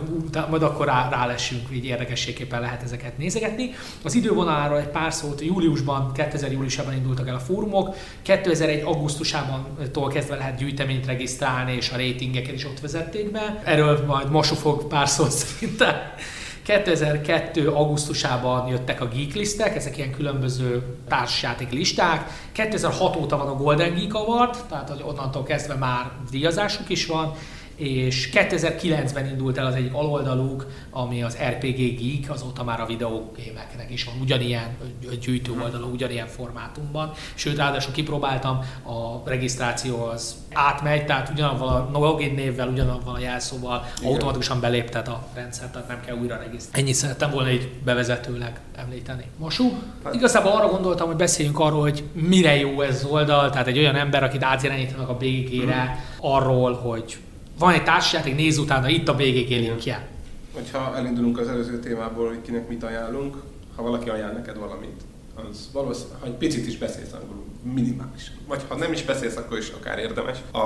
majd 0.51 0.63
akkor 0.63 0.87
rá, 0.87 1.09
rálessünk, 1.09 1.69
így 1.73 1.85
érdekességképpen 1.85 2.61
lehet 2.61 2.83
ezeket 2.83 3.19
nézegetni. 3.19 3.75
Az 4.05 4.15
idővonaláról 4.15 4.79
egy 4.79 4.89
pár 4.89 5.13
szót, 5.13 5.41
júliusban, 5.41 6.13
2000 6.13 6.53
júliusában 6.53 6.95
indultak 6.95 7.29
el 7.29 7.35
a 7.35 7.39
fórumok, 7.39 7.97
2001 8.23 8.83
augusztusában 8.85 9.67
tól 9.93 10.09
kezdve 10.09 10.37
lehet 10.37 10.59
gyűjteményt 10.59 11.07
regisztrálni, 11.07 11.73
és 11.73 11.91
a 11.91 11.97
ratingeket 11.97 12.55
is 12.55 12.65
ott 12.65 12.81
vezették 12.81 13.31
be. 13.31 13.63
Erről 13.65 14.05
majd 14.07 14.31
Mosu 14.31 14.55
fog 14.55 14.87
pár 14.87 15.09
szót 15.09 15.31
szerintem 15.31 16.06
2002. 16.63 17.69
augusztusában 17.69 18.69
jöttek 18.69 19.01
a 19.01 19.09
Geek 19.09 19.35
listek, 19.35 19.77
ezek 19.77 19.97
ilyen 19.97 20.13
különböző 20.13 20.83
társjáték 21.09 21.71
listák. 21.71 22.31
2006 22.53 23.17
óta 23.17 23.37
van 23.37 23.49
a 23.49 23.57
Golden 23.57 23.95
Geek 23.95 24.15
Award, 24.15 24.57
tehát 24.69 25.03
onnantól 25.03 25.43
kezdve 25.43 25.75
már 25.75 26.11
díjazásuk 26.31 26.89
is 26.89 27.07
van, 27.07 27.33
és 27.77 28.31
2009-ben 28.33 29.27
indult 29.27 29.59
el 29.59 29.67
az 29.67 29.75
egyik 29.75 29.95
aloldaluk, 29.95 30.67
ami 30.91 31.23
az 31.23 31.37
RPG 31.49 31.77
Geek, 31.77 32.31
azóta 32.31 32.65
már 32.65 32.81
a 32.81 32.87
videógémeknek 32.87 33.91
is 33.91 34.05
van 34.05 34.15
ugyanilyen 34.21 34.77
gyűjtő 35.21 35.53
oldalon, 35.63 35.91
ugyanilyen 35.93 36.27
formátumban. 36.27 37.13
Sőt, 37.35 37.57
ráadásul 37.57 37.93
kipróbáltam, 37.93 38.59
a 38.83 39.29
regisztráció 39.29 40.05
az 40.05 40.35
átmegy, 40.53 41.05
tehát 41.05 41.29
ugyanavval 41.29 41.91
a 41.93 41.99
login 41.99 42.35
névvel, 42.35 42.69
ugyanavval 42.69 43.15
a 43.15 43.19
jelszóval 43.19 43.85
Igen. 43.99 44.13
automatikusan 44.13 44.61
beléptet 44.61 45.09
a 45.09 45.27
rendszer, 45.35 45.71
tehát 45.71 45.89
nem 45.89 46.01
kell 46.01 46.17
újra 46.17 46.37
regisztrálni. 46.37 46.81
Ennyit 46.81 46.95
szerettem 46.95 47.31
volna 47.31 47.49
egy 47.49 47.71
bevezetőleg 47.85 48.61
említeni. 48.77 49.25
Mosú? 49.37 49.73
Hát. 50.05 50.15
Igazából 50.15 50.53
arra 50.53 50.69
gondoltam, 50.69 51.07
hogy 51.07 51.17
beszéljünk 51.17 51.59
arról, 51.59 51.81
hogy 51.81 52.05
mire 52.13 52.57
jó 52.57 52.81
ez 52.81 52.95
az 52.95 53.05
oldal, 53.05 53.51
tehát 53.51 53.67
egy 53.67 53.79
olyan 53.79 53.97
ember, 53.97 54.23
akit 54.23 54.43
átirányítanak 54.43 55.09
a 55.09 55.17
BG-re, 55.17 55.83
hmm. 55.83 56.31
arról, 56.31 56.75
hogy 56.75 57.17
van 57.59 57.73
egy 57.73 57.85
társasjáték, 57.85 58.37
nézz 58.37 58.59
utána, 58.59 58.89
itt 58.89 59.09
a 59.09 59.15
BGG 59.15 59.49
linkje. 59.49 60.09
Hogyha 60.53 60.97
elindulunk 60.97 61.39
az 61.39 61.49
előző 61.49 61.79
témából, 61.79 62.29
hogy 62.29 62.43
kinek 62.43 62.69
mit 62.69 62.85
ajánlunk, 62.85 63.37
ha 63.77 63.83
valaki 63.83 64.09
ajánl 64.09 64.33
neked 64.33 64.59
valamit, 64.59 65.01
az 65.35 65.69
valószínűleg, 65.73 66.21
ha 66.21 66.27
egy 66.27 66.33
picit 66.33 66.67
is 66.67 66.79
beszélsz 66.79 67.13
angolul, 67.13 67.45
minimális. 67.75 68.33
Vagy 68.47 68.63
ha 68.69 68.77
nem 68.77 68.93
is 68.93 69.03
beszélsz, 69.03 69.37
akkor 69.37 69.59
is 69.59 69.69
akár 69.69 69.99
érdemes 69.99 70.39
a 70.53 70.61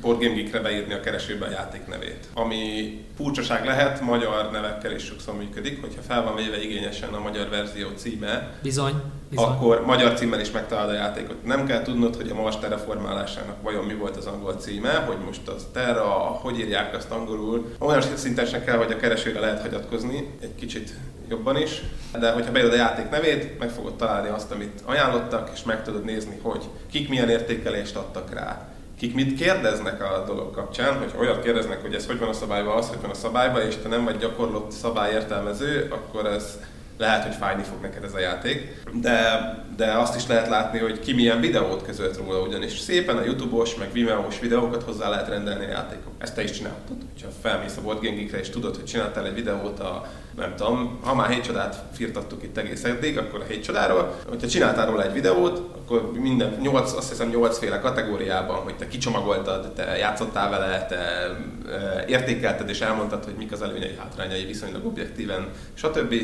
Board 0.00 0.18
Geek-re 0.18 0.60
beírni 0.60 0.94
a 0.94 1.00
keresőbe 1.00 1.46
a 1.46 1.50
játék 1.50 1.86
nevét. 1.86 2.28
Ami 2.34 2.96
furcsaság 3.16 3.64
lehet, 3.64 4.00
magyar 4.00 4.50
nevekkel 4.50 4.92
is 4.92 5.04
sokszor 5.04 5.36
működik, 5.36 5.80
hogyha 5.80 6.02
fel 6.02 6.22
van 6.22 6.34
véve 6.34 6.62
igényesen 6.62 7.14
a 7.14 7.20
magyar 7.20 7.48
verzió 7.48 7.88
címe, 7.96 8.54
Bizony. 8.62 9.02
Bizony. 9.28 9.48
akkor 9.48 9.84
magyar 9.86 10.12
címmel 10.14 10.40
is 10.40 10.50
megtalálod 10.50 10.90
a 10.90 10.96
játékot. 10.96 11.44
Nem 11.44 11.66
kell 11.66 11.82
tudnod, 11.82 12.16
hogy 12.16 12.30
a 12.30 12.34
Mars 12.34 12.58
terraformálásának 12.58 13.62
vajon 13.62 13.84
mi 13.84 13.94
volt 13.94 14.16
az 14.16 14.26
angol 14.26 14.54
címe, 14.54 14.94
hogy 14.94 15.16
most 15.26 15.48
az 15.48 15.66
Terra, 15.72 16.08
hogy 16.42 16.58
írják 16.58 16.96
azt 16.96 17.10
angolul. 17.10 17.74
Olyan 17.78 18.02
szinten 18.14 18.46
sem 18.46 18.64
kell, 18.64 18.76
hogy 18.76 18.92
a 18.92 18.96
keresőre 18.96 19.40
lehet 19.40 19.60
hagyatkozni, 19.60 20.34
egy 20.40 20.54
kicsit 20.54 20.94
jobban 21.28 21.56
is, 21.56 21.82
de 22.18 22.32
hogyha 22.32 22.52
beírod 22.52 22.72
a 22.72 22.76
játék 22.76 23.10
nevét, 23.10 23.58
meg 23.58 23.70
fogod 23.70 23.96
találni 23.96 24.28
azt, 24.28 24.50
amit 24.50 24.80
ajánlottak, 24.84 25.50
és 25.54 25.62
meg 25.62 25.82
tudod 25.82 26.04
nézni, 26.04 26.31
hogy 26.42 26.64
kik 26.90 27.08
milyen 27.08 27.28
értékelést 27.28 27.96
adtak 27.96 28.34
rá. 28.34 28.68
Kik 28.98 29.14
mit 29.14 29.34
kérdeznek 29.34 30.02
a 30.02 30.24
dolog 30.26 30.54
kapcsán, 30.54 30.98
hogy 30.98 31.12
olyat 31.18 31.42
kérdeznek, 31.42 31.80
hogy 31.80 31.94
ez 31.94 32.06
hogy 32.06 32.18
van 32.18 32.28
a 32.28 32.32
szabályban, 32.32 32.76
az 32.76 32.88
hogy 32.88 33.00
van 33.00 33.10
a 33.10 33.14
szabályban, 33.14 33.62
és 33.62 33.76
te 33.76 33.88
nem 33.88 34.04
vagy 34.04 34.16
gyakorlott 34.16 34.70
szabályértelmező, 34.70 35.88
akkor 35.90 36.26
ez 36.26 36.58
lehet, 36.98 37.22
hogy 37.22 37.34
fájni 37.34 37.62
fog 37.62 37.80
neked 37.80 38.04
ez 38.04 38.14
a 38.14 38.18
játék, 38.18 38.82
de, 38.92 39.40
de 39.76 39.92
azt 39.92 40.16
is 40.16 40.26
lehet 40.26 40.48
látni, 40.48 40.78
hogy 40.78 41.00
ki 41.00 41.12
milyen 41.12 41.40
videót 41.40 41.82
közölt 41.82 42.16
róla, 42.16 42.40
ugyanis 42.40 42.78
szépen 42.78 43.16
a 43.16 43.24
YouTube-os, 43.24 43.74
meg 43.74 43.92
Vimeo-os 43.92 44.40
videókat 44.40 44.82
hozzá 44.82 45.08
lehet 45.08 45.28
rendelni 45.28 45.64
a 45.64 45.68
játékok. 45.68 46.12
Ezt 46.18 46.34
te 46.34 46.42
is 46.42 46.50
csináltad, 46.50 46.96
hogyha 47.12 47.28
felmész 47.42 47.76
a 47.76 47.80
Board 47.80 48.02
Game 48.02 48.16
Geek-re 48.16 48.38
és 48.38 48.50
tudod, 48.50 48.76
hogy 48.76 48.84
csináltál 48.84 49.26
egy 49.26 49.34
videót 49.34 49.80
a, 49.80 50.06
nem 50.36 50.54
tudom, 50.56 50.98
ha 51.02 51.14
már 51.14 51.30
hét 51.30 51.44
csodát 51.44 51.82
firtattuk 51.92 52.42
itt 52.42 52.56
egész 52.56 52.84
eddig, 52.84 53.18
akkor 53.18 53.40
a 53.40 53.44
hét 53.44 53.62
csodáról, 53.62 54.16
hogyha 54.28 54.48
csináltál 54.48 54.86
róla 54.86 55.04
egy 55.04 55.12
videót, 55.12 55.58
akkor 55.58 56.12
minden, 56.12 56.58
8, 56.60 56.92
azt 56.92 57.08
hiszem 57.08 57.28
8 57.28 57.58
féle 57.58 57.80
kategóriában, 57.80 58.56
hogy 58.56 58.76
te 58.76 58.88
kicsomagoltad, 58.88 59.72
te 59.72 59.96
játszottál 59.96 60.50
vele, 60.50 60.86
te 60.86 60.96
e, 60.96 62.04
értékelted 62.08 62.68
és 62.68 62.80
elmondtad, 62.80 63.24
hogy 63.24 63.34
mik 63.34 63.52
az 63.52 63.62
előnyei, 63.62 63.94
hátrányai 63.98 64.44
viszonylag 64.44 64.86
objektíven, 64.86 65.48
stb 65.74 66.14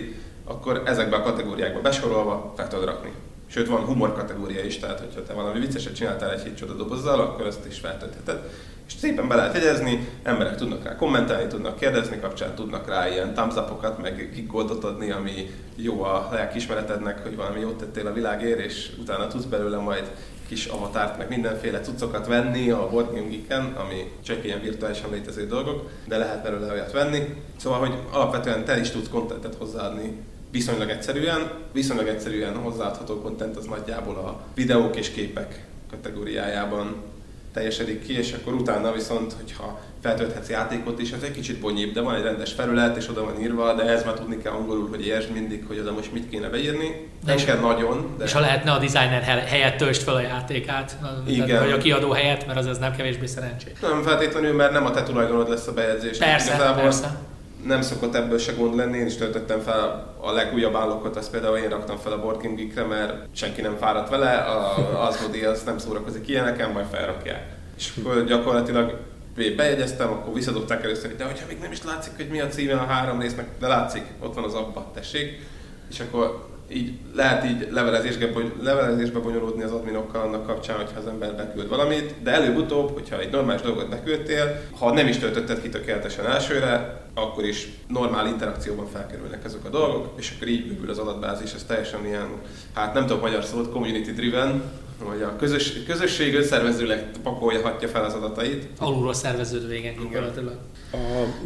akkor 0.48 0.82
ezekbe 0.86 1.16
a 1.16 1.22
kategóriákba 1.22 1.80
besorolva 1.80 2.52
fel 2.56 2.68
tudod 2.68 2.84
rakni. 2.84 3.12
Sőt, 3.50 3.68
van 3.68 3.84
humor 3.84 4.12
kategória 4.12 4.64
is, 4.64 4.78
tehát 4.78 5.00
hogyha 5.00 5.22
te 5.22 5.32
valami 5.32 5.58
vicceset 5.58 5.94
csináltál 5.94 6.32
egy 6.32 6.54
csoda 6.54 6.72
dobozzal, 6.72 7.20
akkor 7.20 7.46
ezt 7.46 7.66
is 7.66 7.78
feltöltheted. 7.78 8.38
És 8.86 8.94
szépen 8.94 9.28
be 9.28 9.34
lehet 9.34 9.54
jegyezni, 9.54 10.08
emberek 10.22 10.56
tudnak 10.56 10.84
rá 10.84 10.96
kommentálni, 10.96 11.46
tudnak 11.46 11.78
kérdezni 11.78 12.20
kapcsán, 12.20 12.54
tudnak 12.54 12.88
rá 12.88 13.08
ilyen 13.08 13.34
thumbs 13.34 13.54
meg 14.02 14.30
kigoldot 14.34 14.84
adni, 14.84 15.10
ami 15.10 15.50
jó 15.76 16.02
a 16.02 16.28
lelkismeretednek, 16.32 17.22
hogy 17.22 17.36
valami 17.36 17.60
jót 17.60 17.78
tettél 17.78 18.06
a 18.06 18.12
világért, 18.12 18.58
és 18.58 18.90
utána 18.98 19.26
tudsz 19.26 19.44
belőle 19.44 19.78
majd 19.78 20.10
kis 20.48 20.66
avatárt, 20.66 21.18
meg 21.18 21.28
mindenféle 21.28 21.80
cuccokat 21.80 22.26
venni 22.26 22.70
a 22.70 22.88
Board 22.88 23.08
Game 23.48 23.72
ami 23.76 24.12
csak 24.24 24.44
ilyen 24.44 24.60
virtuálisan 24.60 25.10
létező 25.10 25.46
dolgok, 25.46 25.90
de 26.06 26.16
lehet 26.16 26.42
belőle 26.42 26.72
olyat 26.72 26.92
venni. 26.92 27.42
Szóval, 27.56 27.78
hogy 27.78 27.98
alapvetően 28.10 28.64
te 28.64 28.80
is 28.80 28.90
tudsz 28.90 29.08
kontentet 29.08 29.54
hozzáadni 29.54 30.18
viszonylag 30.50 30.88
egyszerűen. 30.88 31.50
Viszonylag 31.72 32.06
egyszerűen 32.06 32.56
hozzáadható 32.56 33.20
content 33.20 33.56
az 33.56 33.64
nagyjából 33.64 34.14
a 34.14 34.40
videók 34.54 34.96
és 34.96 35.10
képek 35.10 35.66
kategóriájában 35.90 36.96
teljesedik 37.52 38.06
ki, 38.06 38.18
és 38.18 38.32
akkor 38.32 38.54
utána 38.54 38.92
viszont, 38.92 39.32
hogyha 39.32 39.80
feltölthetsz 40.02 40.48
játékot 40.48 41.00
is, 41.00 41.10
ez 41.10 41.22
egy 41.22 41.30
kicsit 41.30 41.60
bonyébb, 41.60 41.92
de 41.92 42.00
van 42.00 42.14
egy 42.14 42.22
rendes 42.22 42.52
felület, 42.52 42.96
és 42.96 43.08
oda 43.08 43.24
van 43.24 43.40
írva, 43.40 43.74
de 43.74 43.82
ez 43.82 44.04
már 44.04 44.14
tudni 44.14 44.38
kell 44.42 44.52
angolul, 44.52 44.88
hogy 44.88 45.06
értsd 45.06 45.32
mindig, 45.32 45.64
hogy 45.66 45.78
oda 45.78 45.92
most 45.92 46.12
mit 46.12 46.28
kéne 46.30 46.48
beírni. 46.48 47.08
Nem 47.26 47.36
és 47.36 47.44
kell 47.44 47.58
nagyon. 47.58 48.14
De... 48.18 48.24
És 48.24 48.32
ha 48.32 48.40
lehetne 48.40 48.70
a 48.72 48.78
designer 48.78 49.22
helyett 49.22 49.76
töltsd 49.76 50.02
fel 50.02 50.14
a 50.14 50.20
játékát, 50.20 50.96
Igen. 51.26 51.58
vagy 51.58 51.72
a 51.72 51.78
kiadó 51.78 52.10
helyett, 52.10 52.46
mert 52.46 52.58
az, 52.58 52.66
az 52.66 52.78
nem 52.78 52.96
kevésbé 52.96 53.26
szerencsés. 53.26 53.72
Nem 53.80 54.02
feltétlenül, 54.02 54.52
mert 54.52 54.72
nem 54.72 54.84
a 54.84 54.90
te 54.90 55.02
tulajdonod 55.02 55.48
lesz 55.48 55.66
a 55.66 55.72
bejegyzés. 55.72 56.18
Persze, 56.18 56.54
Igazából 56.54 56.82
persze 56.82 57.18
nem 57.68 57.82
szokott 57.82 58.14
ebből 58.14 58.38
se 58.38 58.52
gond 58.52 58.76
lenni, 58.76 58.98
én 58.98 59.06
is 59.06 59.16
töltöttem 59.16 59.60
fel 59.60 60.14
a 60.20 60.32
legújabb 60.32 60.74
állókat, 60.74 61.16
azt 61.16 61.30
például 61.30 61.56
én 61.56 61.68
raktam 61.68 61.96
fel 61.96 62.12
a 62.12 62.20
Board 62.20 62.42
Game 62.42 62.54
Geek-re, 62.54 62.84
mert 62.84 63.26
senki 63.32 63.60
nem 63.60 63.76
fáradt 63.76 64.10
vele, 64.10 64.32
a 64.32 65.06
Asmodi 65.06 65.44
az 65.44 65.62
nem 65.62 65.78
szórakozik 65.78 66.28
ilyeneken, 66.28 66.70
majd 66.70 66.86
felrakják. 66.90 67.56
És 67.76 67.92
akkor 67.98 68.24
gyakorlatilag 68.24 68.98
bejegyeztem, 69.56 70.10
akkor 70.10 70.34
visszadobták 70.34 70.84
először, 70.84 71.16
de 71.16 71.24
hogyha 71.24 71.46
még 71.46 71.58
nem 71.58 71.72
is 71.72 71.84
látszik, 71.84 72.12
hogy 72.16 72.28
mi 72.28 72.40
a 72.40 72.48
címe 72.48 72.72
a 72.72 72.84
három 72.84 73.20
résznek, 73.20 73.46
de 73.58 73.66
látszik, 73.66 74.02
ott 74.20 74.34
van 74.34 74.44
az 74.44 74.54
abba, 74.54 74.90
tessék. 74.94 75.46
És 75.90 76.00
akkor 76.00 76.48
így 76.72 76.92
lehet 77.14 77.44
így 77.44 77.68
levelezésbe, 77.70 78.28
levelezésbe 78.62 79.18
bonyolódni 79.18 79.62
az 79.62 79.72
adminokkal 79.72 80.20
annak 80.20 80.46
kapcsán, 80.46 80.76
hogyha 80.76 80.98
az 80.98 81.06
ember 81.06 81.36
beküld 81.36 81.68
valamit, 81.68 82.14
de 82.22 82.30
előbb-utóbb, 82.30 82.92
hogyha 82.92 83.20
egy 83.20 83.30
normális 83.30 83.62
dolgot 83.62 83.88
beküldtél, 83.88 84.60
ha 84.78 84.92
nem 84.92 85.06
is 85.06 85.18
töltötted 85.18 85.62
ki 85.62 85.68
tökéletesen 85.68 86.26
elsőre, 86.26 87.02
akkor 87.14 87.44
is 87.44 87.68
normál 87.88 88.26
interakcióban 88.26 88.86
felkerülnek 88.86 89.44
ezek 89.44 89.64
a 89.64 89.68
dolgok, 89.68 90.12
és 90.16 90.32
akkor 90.36 90.48
így 90.48 90.66
bővül 90.66 90.90
az 90.90 90.98
adatbázis, 90.98 91.52
ez 91.52 91.64
teljesen 91.64 92.06
ilyen, 92.06 92.28
hát 92.74 92.94
nem 92.94 93.06
tudok 93.06 93.22
magyar 93.22 93.44
szót, 93.44 93.72
community 93.72 94.10
driven, 94.10 94.62
hogy 95.02 95.22
a 95.22 95.36
közös, 95.36 95.82
közösség 95.86 96.34
önszervezőleg 96.34 97.04
pakolja, 97.22 97.62
hatja 97.62 97.88
fel 97.88 98.04
az 98.04 98.14
adatait. 98.14 98.66
Alulról 98.78 99.14
szerveződő 99.14 99.74
igen, 99.74 99.94
A 100.92 100.96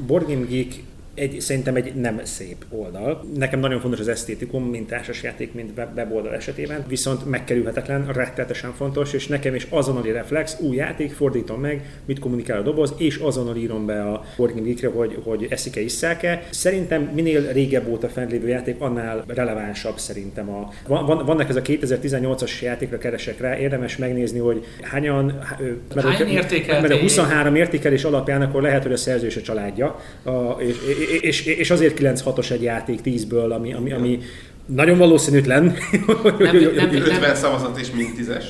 Board 0.07 0.27
Game 0.29 0.45
Geek 0.45 0.75
egy, 1.15 1.41
szerintem 1.41 1.77
egy 1.77 1.95
nem 1.95 2.21
szép 2.25 2.65
oldal. 2.69 3.25
Nekem 3.37 3.61
nagyon 3.61 3.81
fontos 3.81 4.01
az 4.01 4.09
esztétikum, 4.09 4.65
mint 4.65 4.89
társasjáték, 4.89 5.55
mint 5.55 5.71
weboldal 5.97 6.35
esetében, 6.35 6.85
viszont 6.89 7.25
megkerülhetetlen, 7.25 8.13
rettetesen 8.13 8.73
fontos, 8.73 9.13
és 9.13 9.27
nekem 9.27 9.55
is 9.55 9.67
azonnali 9.71 10.11
reflex, 10.11 10.57
új 10.61 10.77
játék, 10.77 11.13
fordítom 11.13 11.61
meg, 11.61 12.01
mit 12.05 12.19
kommunikál 12.19 12.59
a 12.59 12.63
doboz, 12.63 12.95
és 12.97 13.17
azonnal 13.17 13.57
írom 13.57 13.87
be 13.87 14.03
a 14.03 14.25
Boardgame 14.37 14.89
hogy, 14.95 15.19
hogy 15.25 15.47
eszik-e, 15.51 15.81
isszák-e. 15.81 16.43
Szerintem 16.51 17.03
minél 17.15 17.53
régebb 17.53 17.89
óta 17.89 18.09
fent 18.09 18.49
játék, 18.49 18.81
annál 18.81 19.25
relevánsabb 19.27 19.99
szerintem 19.99 20.51
a... 20.51 20.69
Van, 20.87 21.07
van, 21.07 21.27
vannak 21.27 21.49
ez 21.49 21.57
a 21.57 21.63
2018-as 21.63 22.63
játékra 22.63 22.99
keresek 22.99 23.41
rá, 23.41 23.59
érdemes 23.59 23.97
megnézni, 23.97 24.39
hogy 24.39 24.65
hányan... 24.83 25.25
Mert, 25.95 26.07
Hány 26.07 26.35
mert 26.69 26.93
a 26.93 26.99
23 26.99 27.55
értékelés 27.55 28.05
alapján 28.05 28.43
akkor 28.43 28.63
lehet, 28.63 28.83
hogy 28.83 28.93
a 28.93 28.97
szerző 28.97 29.27
és 29.27 29.37
a 29.37 29.41
családja, 29.41 30.01
a, 30.23 30.31
és, 30.59 30.77
és, 31.21 31.47
és 31.47 31.71
azért 31.71 31.99
9-6-os 32.01 32.51
egy 32.51 32.63
játék 32.63 33.01
10-ből, 33.05 33.51
ami, 33.51 33.73
ami, 33.73 33.93
ami 33.93 34.19
nagyon 34.67 34.99
valószínűtlen. 34.99 35.77
Nem, 36.39 36.39
nem, 36.39 36.75
nem, 36.75 36.95
50 36.95 37.35
szavazat 37.35 37.79
és 37.79 37.91
mind 37.91 38.15
tízes. 38.15 38.45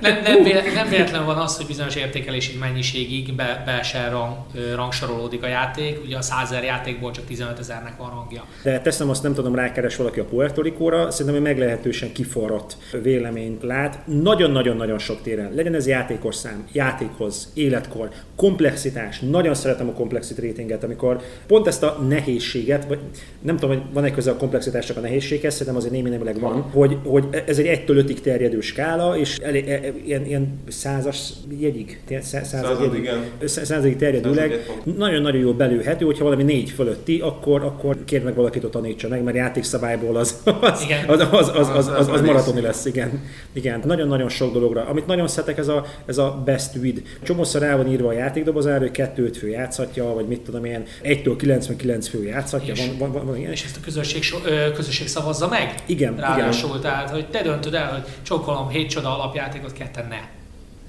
Nem, 0.00 0.22
nem, 0.22 0.42
nem 0.74 0.88
véletlen 0.88 1.24
van 1.24 1.36
az, 1.36 1.56
hogy 1.56 1.66
bizonyos 1.66 1.94
értékelési 1.96 2.56
mennyiségig 2.58 3.34
be, 3.34 3.62
be 3.66 3.82
se 3.82 4.08
rang, 4.08 4.36
rangsorolódik 4.74 5.42
a 5.42 5.46
játék. 5.46 5.98
Ugye 6.04 6.16
a 6.16 6.22
100 6.22 6.50
játékból 6.64 7.10
csak 7.10 7.24
15 7.24 7.58
ezernek 7.58 7.96
van 7.96 8.10
rangja. 8.10 8.44
De 8.62 8.80
teszem 8.80 9.10
azt, 9.10 9.22
nem 9.22 9.34
tudom, 9.34 9.54
rákeres 9.54 9.96
valaki 9.96 10.20
a 10.20 10.24
Puerto 10.24 10.62
Rico-ra, 10.62 11.10
szerintem 11.10 11.34
hogy 11.34 11.52
meglehetősen 11.52 12.12
kiforrott 12.12 12.76
véleményt 13.02 13.62
lát. 13.62 14.06
Nagyon-nagyon-nagyon 14.06 14.98
sok 14.98 15.22
téren. 15.22 15.52
Legyen 15.54 15.74
ez 15.74 15.86
játékos 15.86 16.34
szám, 16.34 16.66
játékhoz, 16.72 17.50
életkor, 17.54 18.08
komplexitás. 18.36 19.18
Nagyon 19.18 19.54
szeretem 19.54 19.88
a 19.88 19.92
complexity 19.92 20.40
ratinget, 20.40 20.84
amikor 20.84 21.20
pont 21.46 21.66
ezt 21.66 21.82
a 21.82 21.98
nehézséget, 22.08 22.84
vagy 22.84 22.98
nem 23.40 23.56
tudom, 23.56 23.76
hogy 23.76 23.84
van-e 23.92 24.10
köze 24.10 24.30
a 24.30 24.36
komplexitás 24.36 24.86
csak 24.86 24.96
a 25.34 25.46
nehézséghez, 25.46 25.52
szerintem 25.52 25.76
azért 25.76 25.92
némi 25.92 26.08
nemileg 26.08 26.40
van, 26.40 26.62
hogy, 26.62 26.96
hogy 27.04 27.24
ez 27.46 27.58
egy 27.58 27.82
1-től 27.86 28.04
5-ig 28.06 28.20
terjedő 28.20 28.60
skála, 28.60 29.16
és 29.18 29.36
elég, 29.36 29.68
e, 29.68 29.72
e, 29.72 29.92
ilyen, 30.04 30.26
ilyen 30.26 30.58
százas 30.68 31.32
jegyig, 31.58 32.00
század, 32.20 32.80
jegyig, 32.80 32.98
igen. 32.98 33.24
századig 33.44 33.96
terjedőleg 33.96 34.66
nagyon-nagyon 34.96 35.40
jól 35.40 35.52
belőhető, 35.52 36.04
hogyha 36.04 36.24
valami 36.24 36.42
négy 36.42 36.70
fölötti, 36.70 37.20
akkor, 37.20 37.62
akkor 37.62 37.96
kér 38.04 38.22
meg 38.22 38.34
valakit 38.34 38.64
ott 38.64 38.70
tanítsa 38.70 39.08
meg, 39.08 39.22
mert 39.22 39.36
játékszabályból 39.36 40.16
az, 40.16 40.40
az, 40.44 40.86
az, 41.06 41.28
az, 41.30 41.50
az, 41.54 41.68
az, 41.74 41.88
az, 41.88 42.08
az 42.08 42.20
maratoni 42.20 42.60
lesz, 42.60 42.84
igen. 42.84 43.22
igen. 43.52 43.82
Nagyon-nagyon 43.84 44.28
sok 44.28 44.52
dologra. 44.52 44.84
Amit 44.84 45.06
nagyon 45.06 45.28
szeretek, 45.28 45.58
ez 45.58 45.68
a, 45.68 45.86
ez 46.06 46.18
a 46.18 46.42
best 46.44 46.76
with. 46.76 47.00
Csomószor 47.22 47.62
el 47.62 47.76
van 47.76 47.92
írva 47.92 48.08
a 48.08 48.12
játékdobozára, 48.12 48.78
hogy 48.78 48.90
kettőt 48.90 49.36
fő 49.36 49.48
játszhatja, 49.48 50.04
vagy 50.04 50.26
mit 50.26 50.40
tudom 50.40 50.64
én, 50.64 50.84
1-től 51.02 51.34
99 51.38 52.08
fő 52.08 52.24
játszhatja. 52.24 52.72
És, 52.72 52.86
van, 52.86 52.98
van, 52.98 53.12
van, 53.12 53.26
van 53.26 53.36
ilyen. 53.36 53.52
és 53.52 53.64
ezt 53.64 53.76
a 53.76 53.80
közösség, 53.84 54.22
so, 54.22 54.38
közösség 54.74 55.06
szavazza 55.14 55.48
meg? 55.48 55.74
Igen. 55.86 56.16
Ráadásul, 56.16 56.68
igen. 56.68 56.80
tehát 56.80 57.10
hogy 57.10 57.26
te 57.26 57.42
döntöd 57.42 57.74
el, 57.74 57.92
hogy 57.92 58.04
csókolom 58.22 58.68
hét 58.68 58.90
csoda 58.90 59.14
alapjátékot, 59.14 59.72
ketten 59.72 60.06
ne. 60.08 60.43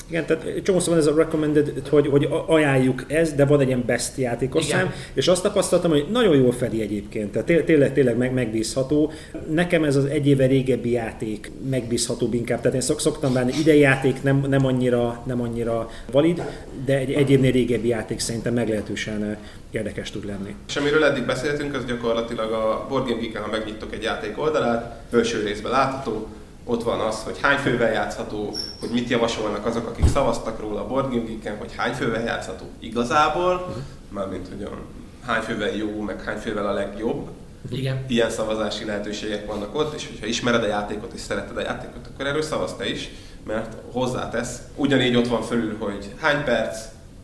Igen, 0.08 0.26
tehát 0.26 0.62
csomószor 0.64 0.90
van 0.90 0.98
ez 0.98 1.08
a 1.08 1.16
recommended, 1.16 1.88
hogy, 1.90 2.08
hogy 2.08 2.28
ajánljuk 2.48 3.04
ez, 3.08 3.34
de 3.34 3.46
van 3.46 3.60
egy 3.60 3.68
ilyen 3.68 3.84
best 3.86 4.18
játékosszám, 4.18 4.94
és 5.14 5.28
azt 5.28 5.42
tapasztaltam, 5.42 5.92
hogy 5.92 6.06
nagyon 6.12 6.36
jól 6.36 6.52
fedi 6.52 6.82
egyébként, 6.82 7.32
tehát 7.32 7.66
tényleg, 7.66 7.94
tényleg 7.94 8.18
meg, 8.18 8.34
megbízható. 8.34 9.12
Nekem 9.50 9.84
ez 9.84 9.96
az 9.96 10.06
egy 10.06 10.28
éve 10.28 10.46
régebbi 10.46 10.92
játék 10.92 11.52
megbízhatóbb 11.70 12.34
inkább, 12.34 12.62
tehát 12.62 12.76
én 12.76 12.82
szok, 12.82 13.00
szoktam 13.00 13.34
bánni, 13.34 13.54
idei 13.60 13.80
játék 13.80 14.24
nem, 14.24 14.46
nem, 14.50 14.66
annyira, 14.66 15.22
nem 15.26 15.42
annyira 15.42 15.90
valid, 16.12 16.42
de 16.86 16.98
egy, 16.98 17.12
egy 17.12 17.30
évnél 17.30 17.52
régebbi 17.52 17.88
játék 17.88 18.20
szerintem 18.20 18.54
meglehetősen 18.54 19.38
érdekes 19.72 20.12
tud 20.12 20.26
lenni. 20.26 20.56
És 20.68 20.76
amiről 20.76 21.04
eddig 21.04 21.26
beszéltünk, 21.26 21.76
az 21.76 21.86
gyakorlatilag 21.86 22.52
a 22.52 22.86
Board 22.90 23.08
Game 23.08 23.22
Geek-en, 23.22 23.42
ha 23.42 23.52
megnyitok 23.52 23.94
egy 23.94 24.04
játék 24.04 24.42
oldalát, 24.42 25.04
felső 25.10 25.44
részben 25.44 25.72
látható, 25.72 26.28
ott 26.66 26.84
van 26.84 27.00
az, 27.00 27.24
hogy 27.24 27.40
hány 27.42 27.58
fővel 27.58 27.92
játszható, 27.92 28.56
hogy 28.80 28.90
mit 28.90 29.10
javasolnak 29.10 29.66
azok, 29.66 29.88
akik 29.88 30.08
szavaztak 30.08 30.60
róla 30.60 30.80
a 30.80 30.88
Board 30.88 31.10
Game 31.10 31.24
Geek-en, 31.24 31.58
hogy 31.58 31.76
hány 31.76 31.94
fővel 31.94 32.24
játszható 32.24 32.66
igazából, 32.80 33.54
uh-huh. 33.54 33.84
mármint 34.10 34.48
hogy 34.48 34.70
hány 35.26 35.42
fővel 35.42 35.76
jó, 35.76 36.02
meg 36.02 36.24
hány 36.24 36.38
fővel 36.38 36.68
a 36.68 36.74
legjobb. 36.74 37.30
Igen. 37.72 38.06
Ilyen 38.08 38.30
szavazási 38.30 38.86
lehetőségek 38.86 39.46
vannak 39.46 39.76
ott, 39.76 39.96
és 39.96 40.08
hogyha 40.08 40.26
ismered 40.26 40.64
a 40.64 40.68
játékot 40.68 41.14
és 41.14 41.22
szereted 41.22 41.58
a 41.58 41.62
játékot, 41.62 42.08
akkor 42.14 42.26
erről 42.26 42.42
szavaz 42.42 42.74
te 42.74 42.90
is, 42.90 43.10
mert 43.46 43.76
hozzátesz. 43.92 44.60
Ugyanígy 44.76 45.16
ott 45.16 45.28
van 45.28 45.42
fölül, 45.42 45.78
hogy 45.80 46.14
hány 46.20 46.44
perc, 46.44 46.78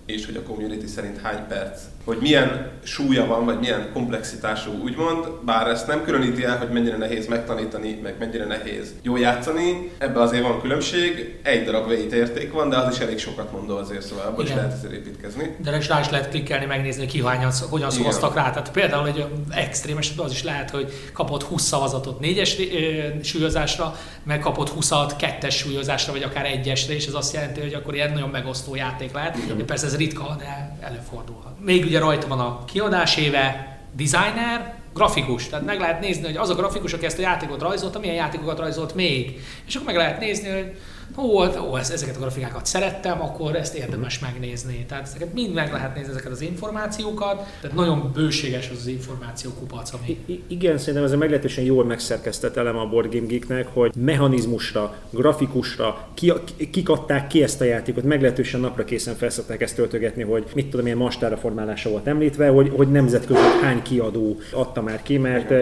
és 0.06 0.26
hogy 0.26 0.36
a 0.36 0.42
community 0.42 0.86
szerint 0.86 1.22
hány 1.22 1.48
perc 1.48 1.82
hogy 2.04 2.18
milyen 2.22 2.70
súlya 2.84 3.26
van, 3.26 3.46
vagy 3.46 3.60
milyen 3.60 3.90
komplexitású 3.94 4.72
úgymond, 4.84 5.28
bár 5.46 5.68
ezt 5.68 5.88
nem 5.88 6.04
különíti 6.04 6.44
el, 6.44 6.58
hogy 6.58 6.70
mennyire 6.70 6.98
nehéz 6.98 7.28
megtanítani, 7.28 8.00
meg 8.04 8.16
mennyire 8.20 8.46
nehéz 8.46 8.94
jól 9.02 9.20
játszani. 9.20 9.92
Ebben 9.98 10.22
azért 10.22 10.44
van 10.44 10.62
különbség, 10.62 11.40
egy 11.44 11.64
darab 11.64 11.88
veit 11.88 12.14
érték 12.14 12.52
van, 12.52 12.70
de 12.70 12.78
az 12.78 12.96
is 12.96 13.00
elég 13.00 13.20
sokat 13.20 13.52
mondó 13.52 13.78
azért, 13.78 14.02
szóval 14.02 14.26
abban 14.26 14.46
is 14.46 14.54
lehet 14.54 14.74
ezért 14.74 14.94
építkezni. 14.94 15.56
De 15.58 15.78
is 15.78 15.88
rá 15.88 16.00
is 16.00 16.10
lehet 16.10 16.30
klikkelni, 16.30 16.66
megnézni, 16.66 17.06
ki 17.06 17.24
hányan, 17.24 17.52
hogyan 17.70 17.90
szavaztak 17.90 18.36
rá. 18.36 18.50
Tehát 18.50 18.72
például 18.72 19.08
egy 19.08 19.26
extrém 19.50 19.98
esetben 19.98 20.26
az 20.26 20.32
is 20.32 20.44
lehet, 20.44 20.70
hogy 20.70 20.94
kapott 21.14 21.44
20 21.44 21.64
szavazatot 21.64 22.20
négyes 22.20 22.58
súlyozásra, 23.22 23.96
meg 24.24 24.40
kapott 24.40 24.70
20 24.70 24.92
kettes 25.18 25.58
súlyozásra, 25.58 26.12
vagy 26.12 26.24
akár 26.24 26.46
egyesre, 26.46 26.94
és 26.94 27.06
ez 27.06 27.14
azt 27.14 27.34
jelenti, 27.34 27.60
hogy 27.60 27.74
akkor 27.74 27.96
ilyen 27.96 28.14
nagyon 28.14 28.30
megosztó 28.30 28.76
játék 28.76 29.14
lehet. 29.14 29.56
De 29.58 29.64
persze 29.64 29.86
ez 29.86 29.98
ritka, 29.98 30.36
de 30.40 30.78
előfordulhat. 30.82 31.52
Még 31.60 31.91
ugye 31.92 32.00
rajta 32.00 32.28
van 32.28 32.40
a 32.40 32.66
kiadás 32.66 33.18
éve, 33.18 33.78
designer, 33.96 34.76
grafikus. 34.94 35.48
Tehát 35.48 35.66
meg 35.66 35.80
lehet 35.80 36.00
nézni, 36.00 36.26
hogy 36.26 36.38
az 36.38 36.50
a 36.50 36.56
grafikus, 36.56 36.94
aki 36.94 37.06
ezt 37.06 37.18
a 37.18 37.22
játékot 37.22 37.62
rajzolta, 37.62 38.00
milyen 38.00 38.16
játékokat 38.16 38.60
rajzolt 38.60 38.96
még. 38.96 39.40
És 39.68 39.76
akkor 39.76 39.88
meg 39.88 39.96
lehet 39.96 40.20
nézni, 40.20 40.50
hogy 40.50 40.76
ó, 41.18 41.44
ó 41.70 41.78
ezeket 41.78 42.16
a 42.16 42.20
grafikákat 42.20 42.66
szerettem, 42.66 43.22
akkor 43.22 43.56
ezt 43.56 43.76
érdemes 43.76 44.20
megnézni. 44.20 44.86
Tehát 44.88 45.04
ezeket 45.04 45.34
mind 45.34 45.54
meg 45.54 45.72
lehet 45.72 45.96
nézni, 45.96 46.12
ezeket 46.12 46.32
az 46.32 46.42
információkat. 46.42 47.46
Tehát 47.62 47.78
nagyon 47.78 48.12
bőséges 48.14 48.70
az 48.70 48.78
az 48.78 48.88
információ 48.88 49.52
kupac, 49.60 49.94
ami... 49.94 50.18
I- 50.26 50.44
igen, 50.48 50.78
szerintem 50.78 51.04
ez 51.04 51.12
a 51.12 51.18
meglehetősen 51.18 51.64
jól 51.64 51.86
megszerkesztett 51.86 52.58
elem 52.58 52.78
a 52.78 52.86
Board 52.86 53.14
Game 53.14 53.26
Geeknek, 53.26 53.68
hogy 53.74 53.92
mechanizmusra, 53.96 54.96
grafikusra 55.10 56.08
ki, 56.14 56.34
kik 56.72 56.90
adták 56.90 57.28
ki 57.28 57.44
ezt 57.44 57.62
a 57.62 57.64
játékot, 57.64 58.04
meglehetősen 58.04 58.60
napra 58.60 58.84
készen 58.84 59.16
felszokták 59.16 59.62
ezt 59.62 59.76
töltögetni, 59.76 60.24
hogy 60.24 60.46
mit 60.56 60.66
tudom, 60.66 60.82
milyen 60.82 60.98
mastára 60.98 61.38
formálása 61.38 61.90
volt 61.90 62.08
említve, 62.08 62.48
hogy, 62.48 62.72
hogy 62.76 62.92
nemzetközi 62.92 63.40
hány 63.62 63.82
kiadó 63.82 64.38
adta 64.54 64.82
már 64.82 65.02
ki, 65.02 65.18
mert 65.18 65.54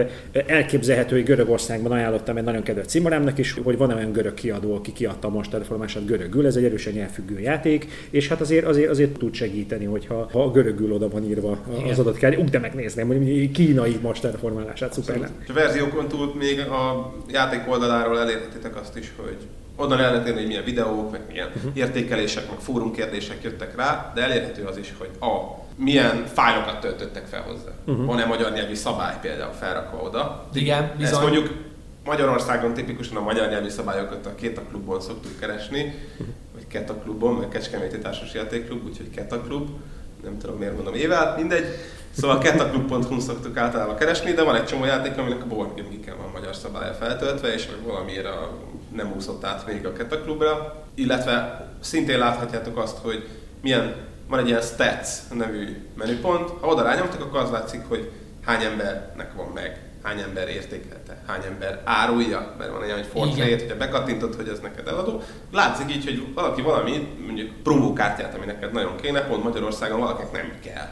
elképzelhető, 0.46 1.14
hogy 1.14 1.24
Görögországban 1.24 1.92
ajánlottam 1.92 2.36
egy 2.36 2.44
nagyon 2.44 2.62
kedves 2.62 2.86
cimarámnak 2.86 3.38
is, 3.38 3.54
hogy 3.62 3.76
van 3.76 3.92
olyan 3.92 4.12
görög 4.12 4.34
kiadó, 4.34 4.74
aki 4.74 4.92
kiadta 4.92 5.28
a 5.40 5.42
most 5.42 5.52
reformását 5.52 6.06
görögül, 6.06 6.46
ez 6.46 6.56
egy 6.56 6.64
erősen 6.64 6.92
nyelvfüggő 6.92 7.40
játék, 7.40 7.86
és 8.10 8.28
hát 8.28 8.40
azért, 8.40 8.66
azért, 8.66 8.90
azért 8.90 9.18
tud 9.18 9.34
segíteni, 9.34 9.84
hogyha 9.84 10.28
ha 10.32 10.42
a 10.42 10.50
görögül 10.50 10.92
oda 10.92 11.08
van 11.08 11.24
írva 11.24 11.58
az 11.90 11.98
adott 11.98 12.16
kell. 12.16 12.34
Úgy, 12.34 12.48
de 12.48 12.58
megnézném, 12.58 13.06
hogy 13.06 13.50
kínai 13.50 13.98
most 14.02 14.22
reformálását 14.22 14.92
szuper 14.92 15.18
lenne. 15.18 15.32
A 15.48 15.52
verziókon 15.52 16.08
túl 16.08 16.34
még 16.38 16.60
a 16.60 17.12
játék 17.32 17.60
oldaláról 17.68 18.18
elérhetitek 18.18 18.80
azt 18.80 18.96
is, 18.96 19.12
hogy 19.16 19.36
onnan 19.76 20.00
el 20.00 20.10
lehet 20.10 20.26
érni, 20.26 20.38
hogy 20.38 20.48
milyen 20.48 20.64
videók, 20.64 21.10
meg 21.10 21.20
milyen 21.28 21.48
uh-huh. 21.56 21.70
értékelések, 21.74 22.48
meg 22.48 22.58
fórumkérdések 22.58 23.42
jöttek 23.42 23.76
rá, 23.76 24.12
de 24.14 24.22
elérhető 24.22 24.64
az 24.64 24.76
is, 24.76 24.94
hogy 24.98 25.10
a 25.20 25.28
milyen 25.76 26.24
fájlokat 26.26 26.80
töltöttek 26.80 27.26
fel 27.26 27.42
hozzá. 27.42 27.70
Uh-huh. 27.86 28.06
Van-e 28.06 28.24
magyar 28.24 28.52
nyelvi 28.52 28.74
szabály 28.74 29.14
például 29.20 29.52
felrakva 29.52 29.98
oda? 29.98 30.48
Igen, 30.54 30.92
bizony. 30.96 31.12
Ezt 31.12 31.22
mondjuk 31.22 31.50
Magyarországon 32.10 32.74
tipikusan 32.74 33.16
a 33.16 33.20
magyar 33.20 33.48
nyelvi 33.48 33.68
szabályokat 33.68 34.26
a 34.26 34.34
Kéta 34.34 34.62
klubból 34.62 35.00
szoktuk 35.00 35.38
keresni, 35.40 35.94
vagy 36.54 36.66
Keta 36.66 36.94
klubon, 36.94 37.34
meg 37.34 37.48
Kecskeméti 37.48 37.98
Társas 37.98 38.34
Játékklub, 38.34 38.84
úgyhogy 38.84 39.10
Keta 39.10 39.40
klub, 39.40 39.68
nem 40.22 40.38
tudom 40.38 40.56
miért 40.56 40.74
mondom 40.74 40.94
évvel, 40.94 41.34
mindegy. 41.36 41.64
Szóval 42.10 42.38
ketaklub.hu 42.38 43.20
szoktuk 43.20 43.56
általában 43.56 43.96
keresni, 43.96 44.32
de 44.32 44.42
van 44.42 44.54
egy 44.54 44.64
csomó 44.64 44.84
játék, 44.84 45.18
aminek 45.18 45.42
a 45.42 45.46
Board 45.46 45.76
Game 45.76 46.16
van 46.16 46.30
magyar 46.32 46.56
szabálya 46.56 46.92
feltöltve, 46.92 47.54
és 47.54 47.66
hogy 47.66 47.86
valamiért 47.86 48.26
a, 48.26 48.58
nem 48.92 49.12
úszott 49.16 49.44
át 49.44 49.66
még 49.66 49.86
a 49.86 49.92
Keta 49.92 50.20
klubra. 50.20 50.84
Illetve 50.94 51.68
szintén 51.80 52.18
láthatjátok 52.18 52.78
azt, 52.78 52.98
hogy 52.98 53.28
milyen, 53.62 53.94
van 54.28 54.38
egy 54.38 54.48
ilyen 54.48 54.60
stats 54.60 55.08
nevű 55.34 55.90
menüpont, 55.94 56.50
ha 56.60 56.66
oda 56.66 56.82
rányomtak, 56.82 57.20
akkor 57.20 57.40
az 57.40 57.50
látszik, 57.50 57.82
hogy 57.88 58.10
hány 58.44 58.62
embernek 58.62 59.32
van 59.34 59.50
meg 59.54 59.89
hány 60.02 60.20
ember 60.20 60.48
értékelte, 60.48 61.22
hány 61.26 61.42
ember 61.44 61.80
árulja, 61.84 62.54
mert 62.58 62.70
van 62.70 62.82
egy 62.82 62.90
olyan, 62.90 62.98
hogy 62.98 63.10
Fortnite, 63.12 63.58
hogyha 63.58 63.76
bekattintod, 63.76 64.34
hogy 64.34 64.48
ez 64.48 64.58
neked 64.58 64.86
eladó, 64.86 65.22
látszik 65.52 65.94
így, 65.94 66.04
hogy 66.04 66.34
valaki 66.34 66.62
valami, 66.62 67.08
mondjuk 67.26 67.50
promókártyát, 67.62 68.34
ami 68.34 68.44
neked 68.44 68.72
nagyon 68.72 68.96
kéne, 68.96 69.20
pont 69.20 69.42
Magyarországon 69.42 70.00
valakinek 70.00 70.32
nem 70.32 70.52
kell. 70.64 70.88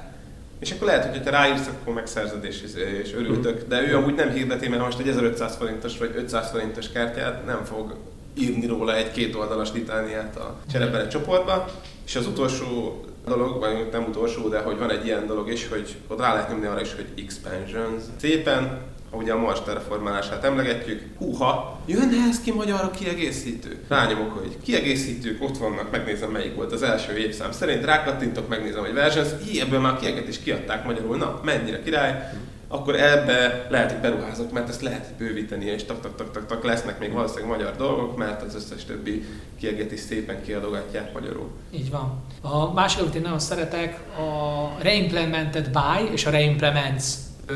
És 0.58 0.70
akkor 0.70 0.86
lehet, 0.86 1.16
hogy 1.16 1.24
ha 1.24 1.30
ráírsz, 1.30 1.66
akkor 1.66 1.94
megszerzed 1.94 2.44
és, 2.44 2.62
és 3.02 3.14
örültök, 3.14 3.68
de 3.68 3.82
ő 3.88 3.96
amúgy 3.96 4.14
nem 4.14 4.30
hirdeti, 4.30 4.68
mert 4.68 4.82
most 4.82 4.98
egy 4.98 5.08
1500 5.08 5.56
forintos 5.56 5.98
vagy 5.98 6.12
500 6.16 6.50
forintos 6.50 6.92
kártyát 6.92 7.46
nem 7.46 7.64
fog 7.64 7.96
írni 8.34 8.66
róla 8.66 8.96
egy 8.96 9.10
két 9.10 9.34
oldalas 9.34 9.72
litániát 9.72 10.36
a 10.36 10.56
cserepere 10.72 11.08
csoportba. 11.08 11.70
És 12.06 12.16
az 12.16 12.26
utolsó 12.26 13.00
dolog, 13.26 13.58
vagy 13.58 13.88
nem 13.92 14.04
utolsó, 14.04 14.48
de 14.48 14.58
hogy 14.58 14.78
van 14.78 14.90
egy 14.90 15.04
ilyen 15.04 15.26
dolog 15.26 15.50
is, 15.50 15.68
hogy 15.68 15.96
ott 16.08 16.20
rá 16.20 16.32
lehet 16.32 16.48
nyomni 16.48 16.66
arra 16.66 16.80
is, 16.80 16.94
hogy 16.94 17.06
expansions. 17.16 18.02
Szépen 18.16 18.80
ugye 19.10 19.32
a 19.32 19.38
Mars 19.38 19.62
terraformálását 19.62 20.44
emlegetjük, 20.44 21.02
húha, 21.18 21.80
jön 21.86 22.12
ehhez 22.12 22.40
ki 22.40 22.52
magyar 22.52 22.80
a 22.80 22.90
kiegészítő. 22.90 23.84
Rányomok, 23.88 24.38
hogy 24.38 24.56
kiegészítők 24.62 25.42
ott 25.42 25.58
vannak, 25.58 25.90
megnézem 25.90 26.30
melyik 26.30 26.54
volt 26.54 26.72
az 26.72 26.82
első 26.82 27.16
évszám 27.16 27.52
szerint, 27.52 27.84
rákattintok, 27.84 28.48
megnézem, 28.48 28.80
hogy 28.80 28.94
versions, 28.94 29.28
hi, 29.44 29.60
ebből 29.60 29.80
már 29.80 29.98
kieget 29.98 30.28
is 30.28 30.38
kiadták 30.38 30.84
magyarul, 30.84 31.16
na, 31.16 31.40
mennyire 31.44 31.82
király, 31.82 32.32
akkor 32.68 32.94
ebbe 32.94 33.66
lehet, 33.70 33.92
hogy 33.92 34.00
beruházok, 34.00 34.52
mert 34.52 34.68
ezt 34.68 34.82
lehet 34.82 35.14
bővíteni, 35.18 35.64
és 35.64 35.84
tak, 35.84 36.00
tak, 36.00 36.14
tak, 36.16 36.30
tak, 36.30 36.46
tak 36.46 36.64
lesznek 36.64 36.98
még 36.98 37.12
valószínűleg 37.12 37.48
magyar 37.48 37.76
dolgok, 37.76 38.16
mert 38.16 38.42
az 38.42 38.54
összes 38.54 38.84
többi 38.84 39.24
kieget 39.58 39.92
is 39.92 40.00
szépen 40.00 40.42
kiadogatják 40.42 41.12
magyarul. 41.12 41.50
Így 41.70 41.90
van. 41.90 42.22
A 42.40 42.72
másik, 42.72 43.00
amit 43.00 43.14
én 43.14 43.20
nagyon 43.20 43.38
szeretek, 43.38 44.00
a 44.18 44.82
reimplemented 44.82 45.70
by 45.70 46.12
és 46.12 46.26
a 46.26 46.30
reimplements 46.30 47.04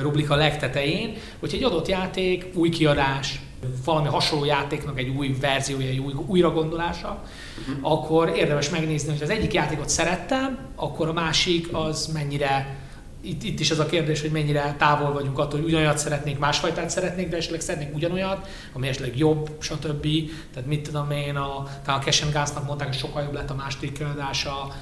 rubrika 0.00 0.34
legtetején, 0.34 1.14
hogy 1.40 1.54
egy 1.54 1.64
adott 1.64 1.88
játék, 1.88 2.46
új 2.54 2.68
kiadás, 2.68 3.40
valami 3.84 4.08
hasonló 4.08 4.44
játéknak 4.44 4.98
egy 4.98 5.08
új 5.08 5.36
verziója, 5.40 5.88
egy 5.88 5.98
új 5.98 6.12
újragondolása, 6.26 7.22
uh-huh. 7.68 7.92
akkor 7.92 8.32
érdemes 8.36 8.70
megnézni, 8.70 9.12
hogy 9.12 9.22
az 9.22 9.30
egyik 9.30 9.52
játékot 9.52 9.88
szerettem, 9.88 10.58
akkor 10.76 11.08
a 11.08 11.12
másik 11.12 11.68
az 11.72 12.06
mennyire 12.06 12.76
itt, 13.24 13.42
itt 13.42 13.60
is 13.60 13.70
az 13.70 13.78
a 13.78 13.86
kérdés, 13.86 14.20
hogy 14.20 14.30
mennyire 14.30 14.74
távol 14.78 15.12
vagyunk 15.12 15.38
attól, 15.38 15.60
hogy 15.60 15.68
ugyanolyat 15.68 15.98
szeretnék, 15.98 16.38
másfajtát 16.38 16.90
szeretnék, 16.90 17.28
de 17.28 17.36
esetleg 17.36 17.60
szeretnék 17.60 17.94
ugyanolyat, 17.94 18.48
ami 18.72 18.88
esetleg 18.88 19.18
jobb, 19.18 19.50
stb. 19.58 20.06
Tehát 20.52 20.68
mit 20.68 20.82
tudom 20.82 21.10
én, 21.10 21.36
a, 21.36 21.66
talán 21.84 22.00
a 22.00 22.04
Cash 22.04 22.32
Gásznak 22.32 22.66
mondták, 22.66 22.88
hogy 22.88 22.96
sokkal 22.96 23.22
jobb 23.22 23.34
lett 23.34 23.50
a 23.50 23.54
második 23.54 23.92
kiadása. 23.92 24.74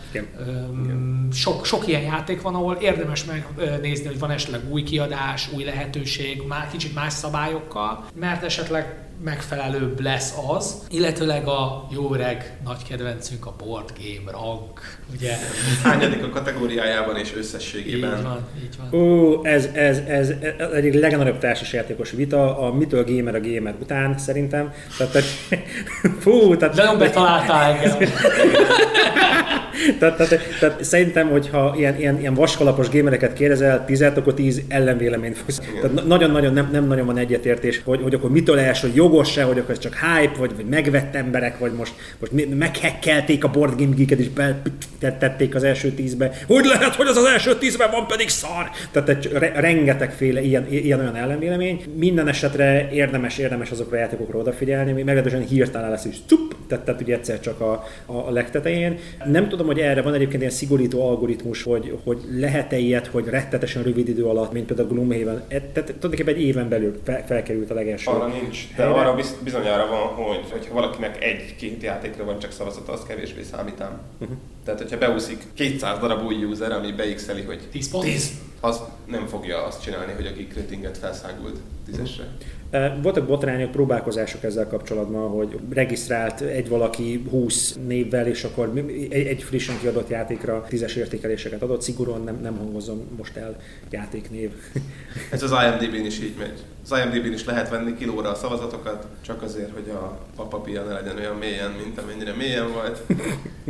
Sok, 1.32 1.66
sok 1.66 1.86
ilyen 1.86 2.02
játék 2.02 2.42
van, 2.42 2.54
ahol 2.54 2.74
érdemes 2.74 3.24
megnézni, 3.24 4.06
hogy 4.06 4.18
van 4.18 4.30
esetleg 4.30 4.60
új 4.70 4.82
kiadás, 4.82 5.48
új 5.52 5.64
lehetőség, 5.64 6.42
már 6.48 6.70
kicsit 6.70 6.94
más 6.94 7.12
szabályokkal, 7.12 8.04
mert 8.14 8.42
esetleg 8.42 9.09
megfelelőbb 9.24 10.00
lesz 10.00 10.34
az, 10.48 10.74
illetőleg 10.90 11.46
a 11.46 11.86
jó 11.90 12.14
öreg 12.14 12.56
nagy 12.64 12.82
kedvencünk 12.88 13.46
a 13.46 13.54
board 13.64 13.92
game 13.98 14.30
rank, 14.30 14.98
ugye? 15.14 15.32
Hányadik 15.82 16.24
a 16.24 16.28
kategóriájában 16.28 17.16
és 17.16 17.34
összességében? 17.36 18.18
Így 18.18 18.22
van, 18.22 18.48
így 18.62 18.76
van. 18.90 19.00
Ó, 19.00 19.40
ez, 19.44 19.68
ez, 19.72 19.98
ez, 19.98 20.28
ez 20.28 20.70
egyik 20.74 20.94
legnagyobb 21.00 21.38
társasjátékos 21.38 22.10
vita, 22.10 22.58
a 22.58 22.72
mitől 22.74 23.04
gamer 23.04 23.34
a 23.34 23.40
gamer 23.40 23.74
után 23.80 24.18
szerintem. 24.18 24.72
Tehát, 24.98 25.24
fú, 26.22 26.56
tehát... 26.56 26.74
De 26.74 26.82
nem 26.82 26.98
betaláltál 26.98 27.72
engem. 27.72 27.98
tehát, 29.98 30.16
tehát, 30.16 30.40
tehát, 30.60 30.84
szerintem, 30.84 31.28
hogyha 31.28 31.74
ilyen, 31.76 31.98
ilyen, 31.98 32.20
ilyen 32.20 32.34
vaskalapos 32.34 32.88
gémereket 32.88 33.32
kérdezel, 33.32 33.84
10 33.84 34.02
akkor 34.02 34.34
10 34.34 34.62
ellenvéleményt 34.68 35.36
fogsz. 35.38 35.60
Tehát 35.80 36.06
nagyon-nagyon 36.06 36.52
nem, 36.52 36.68
nem 36.72 36.86
nagyon 36.86 37.06
van 37.06 37.18
egyetértés, 37.18 37.80
hogy, 37.84 38.02
hogy 38.02 38.14
akkor 38.14 38.30
mitől 38.30 38.58
első, 38.58 38.86
hogy 38.86 38.96
jogos-e, 39.10 39.42
hogy 39.42 39.58
akkor 39.58 39.70
ez 39.70 39.78
csak 39.78 39.94
hype, 39.94 40.38
vagy, 40.38 40.56
vagy 40.56 40.64
megvett 40.64 41.14
emberek, 41.14 41.58
vagy 41.58 41.72
most, 41.72 41.94
most 42.18 42.32
meghekkelték 42.54 43.44
a 43.44 43.50
Board 43.50 43.80
Game 43.80 43.94
Geek-et, 43.94 44.18
és 44.18 44.28
tették 44.98 45.54
az 45.54 45.62
első 45.62 45.90
tízbe. 45.90 46.32
Hogy 46.46 46.64
lehet, 46.64 46.94
hogy 46.94 47.06
az 47.06 47.16
az 47.16 47.24
első 47.24 47.54
tízben 47.58 47.90
van, 47.90 48.06
pedig 48.06 48.28
szar! 48.28 48.70
Tehát 48.90 49.08
egy, 49.08 49.30
rengetegféle 49.54 50.42
ilyen, 50.42 50.66
ilyen 50.68 51.00
olyan 51.00 51.16
ellenvélemény. 51.16 51.82
Minden 51.96 52.28
esetre 52.28 52.88
érdemes, 52.92 53.38
érdemes 53.38 53.70
azokra 53.70 53.96
a 53.96 54.00
játékokra 54.00 54.38
odafigyelni, 54.38 54.90
ami 54.90 55.02
meglehetősen 55.02 55.46
hirtelen 55.46 55.90
lesz, 55.90 56.04
és 56.04 56.16
cup, 56.26 56.54
tehát, 56.68 56.84
tehát 56.84 57.00
ugye 57.00 57.14
egyszer 57.14 57.40
csak 57.40 57.60
a, 57.60 57.84
a 58.06 58.30
legtetején. 58.30 58.98
Nem 59.24 59.48
tudom, 59.48 59.66
hogy 59.66 59.78
erre 59.78 60.02
van 60.02 60.14
egyébként 60.14 60.40
ilyen 60.40 60.54
szigorító 60.54 61.08
algoritmus, 61.08 61.62
hogy, 61.62 61.98
hogy 62.04 62.18
lehet-e 62.30 62.78
ilyet, 62.78 63.06
hogy 63.06 63.24
rettetesen 63.26 63.82
rövid 63.82 64.08
idő 64.08 64.24
alatt, 64.24 64.52
mint 64.52 64.66
például 64.66 64.88
Gloomhaven, 64.88 65.42
e, 65.48 65.60
tehát 65.60 65.94
tulajdonképpen 65.98 66.34
egy 66.34 66.42
éven 66.42 66.68
belül 66.68 67.00
fel, 67.04 67.24
felkerült 67.26 67.70
a 67.70 67.74
legelső. 67.74 68.10
Arra 68.10 68.26
nincs, 68.26 68.58
de. 68.76 68.84
Arra 69.00 69.16
bizonyára 69.42 69.86
van, 69.86 70.06
hogy 70.06 70.50
hogyha 70.50 70.74
valakinek 70.74 71.24
egy-két 71.24 71.82
játékra 71.82 72.24
van 72.24 72.38
csak 72.38 72.52
szavazata, 72.52 72.92
az 72.92 73.02
kevésbé 73.06 73.42
számítám. 73.42 74.00
Uh-huh. 74.18 74.36
Tehát, 74.64 74.80
hogyha 74.80 74.98
beúszik 74.98 75.42
200 75.54 75.98
darab 75.98 76.24
új 76.24 76.44
user, 76.44 76.72
ami 76.72 76.92
beixeli, 76.92 77.42
hogy 77.42 77.68
10 77.70 77.90
pont, 77.90 78.04
10. 78.04 78.30
az 78.60 78.80
nem 79.06 79.26
fogja 79.26 79.64
azt 79.64 79.82
csinálni, 79.82 80.12
hogy 80.12 80.26
a 80.26 80.32
geek 80.32 80.54
ratinget 80.54 80.98
felszágult 80.98 81.60
tízesre. 81.86 82.24
Voltak 83.02 83.26
botrányok, 83.26 83.70
próbálkozások 83.70 84.42
ezzel 84.42 84.66
kapcsolatban, 84.66 85.28
hogy 85.28 85.58
regisztrált 85.70 86.40
egy 86.40 86.68
valaki 86.68 87.26
20 87.30 87.78
névvel, 87.86 88.26
és 88.26 88.44
akkor 88.44 88.72
egy 89.10 89.42
frissen 89.42 89.78
kiadott 89.78 90.08
játékra 90.08 90.64
tízes 90.68 90.94
értékeléseket 90.94 91.62
adott. 91.62 91.82
Szigorúan 91.82 92.24
nem, 92.24 92.38
nem 92.42 92.56
hangozom 92.56 93.08
most 93.16 93.36
el 93.36 93.56
játéknév. 93.90 94.50
Ez 95.30 95.42
az 95.42 95.50
IMDb-n 95.50 96.04
is 96.04 96.20
így 96.20 96.34
megy. 96.38 96.58
Az 96.84 96.98
IMDb-n 96.98 97.32
is 97.32 97.44
lehet 97.44 97.68
venni 97.68 97.94
kilóra 97.94 98.30
a 98.30 98.34
szavazatokat, 98.34 99.06
csak 99.20 99.42
azért, 99.42 99.72
hogy 99.72 99.88
a 99.88 100.18
papapia 100.36 100.82
ne 100.82 100.92
legyen 100.92 101.16
olyan 101.16 101.36
mélyen, 101.36 101.70
mint 101.84 101.98
amennyire 101.98 102.32
mélyen 102.32 102.72
volt. 102.72 103.02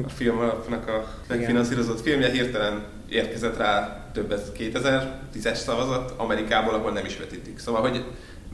A 0.05 0.09
film 0.09 0.39
alapnak 0.39 0.89
a 0.89 1.15
megfinanszírozott 1.29 2.01
filmje 2.01 2.31
hirtelen 2.31 2.85
érkezett 3.09 3.57
rá 3.57 4.05
több 4.13 4.33
ez 4.33 4.53
2000 4.53 5.19
tízes 5.33 5.59
szavazat 5.59 6.15
Amerikából, 6.17 6.75
ahol 6.75 6.93
nem 6.93 7.05
is 7.05 7.19
vetítik. 7.19 7.59
Szóval, 7.59 7.81
hogy 7.81 8.05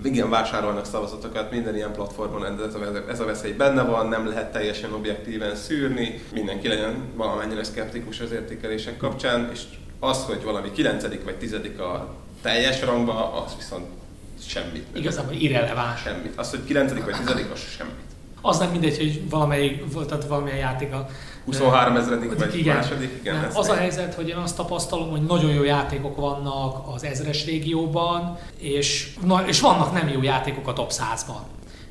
igen, 0.02 0.30
vásárolnak 0.30 0.86
szavazatokat 0.86 1.50
minden 1.50 1.74
ilyen 1.74 1.92
platformon, 1.92 2.44
ez 2.44 2.74
a, 2.74 3.08
ez 3.08 3.20
a 3.20 3.24
veszély 3.24 3.52
benne 3.52 3.82
van, 3.82 4.08
nem 4.08 4.28
lehet 4.28 4.52
teljesen 4.52 4.92
objektíven 4.92 5.54
szűrni, 5.54 6.22
mindenki 6.32 6.68
legyen 6.68 6.94
valamennyire 7.14 7.64
szkeptikus 7.64 8.20
az 8.20 8.32
értékelések 8.32 8.96
kapcsán, 8.96 9.50
és 9.52 9.62
az, 10.00 10.24
hogy 10.24 10.42
valami 10.42 10.72
9. 10.72 11.24
vagy 11.24 11.36
10. 11.36 11.52
a 11.78 12.14
teljes 12.42 12.82
rangba, 12.82 13.44
az 13.44 13.56
viszont 13.56 13.86
semmit. 14.46 14.86
Igazából 14.92 15.34
irreleváns. 15.34 16.00
Semmit. 16.00 16.32
Az, 16.38 16.50
hogy 16.50 16.64
9. 16.64 16.92
vagy 16.92 17.16
10. 17.16 17.46
az 17.52 17.60
semmit. 17.76 18.05
Az 18.46 18.58
nem 18.58 18.70
mindegy, 18.70 18.96
hogy 18.96 19.28
valamelyik, 19.30 19.84
tehát 20.08 20.26
valamilyen 20.26 20.58
játék 20.58 20.92
a 20.92 21.06
23 21.44 21.96
ezredik 21.96 22.38
vagy 22.38 22.58
igen. 22.58 22.76
második? 22.76 23.10
Igen, 23.20 23.34
nem, 23.34 23.50
az 23.54 23.68
a 23.68 23.74
helyzet, 23.74 24.14
hogy 24.14 24.28
én 24.28 24.36
azt 24.36 24.56
tapasztalom, 24.56 25.10
hogy 25.10 25.22
nagyon 25.22 25.50
jó 25.50 25.62
játékok 25.62 26.16
vannak 26.16 26.94
az 26.94 27.04
ezres 27.04 27.44
régióban, 27.44 28.38
és, 28.58 29.14
na, 29.24 29.42
és 29.46 29.60
vannak 29.60 29.92
nem 29.92 30.08
jó 30.08 30.22
játékok 30.22 30.68
a 30.68 30.72
top 30.72 30.92
100-ban. 30.92 31.40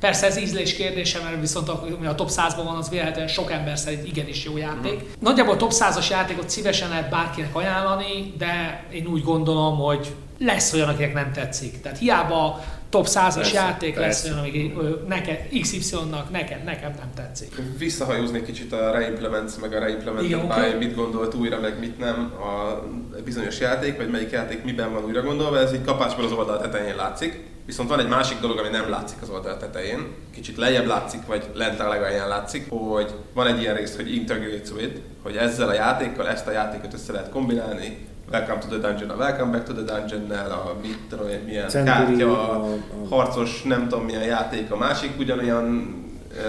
Persze 0.00 0.26
ez 0.26 0.38
ízlés 0.38 0.74
kérdése, 0.74 1.20
mert 1.22 1.40
viszont 1.40 1.68
ami 1.68 2.06
a 2.06 2.14
top 2.14 2.28
100-ban 2.30 2.62
van, 2.64 2.76
az 2.76 2.88
véletlenül 2.88 3.28
sok 3.28 3.52
ember 3.52 3.78
szerint 3.78 4.06
igenis 4.06 4.44
jó 4.44 4.56
játék. 4.56 5.02
Mm. 5.02 5.06
Nagyjából 5.20 5.54
a 5.54 5.56
top 5.56 5.72
100-as 5.72 6.10
játékot 6.10 6.50
szívesen 6.50 6.88
lehet 6.88 7.10
bárkinek 7.10 7.56
ajánlani, 7.56 8.34
de 8.38 8.84
én 8.90 9.06
úgy 9.06 9.22
gondolom, 9.22 9.76
hogy 9.78 10.14
lesz 10.38 10.72
olyan, 10.72 10.88
akinek 10.88 11.14
nem 11.14 11.32
tetszik. 11.32 11.80
Tehát 11.80 11.98
hiába 11.98 12.64
top 12.88 13.06
100-as 13.08 13.52
játék 13.52 13.94
persze. 13.94 14.28
lesz 14.28 14.38
ami 14.38 14.74
neked, 15.08 15.48
XY-nak, 15.60 16.30
neked, 16.30 16.64
nekem 16.64 16.92
nem 16.98 17.10
tetszik. 17.14 17.54
Visszahajózni 17.78 18.42
kicsit 18.42 18.72
a 18.72 18.90
reimplements, 18.90 19.52
meg 19.60 19.72
a 19.72 19.78
reimplemented 19.78 20.30
Igen, 20.30 20.40
by, 20.40 20.52
okay. 20.52 20.74
mit 20.74 20.94
gondolt 20.94 21.34
újra, 21.34 21.60
meg 21.60 21.78
mit 21.78 21.98
nem 21.98 22.32
a 22.40 22.82
bizonyos 23.24 23.60
játék, 23.60 23.96
vagy 23.96 24.10
melyik 24.10 24.30
játék 24.30 24.64
miben 24.64 24.92
van 24.92 25.04
újra 25.04 25.22
gondolva, 25.22 25.58
ez 25.58 25.72
így 25.72 25.84
kapásból 25.84 26.24
az 26.24 26.32
oldal 26.32 26.60
tetején 26.60 26.96
látszik. 26.96 27.44
Viszont 27.66 27.88
van 27.88 28.00
egy 28.00 28.08
másik 28.08 28.40
dolog, 28.40 28.58
ami 28.58 28.68
nem 28.68 28.90
látszik 28.90 29.22
az 29.22 29.28
oldal 29.28 29.56
tetején, 29.56 30.14
kicsit 30.34 30.56
lejjebb 30.56 30.86
látszik, 30.86 31.26
vagy 31.26 31.44
lent 31.54 31.80
a 31.80 31.88
legalján 31.88 32.28
látszik, 32.28 32.66
hogy 32.68 33.14
van 33.32 33.46
egy 33.46 33.60
ilyen 33.60 33.74
rész, 33.74 33.96
hogy 33.96 34.14
integrates 34.14 34.70
with, 34.70 35.00
hogy 35.22 35.36
ezzel 35.36 35.68
a 35.68 35.72
játékkal 35.72 36.28
ezt 36.28 36.46
a 36.46 36.50
játékot 36.50 36.94
össze 36.94 37.12
lehet 37.12 37.30
kombinálni, 37.30 38.06
Welcome 38.30 38.60
to 38.60 38.66
the 38.66 38.78
Dungeon, 38.78 39.10
a 39.10 39.16
Welcome 39.16 39.52
Back 39.52 39.64
to 39.66 39.72
the 39.72 39.82
Dungeon-nel, 39.82 40.50
a 40.50 40.76
mit 40.82 40.98
tudom 41.08 41.26
milyen 41.44 41.68
Century, 41.68 42.06
kártya, 42.06 42.50
a, 42.50 42.64
a, 42.64 42.76
harcos, 43.08 43.62
nem 43.62 43.88
tudom 43.88 44.04
milyen 44.04 44.22
játék, 44.22 44.70
a 44.70 44.76
másik 44.76 45.10
ugyanolyan 45.18 45.94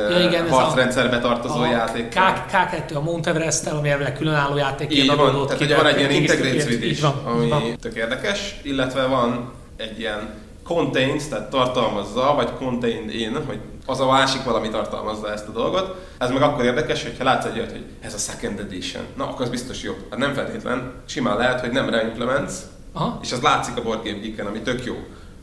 ja, 0.10 0.20
igen, 0.20 0.50
harcrendszerbe 0.50 1.20
tartozó 1.20 1.60
a 1.60 1.70
játék. 1.70 2.10
K, 2.10 2.16
K2 2.52 2.96
a 2.96 3.02
Mount 3.02 3.28
Everest-tel, 3.28 3.76
ami 3.76 3.90
elvileg 3.90 4.14
különálló 4.14 4.58
játék. 4.58 4.96
Így 4.96 5.16
van, 5.16 5.46
tehát 5.46 5.58
hogy 5.58 5.76
van 5.76 5.86
egy 5.86 5.98
ilyen 5.98 6.12
integrated 6.12 6.84
is, 6.84 7.02
ami 7.02 7.76
tök 7.82 7.96
érdekes, 7.96 8.60
illetve 8.64 9.06
van 9.06 9.52
egy 9.78 10.00
ilyen 10.00 10.30
contains, 10.68 11.28
tehát 11.28 11.50
tartalmazza, 11.50 12.34
vagy 12.36 12.54
contained 12.58 13.14
in, 13.14 13.46
hogy 13.46 13.60
az 13.86 14.00
a 14.00 14.12
másik 14.12 14.44
valami 14.44 14.70
tartalmazza 14.70 15.32
ezt 15.32 15.48
a 15.48 15.52
dolgot. 15.52 15.96
Ez 16.18 16.32
meg 16.32 16.42
akkor 16.42 16.64
érdekes, 16.64 17.04
hogyha 17.04 17.24
látsz 17.24 17.46
egy 17.46 17.58
olyat, 17.58 17.72
hogy 17.72 17.86
ez 18.02 18.14
a 18.14 18.18
second 18.18 18.60
edition. 18.60 19.04
Na, 19.18 19.24
akkor 19.30 19.42
az 19.42 19.50
biztos 19.50 19.84
jobb. 19.84 20.06
Hát 20.10 20.20
nem 20.20 20.34
feltétlen. 20.34 20.94
Simán 21.06 21.38
lehet, 21.38 21.60
hogy 21.60 21.72
nem 21.72 21.90
reimplements, 21.90 22.54
Aha. 22.94 23.20
és 23.22 23.32
az 23.32 23.42
látszik 23.42 23.78
a 23.78 23.82
Board 23.82 24.04
Game 24.04 24.18
Geek-en, 24.18 24.46
ami 24.46 24.60
tök 24.60 24.86
jó 24.86 24.96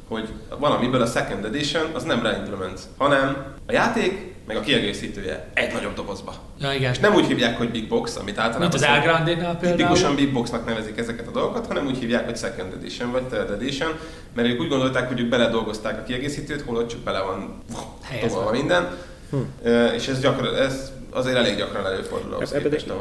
hogy 0.08 0.28
valamiből 0.58 1.02
a 1.02 1.06
second 1.06 1.44
edition 1.44 1.90
az 1.94 2.02
nem 2.02 2.22
reimplement, 2.22 2.80
hanem 2.96 3.44
a 3.66 3.72
játék 3.72 4.33
meg 4.46 4.56
a 4.56 4.60
kiegészítője 4.60 5.46
egy 5.54 5.72
nagyobb 5.72 5.94
dobozba. 5.94 6.34
Ja, 6.60 6.72
igen. 6.72 6.92
És 6.92 6.98
nem 6.98 7.14
úgy 7.14 7.26
hívják, 7.26 7.56
hogy 7.56 7.70
Big 7.70 7.88
Box, 7.88 8.16
amit 8.16 8.38
általában 8.38 8.60
Mint 8.60 8.74
az 8.74 8.82
El 8.82 9.00
Grande-nál 9.00 9.56
például. 9.56 9.76
Tipikusan 9.76 10.14
Big 10.14 10.32
Boxnak 10.32 10.66
nevezik 10.66 10.98
ezeket 10.98 11.26
a 11.26 11.30
dolgokat, 11.30 11.66
hanem 11.66 11.86
úgy 11.86 11.98
hívják, 11.98 12.24
hogy 12.24 12.36
Second 12.36 12.72
Edition 12.72 13.10
vagy 13.10 13.22
Third 13.22 13.50
Edition, 13.50 13.90
mert 14.34 14.48
ők 14.48 14.60
úgy 14.60 14.68
gondolták, 14.68 15.08
hogy 15.08 15.20
ők 15.20 15.28
beledolgozták 15.28 15.98
a 15.98 16.02
kiegészítőt, 16.02 16.62
holott 16.62 16.88
csak 16.88 17.00
bele 17.00 17.20
van 17.20 17.62
tovább 18.28 18.52
minden. 18.52 18.96
Hm. 19.30 19.68
És 19.94 20.08
ez, 20.08 20.20
gyakran, 20.20 20.56
ez 20.56 20.92
azért 21.14 21.36
elég 21.36 21.56
gyakran 21.56 21.86
előfordul 21.86 22.34
ahhoz 22.34 22.50
képest 22.50 22.92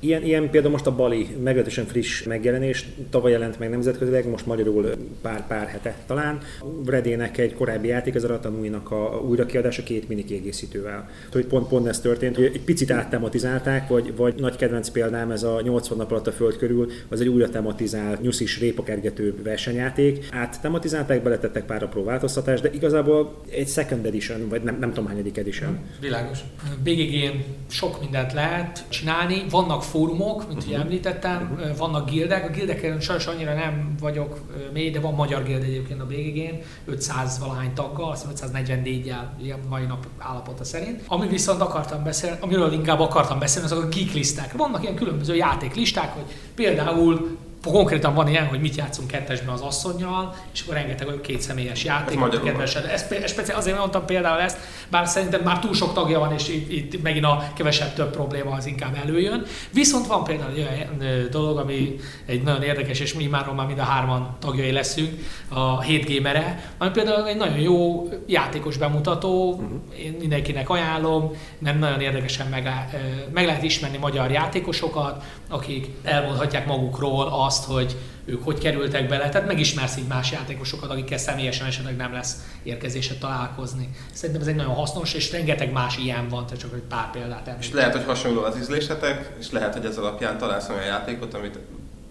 Ilyen, 0.00 0.22
ilyen 0.22 0.50
például 0.50 0.72
most 0.72 0.86
a 0.86 0.94
Bali 0.94 1.36
meglehetősen 1.42 1.86
friss 1.86 2.22
megjelenés, 2.22 2.86
tavaly 3.10 3.30
jelent 3.30 3.58
meg 3.58 3.70
nemzetközileg, 3.70 4.28
most 4.28 4.46
magyarul 4.46 4.90
pár, 5.22 5.46
pár 5.46 5.66
hete 5.66 5.94
talán. 6.06 6.38
Redének 6.86 7.38
egy 7.38 7.54
korábbi 7.54 7.88
játék, 7.88 8.14
az 8.14 8.24
a 8.24 8.26
Ratanújnak 8.26 8.90
a 8.90 9.22
újrakiadása 9.28 9.82
két 9.82 10.08
mini 10.08 10.24
kiegészítővel. 10.24 11.10
Hogy 11.32 11.46
pont, 11.46 11.68
pont 11.68 11.86
ez 11.86 12.00
történt, 12.00 12.36
hogy 12.36 12.44
egy 12.44 12.60
picit 12.60 12.90
áttematizálták, 12.90 13.88
vagy, 13.88 14.16
vagy 14.16 14.34
nagy 14.34 14.56
kedvenc 14.56 14.88
példám 14.88 15.30
ez 15.30 15.42
a 15.42 15.60
80 15.60 15.98
nap 15.98 16.10
alatt 16.10 16.26
a 16.26 16.32
föld 16.32 16.56
körül, 16.56 16.90
az 17.08 17.20
egy 17.20 17.28
újra 17.28 17.48
tematizált, 17.48 18.20
nyuszis 18.20 18.58
répakergető 18.58 19.34
versenyjáték. 19.42 20.26
Áttematizálták, 20.30 21.22
beletettek 21.22 21.64
pár 21.64 21.82
apró 21.82 22.04
változtatást, 22.04 22.62
de 22.62 22.70
igazából 22.72 23.34
egy 23.50 23.68
second 23.68 24.06
edition, 24.06 24.48
vagy 24.48 24.62
nem, 24.62 24.78
nem 24.78 24.88
tudom 24.88 25.08
hányadik 25.08 25.36
edition. 25.36 25.78
Világos. 26.00 26.38
BGG-n 26.82 27.59
sok 27.68 28.00
mindent 28.00 28.32
lehet 28.32 28.84
csinálni. 28.88 29.44
Vannak 29.50 29.82
fórumok, 29.82 30.48
mint 30.48 30.62
uh-huh. 30.62 30.80
említettem, 30.80 31.56
uh-huh. 31.58 31.76
vannak 31.76 32.10
gildek. 32.10 32.48
A 32.48 32.50
gildeken 32.50 33.00
sajnos 33.00 33.26
annyira 33.26 33.54
nem 33.54 33.94
vagyok 34.00 34.40
mély, 34.72 34.90
de 34.90 35.00
van 35.00 35.14
magyar 35.14 35.42
gild 35.42 35.62
egyébként 35.62 36.00
a 36.00 36.06
BGG-n, 36.06 36.62
500 36.84 37.38
valahány 37.38 37.72
taggal, 37.72 38.10
azt 38.10 38.26
544-jel, 38.34 39.24
ilyen 39.42 39.58
mai 39.68 39.84
nap 39.84 40.06
állapota 40.18 40.64
szerint. 40.64 41.02
Ami 41.06 41.28
viszont 41.28 41.60
akartam 41.60 42.04
beszélni, 42.04 42.36
amiről 42.40 42.72
inkább 42.72 43.00
akartam 43.00 43.38
beszélni, 43.38 43.68
azok 43.70 43.84
a 43.84 43.88
geek 43.88 44.12
listák. 44.12 44.52
Vannak 44.52 44.82
ilyen 44.82 44.94
különböző 44.94 45.34
játéklisták, 45.34 46.12
hogy 46.12 46.24
például 46.54 47.38
konkrétan 47.64 48.14
van 48.14 48.28
ilyen, 48.28 48.46
hogy 48.46 48.60
mit 48.60 48.74
játszunk 48.74 49.08
kettesben 49.08 49.54
az 49.54 49.60
asszonynal, 49.60 50.34
és 50.52 50.62
akkor 50.62 50.74
rengeteg 50.74 51.06
olyan 51.06 51.20
két 51.20 51.40
személyes 51.40 51.84
játék, 51.84 52.18
ez. 52.60 52.74
Ez, 52.74 53.22
ez 53.22 53.30
speciál, 53.30 53.58
azért 53.58 53.78
mondtam 53.78 54.04
például 54.04 54.40
ezt, 54.40 54.58
bár 54.90 55.06
szerintem 55.06 55.40
már 55.40 55.58
túl 55.58 55.74
sok 55.74 55.92
tagja 55.92 56.18
van, 56.18 56.32
és 56.32 56.48
itt, 56.48 56.72
itt 56.72 57.02
megint 57.02 57.24
a 57.24 57.52
kevesebb 57.54 57.94
több 57.94 58.10
probléma 58.10 58.50
az 58.50 58.66
inkább 58.66 58.96
előjön. 59.04 59.42
Viszont 59.72 60.06
van 60.06 60.24
például 60.24 60.50
egy 60.50 60.58
olyan 60.58 61.28
dolog, 61.30 61.58
ami 61.58 61.96
egy 62.26 62.42
nagyon 62.42 62.62
érdekes, 62.62 63.00
és 63.00 63.14
mi 63.14 63.26
már 63.26 63.52
már 63.52 63.66
mind 63.66 63.78
a 63.78 63.82
hárman 63.82 64.36
tagjai 64.38 64.72
leszünk, 64.72 65.20
a 65.48 65.80
7 65.80 66.14
gamere, 66.14 66.72
ami 66.78 66.90
például 66.90 67.28
egy 67.28 67.36
nagyon 67.36 67.58
jó 67.58 68.08
játékos 68.26 68.76
bemutató, 68.76 69.50
uh-huh. 69.52 69.70
én 69.98 70.16
mindenkinek 70.20 70.70
ajánlom, 70.70 71.30
mert 71.58 71.78
nagyon 71.78 72.00
érdekesen 72.00 72.46
meg, 72.46 72.88
meg 73.32 73.46
lehet 73.46 73.62
ismerni 73.62 73.96
magyar 73.96 74.30
játékosokat, 74.30 75.24
akik 75.48 75.88
elmondhatják 76.02 76.66
magukról 76.66 77.26
a 77.26 77.49
azt, 77.50 77.64
hogy 77.64 77.96
ők 78.24 78.44
hogy 78.44 78.58
kerültek 78.58 79.08
bele, 79.08 79.28
tehát 79.28 79.46
megismersz 79.46 79.96
így 79.96 80.06
más 80.06 80.32
játékosokat, 80.32 80.90
akikkel 80.90 81.18
személyesen 81.18 81.66
esetleg 81.66 81.96
nem 81.96 82.12
lesz 82.12 82.36
érkezése 82.62 83.14
találkozni. 83.14 83.90
Szerintem 84.12 84.42
ez 84.42 84.48
egy 84.48 84.54
nagyon 84.54 84.74
hasznos, 84.74 85.14
és 85.14 85.32
rengeteg 85.32 85.72
más 85.72 85.96
ilyen 85.96 86.28
van, 86.28 86.46
tehát 86.46 86.60
csak 86.60 86.74
egy 86.74 86.82
pár 86.88 87.10
példát 87.10 87.48
említem. 87.48 87.58
És 87.60 87.72
lehet, 87.72 87.92
hogy 87.92 88.04
hasonló 88.04 88.42
az 88.42 88.58
ízlésetek, 88.58 89.32
és 89.38 89.50
lehet, 89.50 89.74
hogy 89.74 89.84
ez 89.84 89.98
alapján 89.98 90.38
találsz 90.38 90.68
olyan 90.68 90.84
játékot, 90.84 91.34
amit 91.34 91.58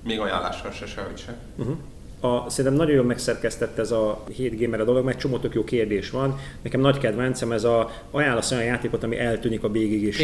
még 0.03 0.19
ajánlással 0.19 0.71
se 0.71 0.85
sehogy 0.85 1.17
se. 1.17 1.37
Uh-huh 1.57 1.77
a, 2.21 2.49
szerintem 2.49 2.79
nagyon 2.79 2.95
jól 2.95 3.05
megszerkesztett 3.05 3.77
ez 3.77 3.91
a 3.91 4.23
7 4.35 4.59
gamer 4.59 4.79
a 4.79 4.83
dolog, 4.83 5.05
mert 5.05 5.19
csomó 5.19 5.37
tök 5.37 5.53
jó 5.53 5.63
kérdés 5.63 6.09
van. 6.09 6.39
Nekem 6.61 6.81
nagy 6.81 6.97
kedvencem 6.97 7.51
ez 7.51 7.63
a 7.63 7.91
ajánlasz 8.11 8.51
olyan 8.51 8.63
játékot, 8.63 9.03
ami 9.03 9.19
eltűnik 9.19 9.63
a 9.63 9.71
végig 9.71 10.03
és 10.03 10.19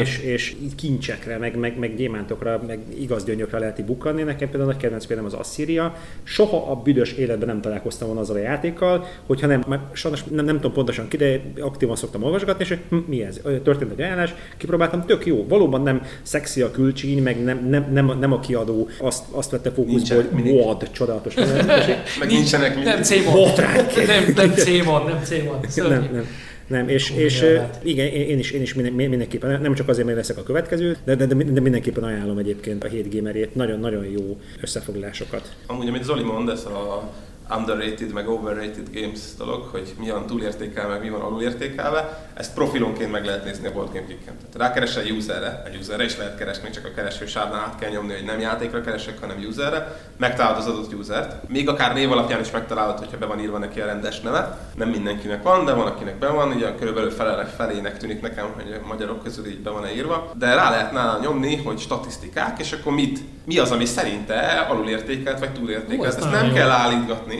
és, 0.00 0.18
és 0.18 0.54
kincsekre, 0.76 1.38
meg, 1.38 1.56
meg, 1.56 1.78
meg 1.78 1.96
gyémántokra, 1.96 2.62
meg 2.66 2.78
igaz 2.98 3.24
gyönyökre 3.24 3.58
lehet 3.58 3.84
bukkanni. 3.84 4.22
Nekem 4.22 4.48
például 4.48 4.70
nagy 4.70 4.80
kedvenc 4.80 5.06
például 5.06 5.28
az 5.28 5.34
Assyria. 5.34 5.96
Soha 6.22 6.70
a 6.70 6.74
büdös 6.74 7.12
életben 7.12 7.48
nem 7.48 7.60
találkoztam 7.60 8.06
volna 8.06 8.22
azzal 8.22 8.36
a 8.36 8.40
játékkal, 8.40 9.06
hogyha 9.26 9.46
nem, 9.46 9.64
már 9.66 9.80
sajnos 9.92 10.24
nem, 10.24 10.44
nem 10.44 10.56
tudom 10.56 10.72
pontosan 10.72 11.08
ki, 11.08 11.16
de 11.16 11.40
aktívan 11.60 11.96
szoktam 11.96 12.22
olvasgatni, 12.22 12.62
és 12.62 12.68
hogy 12.68 12.80
hm, 12.88 12.96
mi 13.06 13.22
ez? 13.22 13.40
Történt 13.62 13.92
egy 13.92 14.00
ajánlás, 14.00 14.34
kipróbáltam, 14.56 15.04
tök 15.06 15.26
jó. 15.26 15.46
Valóban 15.48 15.82
nem 15.82 16.02
szexi 16.22 16.62
a 16.62 16.70
külcsíny, 16.70 17.22
meg 17.22 17.44
nem, 17.44 17.68
nem, 17.68 17.92
nem, 17.92 18.18
nem 18.18 18.32
a 18.32 18.40
kiadó 18.40 18.88
azt, 19.00 19.24
azt 19.30 19.50
vette 19.50 19.70
fókuszba, 19.70 20.14
hogy 20.14 20.50
vad, 20.50 20.90
csoda 20.90 21.14
16-os. 21.24 22.18
Meg 22.18 22.28
nincsenek 22.28 22.74
mindig. 22.74 22.92
Nem 22.92 23.02
cémon. 23.02 23.50
Nem, 23.56 24.32
nem 24.34 24.54
cémon, 24.54 25.04
nem 25.04 25.22
cémon. 25.22 25.60
Nem, 25.76 26.08
nem. 26.12 26.26
Nem, 26.66 26.88
és, 26.88 27.10
és 27.10 27.44
igen, 27.82 28.06
én 28.06 28.38
is, 28.38 28.50
én 28.50 28.62
is 28.62 28.74
minden, 28.74 28.92
mindenképpen, 28.92 29.60
nem 29.60 29.74
csak 29.74 29.88
azért, 29.88 30.06
mert 30.06 30.18
leszek 30.18 30.38
a 30.38 30.42
következő, 30.42 30.96
de, 31.04 31.14
de, 31.14 31.26
de 31.26 31.60
mindenképpen 31.60 32.04
ajánlom 32.04 32.38
egyébként 32.38 32.84
a 32.84 32.88
7 32.88 33.14
gamerét, 33.14 33.54
nagyon-nagyon 33.54 34.04
jó 34.04 34.38
összefoglalásokat. 34.60 35.52
Amúgy, 35.66 35.88
amit 35.88 36.04
Zoli 36.04 36.22
mond, 36.22 36.48
ez 36.48 36.64
a 36.64 37.10
underrated 37.50 38.12
meg 38.12 38.28
overrated 38.28 38.88
games 38.92 39.20
dolog, 39.38 39.68
hogy 39.70 39.94
mi 39.98 40.10
van 40.10 40.26
túlértékelve, 40.26 40.92
meg 40.92 41.02
mi 41.02 41.08
van 41.08 41.20
alulértékelve, 41.20 42.28
ezt 42.34 42.54
profilonként 42.54 43.10
meg 43.10 43.24
lehet 43.24 43.44
nézni 43.44 43.66
a 43.66 43.72
Board 43.72 43.92
Game 43.92 44.06
Geek-en. 44.06 44.36
Tehát 44.36 44.68
rákeresel 44.68 45.04
userre, 45.10 45.62
a 45.64 45.76
userre 45.80 46.04
is 46.04 46.16
lehet 46.16 46.38
keresni, 46.38 46.70
csak 46.70 46.84
a 46.84 46.94
kereső 46.94 47.26
sávnál 47.26 47.60
át 47.60 47.78
kell 47.78 47.90
nyomni, 47.90 48.12
hogy 48.12 48.24
nem 48.24 48.40
játékra 48.40 48.80
keresek, 48.80 49.20
hanem 49.20 49.44
userre, 49.48 49.96
megtalálod 50.16 50.58
az 50.58 50.66
adott 50.66 50.94
usert. 50.94 51.48
Még 51.48 51.68
akár 51.68 51.94
név 51.94 52.12
alapján 52.12 52.40
is 52.40 52.50
megtalálod, 52.50 52.98
hogyha 52.98 53.18
be 53.18 53.26
van 53.26 53.40
írva 53.40 53.58
neki 53.58 53.80
a 53.80 53.86
rendes 53.86 54.20
neve. 54.20 54.58
Nem 54.74 54.88
mindenkinek 54.88 55.42
van, 55.42 55.64
de 55.64 55.72
van, 55.72 55.86
akinek 55.86 56.18
be 56.18 56.28
van, 56.28 56.52
ugye 56.52 56.74
körülbelül 56.74 57.10
felelek 57.10 57.48
felének 57.48 57.96
tűnik 57.96 58.20
nekem, 58.20 58.46
hogy 58.54 58.80
a 58.82 58.86
magyarok 58.86 59.22
közül 59.22 59.46
így 59.46 59.60
be 59.60 59.70
van-e 59.70 59.94
írva. 59.94 60.30
De 60.38 60.54
rá 60.54 60.70
lehet 60.70 60.92
nála 60.92 61.18
nyomni, 61.20 61.56
hogy 61.56 61.78
statisztikák, 61.78 62.58
és 62.60 62.72
akkor 62.72 62.92
mit, 62.92 63.20
mi 63.44 63.58
az, 63.58 63.70
ami 63.70 63.84
szerinte 63.84 64.66
alulértékelt 64.68 65.38
vagy 65.38 65.52
túlértékelt. 65.52 66.16
Ezt 66.16 66.30
nem 66.30 66.46
jó. 66.46 66.52
kell 66.52 66.70
állítgatni, 66.70 67.33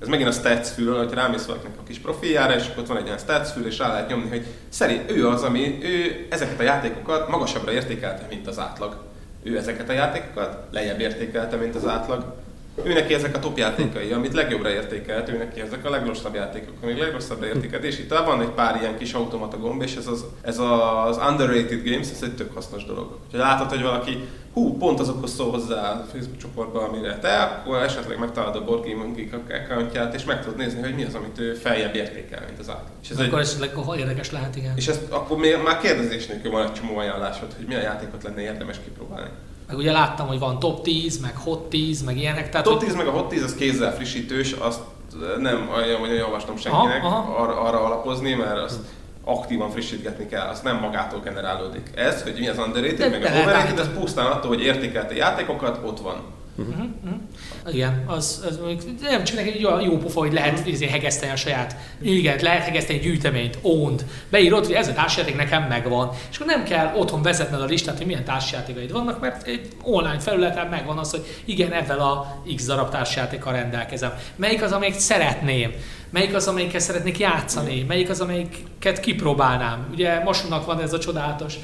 ez 0.00 0.08
megint 0.08 0.28
a 0.28 0.32
stats 0.32 0.68
fül, 0.68 0.96
hogy 0.96 1.12
rámész 1.12 1.44
valakinek 1.44 1.78
a 1.78 1.82
kis 1.86 1.98
profiljára, 1.98 2.54
és 2.54 2.70
ott 2.78 2.86
van 2.86 2.96
egy 2.96 3.04
ilyen 3.04 3.18
stats 3.18 3.48
fül, 3.48 3.66
és 3.66 3.78
rá 3.78 3.88
lehet 3.88 4.08
nyomni, 4.08 4.28
hogy 4.28 4.46
szerint 4.68 5.10
ő 5.10 5.28
az, 5.28 5.42
ami 5.42 5.78
ő 5.82 6.26
ezeket 6.30 6.60
a 6.60 6.62
játékokat 6.62 7.28
magasabbra 7.28 7.72
értékelte, 7.72 8.26
mint 8.28 8.46
az 8.46 8.58
átlag. 8.58 8.96
Ő 9.42 9.56
ezeket 9.56 9.88
a 9.88 9.92
játékokat 9.92 10.58
lejjebb 10.70 11.00
értékelte, 11.00 11.56
mint 11.56 11.74
az 11.74 11.86
átlag 11.86 12.34
ő 12.84 12.92
neki 12.92 13.14
ezek 13.14 13.36
a 13.36 13.38
top 13.38 13.58
játékai, 13.58 14.12
amit 14.12 14.32
legjobbra 14.32 14.70
értékelt, 14.70 15.28
ő 15.28 15.36
neki 15.36 15.60
ezek 15.60 15.84
a 15.84 15.90
legrosszabb 15.90 16.34
játékok, 16.34 16.74
amik 16.82 16.98
legrosszabbra 16.98 17.46
értékelt, 17.46 17.84
és 17.84 17.98
itt 17.98 18.10
van 18.10 18.40
egy 18.40 18.50
pár 18.50 18.78
ilyen 18.80 18.98
kis 18.98 19.12
automata 19.12 19.58
gomb, 19.58 19.82
és 19.82 19.96
ez 19.96 20.06
az, 20.06 20.24
ez 20.42 20.58
az 20.58 21.18
underrated 21.28 21.82
games, 21.84 22.10
ez 22.10 22.22
egy 22.22 22.34
tök 22.34 22.54
hasznos 22.54 22.84
dolog. 22.84 23.18
Ha 23.32 23.38
látod, 23.38 23.70
hogy 23.70 23.82
valaki, 23.82 24.28
hú, 24.52 24.76
pont 24.76 25.00
azokhoz 25.00 25.34
szól 25.34 25.50
hozzá 25.50 25.90
a 25.90 26.06
Facebook 26.12 26.36
csoportba, 26.36 26.88
amire 26.88 27.18
te, 27.18 27.42
akkor 27.42 27.82
esetleg 27.82 28.18
megtalálod 28.18 28.56
a 28.56 28.64
Board 28.64 28.86
Game 28.86 29.04
Geek 29.14 29.62
accountját, 29.62 30.14
és 30.14 30.24
meg 30.24 30.42
tudod 30.42 30.58
nézni, 30.58 30.80
hogy 30.80 30.94
mi 30.94 31.04
az, 31.04 31.14
amit 31.14 31.38
ő 31.38 31.54
feljebb 31.54 31.94
értékel, 31.94 32.42
mint 32.46 32.58
az 32.58 32.68
átlag. 32.68 32.90
És 33.02 33.10
ez 33.10 33.18
akkor 33.18 33.38
egy, 33.38 33.44
esetleg 33.44 33.70
érdekes 33.98 34.30
lehet, 34.30 34.56
igen. 34.56 34.72
És 34.76 34.88
ezt, 34.88 35.10
akkor 35.10 35.38
még, 35.38 35.56
már 35.64 35.80
kérdezés 35.80 36.26
nélkül 36.26 36.50
van 36.50 36.66
egy 36.66 36.72
csomó 36.72 36.96
ajánlásod, 36.96 37.52
hogy 37.56 37.66
milyen 37.66 37.82
játékot 37.82 38.22
lenne 38.22 38.40
érdemes 38.40 38.76
kipróbálni. 38.84 39.30
Meg 39.66 39.76
ugye 39.76 39.92
láttam, 39.92 40.26
hogy 40.26 40.38
van 40.38 40.58
top 40.58 40.82
10, 40.82 41.20
meg 41.20 41.36
hot 41.36 41.68
10, 41.68 42.02
meg 42.02 42.16
ilyenek. 42.16 42.50
Tehát, 42.50 42.66
top 42.66 42.78
10 42.78 42.94
meg 42.94 43.06
a 43.06 43.10
hot 43.10 43.28
10 43.28 43.42
az 43.42 43.54
kézzel 43.54 43.94
frissítős, 43.94 44.52
azt 44.52 44.80
nem 45.38 45.70
olyan, 45.74 46.14
javaslom 46.14 46.56
senkinek 46.56 47.04
aha, 47.04 47.16
aha. 47.16 47.42
Arra, 47.42 47.60
arra 47.60 47.84
alapozni, 47.84 48.34
mert 48.34 48.58
azt 48.58 48.78
aktívan 49.24 49.70
frissítgetni 49.70 50.26
kell, 50.26 50.46
azt 50.46 50.62
nem 50.62 50.78
magától 50.78 51.20
generálódik. 51.20 51.90
Ez, 51.94 52.22
hogy 52.22 52.36
mi 52.38 52.48
az 52.48 52.58
underrated, 52.58 53.10
meg 53.10 53.24
az 53.24 53.40
overrated, 53.40 53.78
ez 53.78 53.98
pusztán 53.98 54.26
attól, 54.26 54.48
hogy 54.48 54.62
értékelte 54.62 55.14
játékokat, 55.14 55.80
ott 55.84 56.00
van. 56.00 56.16
Uh-huh. 56.58 56.84
Uh-huh. 57.04 57.74
Igen, 57.74 58.04
az, 58.06 58.44
az 58.48 58.58
nem 59.00 59.24
csak 59.24 59.38
egy 59.38 59.60
jó, 59.60 59.80
jó 59.80 59.98
pofa, 59.98 60.20
hogy 60.20 60.32
lehet 60.32 60.58
uh-huh. 60.58 60.88
hegeszteni 60.88 61.32
a 61.32 61.36
saját, 61.36 61.76
igen, 62.00 62.38
lehet 62.42 62.64
hegeszteni 62.64 62.98
egy 62.98 63.04
gyűjteményt, 63.04 63.58
owned, 63.62 64.04
beírod, 64.30 64.64
hogy 64.66 64.74
ez 64.74 64.88
a 64.88 64.92
társjáték 64.92 65.36
nekem 65.36 65.62
megvan, 65.62 66.10
és 66.30 66.36
akkor 66.36 66.46
nem 66.46 66.64
kell 66.64 66.94
otthon 66.96 67.22
vezetned 67.22 67.60
a 67.60 67.64
listát, 67.64 67.96
hogy 67.96 68.06
milyen 68.06 68.24
társjátékaid 68.24 68.92
vannak, 68.92 69.20
mert 69.20 69.46
egy 69.46 69.68
online 69.82 70.18
felületen 70.18 70.66
megvan 70.66 70.98
az, 70.98 71.10
hogy 71.10 71.26
igen, 71.44 71.72
ezzel 71.72 71.98
a 71.98 72.42
x 72.56 72.66
darab 72.66 72.90
társjátékkal 72.90 73.52
rendelkezem. 73.52 74.12
Melyik 74.36 74.62
az, 74.62 74.72
amelyik 74.72 74.98
szeretném? 74.98 75.72
Melyik 76.10 76.34
az, 76.34 76.46
amelyikkel 76.48 76.80
szeretnék 76.80 77.18
játszani? 77.18 77.82
Melyik 77.88 78.10
az, 78.10 78.20
amelyiket 78.20 79.00
kipróbálnám? 79.00 79.86
Ugye 79.92 80.22
Masunak 80.22 80.66
van 80.66 80.80
ez 80.80 80.92
a 80.92 80.98
csodálatos 80.98 81.54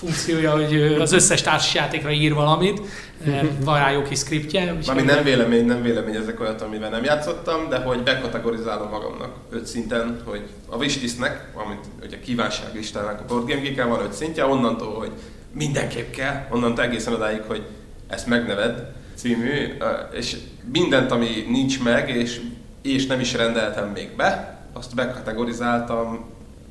funkciója, 0.00 0.52
hogy 0.52 0.96
az 1.00 1.12
összes 1.12 1.42
társasjátékra 1.42 2.10
ír 2.10 2.34
valamit, 2.34 2.80
van 3.64 3.78
rá 3.78 3.90
jó 3.90 4.02
kis 4.02 4.18
skriptje. 4.18 4.76
Ami 4.86 5.02
nem 5.02 5.22
vélemény, 5.22 5.66
nem 5.66 5.82
vélemény 5.82 6.14
ezek 6.14 6.40
olyat, 6.40 6.62
amivel 6.62 6.90
nem 6.90 7.04
játszottam, 7.04 7.68
de 7.68 7.78
hogy 7.78 8.02
bekategorizálom 8.02 8.88
magamnak 8.88 9.34
öt 9.50 9.66
szinten, 9.66 10.20
hogy 10.24 10.42
a 10.68 10.76
wishlistnek, 10.76 11.48
amit 11.54 11.84
ugye 12.06 12.16
a 12.16 12.24
kívánságlistának 12.24 13.20
a 13.20 13.24
Board 13.28 13.48
Game 13.48 13.60
Geek 13.60 13.88
van 13.88 14.00
öt 14.00 14.12
szintje, 14.12 14.46
onnantól, 14.46 14.94
hogy 14.94 15.10
mindenképp 15.52 16.10
kell, 16.10 16.46
onnantól 16.50 16.84
egészen 16.84 17.12
odáig, 17.12 17.40
hogy 17.46 17.62
ezt 18.08 18.26
megneved 18.26 18.92
című, 19.14 19.76
és 20.12 20.36
mindent, 20.72 21.10
ami 21.10 21.28
nincs 21.48 21.82
meg, 21.82 22.08
és, 22.08 22.40
és 22.82 23.06
nem 23.06 23.20
is 23.20 23.34
rendeltem 23.34 23.88
még 23.88 24.08
be, 24.16 24.58
azt 24.72 24.94
bekategorizáltam 24.94 26.24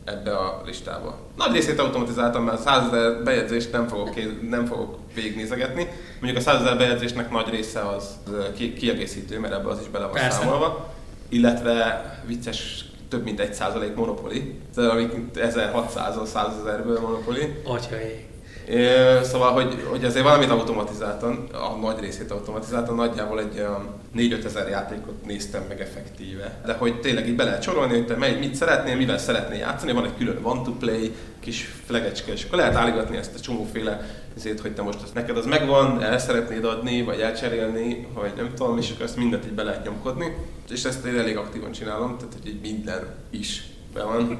ebbe 0.09 0.37
a 0.37 0.61
listába. 0.65 1.17
Nagy 1.37 1.51
részét 1.51 1.79
automatizáltam, 1.79 2.43
mert 2.43 2.61
100 2.61 2.93
ezer 2.93 3.23
bejegyzést 3.23 3.71
nem 3.71 3.87
fogok, 3.87 4.09
nem 4.49 4.65
fogok 4.65 4.97
végignézegetni. 5.13 5.87
Mondjuk 6.19 6.37
a 6.37 6.49
100 6.49 6.61
ezer 6.61 6.77
bejegyzésnek 6.77 7.31
nagy 7.31 7.49
része 7.49 7.87
az 7.87 8.17
kiegészítő, 8.53 9.39
mert 9.39 9.53
ebbe 9.53 9.69
az 9.69 9.79
is 9.81 9.87
bele 9.87 10.05
van 10.05 10.13
Persze. 10.13 10.39
számolva. 10.39 10.93
Illetve 11.29 12.03
vicces 12.25 12.85
több 13.09 13.23
mint 13.23 13.39
1 13.39 13.53
százalék 13.53 13.95
monopoli, 13.95 14.59
amik 14.75 15.11
1600 15.35 16.29
100 16.29 16.47
ezerből 16.61 16.99
monopoli. 16.99 17.61
Atyai. 17.63 18.28
Szóval, 19.23 19.51
hogy, 19.51 19.85
hogy 19.89 20.05
azért 20.05 20.23
valamit 20.23 20.49
automatizáltan, 20.49 21.47
a 21.51 21.75
nagy 21.81 21.99
részét 21.99 22.31
automatizáltan, 22.31 22.95
nagyjából 22.95 23.39
egy 23.39 23.59
olyan 23.59 23.87
4-5 24.15 24.45
ezer 24.45 24.67
játékot 24.67 25.25
néztem 25.25 25.63
meg 25.67 25.81
effektíve. 25.81 26.61
De 26.65 26.73
hogy 26.73 26.99
tényleg 26.99 27.27
így 27.27 27.35
be 27.35 27.43
lehet 27.43 27.61
csorolni, 27.61 27.93
hogy 27.93 28.05
te 28.05 28.15
mit 28.15 28.55
szeretnél, 28.55 28.95
mivel 28.95 29.17
szeretnél 29.17 29.59
játszani, 29.59 29.91
van 29.91 30.05
egy 30.05 30.17
külön 30.17 30.39
want 30.43 30.63
to 30.63 30.71
play, 30.71 31.15
kis 31.39 31.73
flegecske, 31.85 32.31
és 32.31 32.43
akkor 32.43 32.57
lehet 32.57 32.75
állítani 32.75 33.17
ezt 33.17 33.35
a 33.35 33.39
csomóféle 33.39 34.01
ezért, 34.35 34.59
hogy 34.59 34.73
te 34.73 34.81
most 34.81 35.01
azt 35.01 35.13
neked 35.13 35.37
az 35.37 35.45
megvan, 35.45 36.03
el 36.03 36.19
szeretnéd 36.19 36.65
adni, 36.65 37.01
vagy 37.01 37.19
elcserélni, 37.19 38.07
vagy 38.13 38.31
nem 38.35 38.51
tudom, 38.55 38.77
és 38.77 38.91
akkor 38.91 39.05
ezt 39.05 39.17
mindent 39.17 39.45
így 39.45 39.53
be 39.53 39.63
lehet 39.63 39.83
nyomkodni. 39.83 40.35
És 40.69 40.83
ezt 40.83 41.05
én 41.05 41.17
elég 41.17 41.37
aktívan 41.37 41.71
csinálom, 41.71 42.17
tehát 42.17 42.33
hogy 42.33 42.47
így 42.47 42.61
minden 42.61 43.15
is 43.29 43.63
be 43.93 44.03
van 44.03 44.39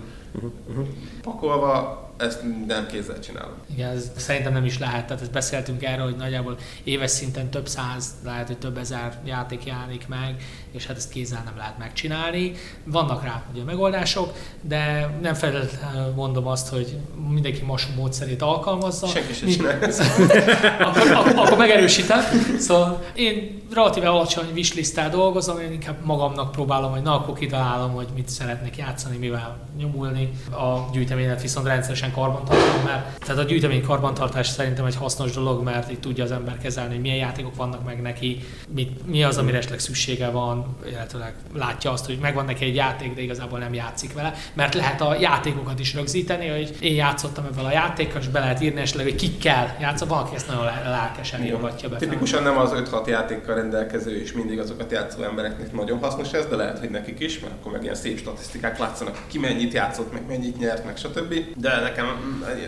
pakolva, 1.21 2.08
ezt 2.19 2.41
nem 2.67 2.87
kézzel 2.87 3.19
csinálom. 3.19 3.53
Igen, 3.73 3.89
ez 3.89 4.11
szerintem 4.15 4.53
nem 4.53 4.65
is 4.65 4.79
lehet. 4.79 5.05
Tehát 5.05 5.21
ezt 5.21 5.31
beszéltünk 5.31 5.83
erről, 5.83 6.05
hogy 6.05 6.15
nagyjából 6.15 6.57
éves 6.83 7.11
szinten 7.11 7.49
több 7.49 7.67
száz, 7.67 8.07
lehet, 8.23 8.47
hogy 8.47 8.57
több 8.57 8.77
ezer 8.77 9.19
játék 9.25 9.65
jelenik 9.65 10.07
meg, 10.07 10.35
és 10.71 10.85
hát 10.85 10.97
ezt 10.97 11.09
kézzel 11.09 11.41
nem 11.45 11.53
lehet 11.57 11.77
megcsinálni. 11.77 12.51
Vannak 12.83 13.23
rá 13.23 13.43
ugye 13.53 13.63
megoldások, 13.63 14.33
de 14.61 15.09
nem 15.21 15.33
feltétlenül 15.33 16.13
mondom 16.13 16.47
azt, 16.47 16.67
hogy 16.67 16.97
mindenki 17.29 17.61
masú 17.61 17.89
módszerét 17.95 18.41
alkalmazza. 18.41 19.07
Senki 19.07 19.33
sem 19.33 19.49
csinálja. 19.49 19.87
akkor, 20.87 21.11
akkor, 21.11 21.33
akkor 21.35 21.57
megerősítem. 21.57 22.19
Szóval 22.59 23.03
én 23.15 23.61
relatíve 23.73 24.09
alacsony 24.09 24.47
wishlisttel 24.53 25.09
dolgozom, 25.09 25.59
én 25.59 25.71
inkább 25.71 26.05
magamnak 26.05 26.51
próbálom, 26.51 26.91
hogy 26.91 27.01
na 27.01 27.15
akkor 27.15 27.37
kitalálom, 27.37 27.91
hogy 27.91 28.07
mit 28.15 28.29
szeretnék 28.29 28.77
játszani, 28.77 29.17
mivel 29.17 29.57
nyomulni. 29.77 30.29
A 30.51 30.89
gyűjteményet 30.91 31.41
viszont 31.41 31.67
rendszeresen 31.67 32.08
karbantartom, 32.11 32.83
mert 32.85 33.19
tehát 33.19 33.41
a 33.41 33.43
gyűjtemény 33.43 33.83
karbantartás 33.83 34.47
szerintem 34.47 34.85
egy 34.85 34.95
hasznos 34.95 35.31
dolog, 35.31 35.63
mert 35.63 35.91
itt 35.91 36.01
tudja 36.01 36.23
az 36.23 36.31
ember 36.31 36.57
kezelni, 36.57 36.93
hogy 36.93 37.01
milyen 37.01 37.17
játékok 37.17 37.55
vannak 37.55 37.85
meg 37.85 38.01
neki, 38.01 38.39
mit, 38.69 39.07
mi 39.07 39.23
az, 39.23 39.37
amire 39.37 39.57
esetleg 39.57 39.79
szüksége 39.79 40.29
van, 40.29 40.77
illetve 40.89 41.33
látja 41.53 41.91
azt, 41.91 42.05
hogy 42.05 42.17
megvan 42.21 42.45
neki 42.45 42.65
egy 42.65 42.75
játék, 42.75 43.15
de 43.15 43.21
igazából 43.21 43.59
nem 43.59 43.73
játszik 43.73 44.13
vele, 44.13 44.33
mert 44.53 44.73
lehet 44.73 45.01
a 45.01 45.15
játékokat 45.19 45.79
is 45.79 45.93
rögzíteni, 45.93 46.47
hogy 46.47 46.75
én 46.79 46.95
játszottam 46.95 47.45
ebben 47.45 47.65
a 47.65 47.71
játékkal, 47.71 48.21
és 48.21 48.27
be 48.27 48.39
lehet 48.39 48.61
írni 48.61 48.81
esetleg, 48.81 49.05
hogy 49.05 49.15
kikkel 49.15 49.77
játszom, 49.79 50.07
valaki 50.07 50.35
ezt 50.35 50.47
nagyon 50.47 50.63
lelkesen 50.83 51.45
írogatja 51.45 51.89
be. 51.89 51.97
Tipikusan 51.97 52.43
nem 52.43 52.57
az 52.57 52.71
5-6 52.91 53.07
játékkal 53.07 53.55
rendelkező 53.55 54.21
és 54.21 54.33
mindig 54.33 54.59
azokat 54.59 54.91
játszó 54.91 55.23
embereknek 55.23 55.73
nagyon 55.73 55.99
hasznos 55.99 56.31
ez, 56.31 56.45
de 56.45 56.55
lehet, 56.55 56.79
hogy 56.79 56.89
nekik 56.89 57.19
is, 57.19 57.39
mert 57.39 57.53
akkor 57.53 57.71
meg 57.71 57.83
ilyen 57.83 57.95
szép 57.95 58.19
statisztikák 58.19 58.77
látszanak, 58.79 59.17
ki 59.27 59.39
mennyit 59.39 59.73
játszott, 59.73 60.13
meg 60.13 60.21
mennyit 60.27 60.59
nyert, 60.59 60.85
meg 60.85 60.97
stb. 60.97 61.33
De 61.55 61.79
nekem 61.79 61.98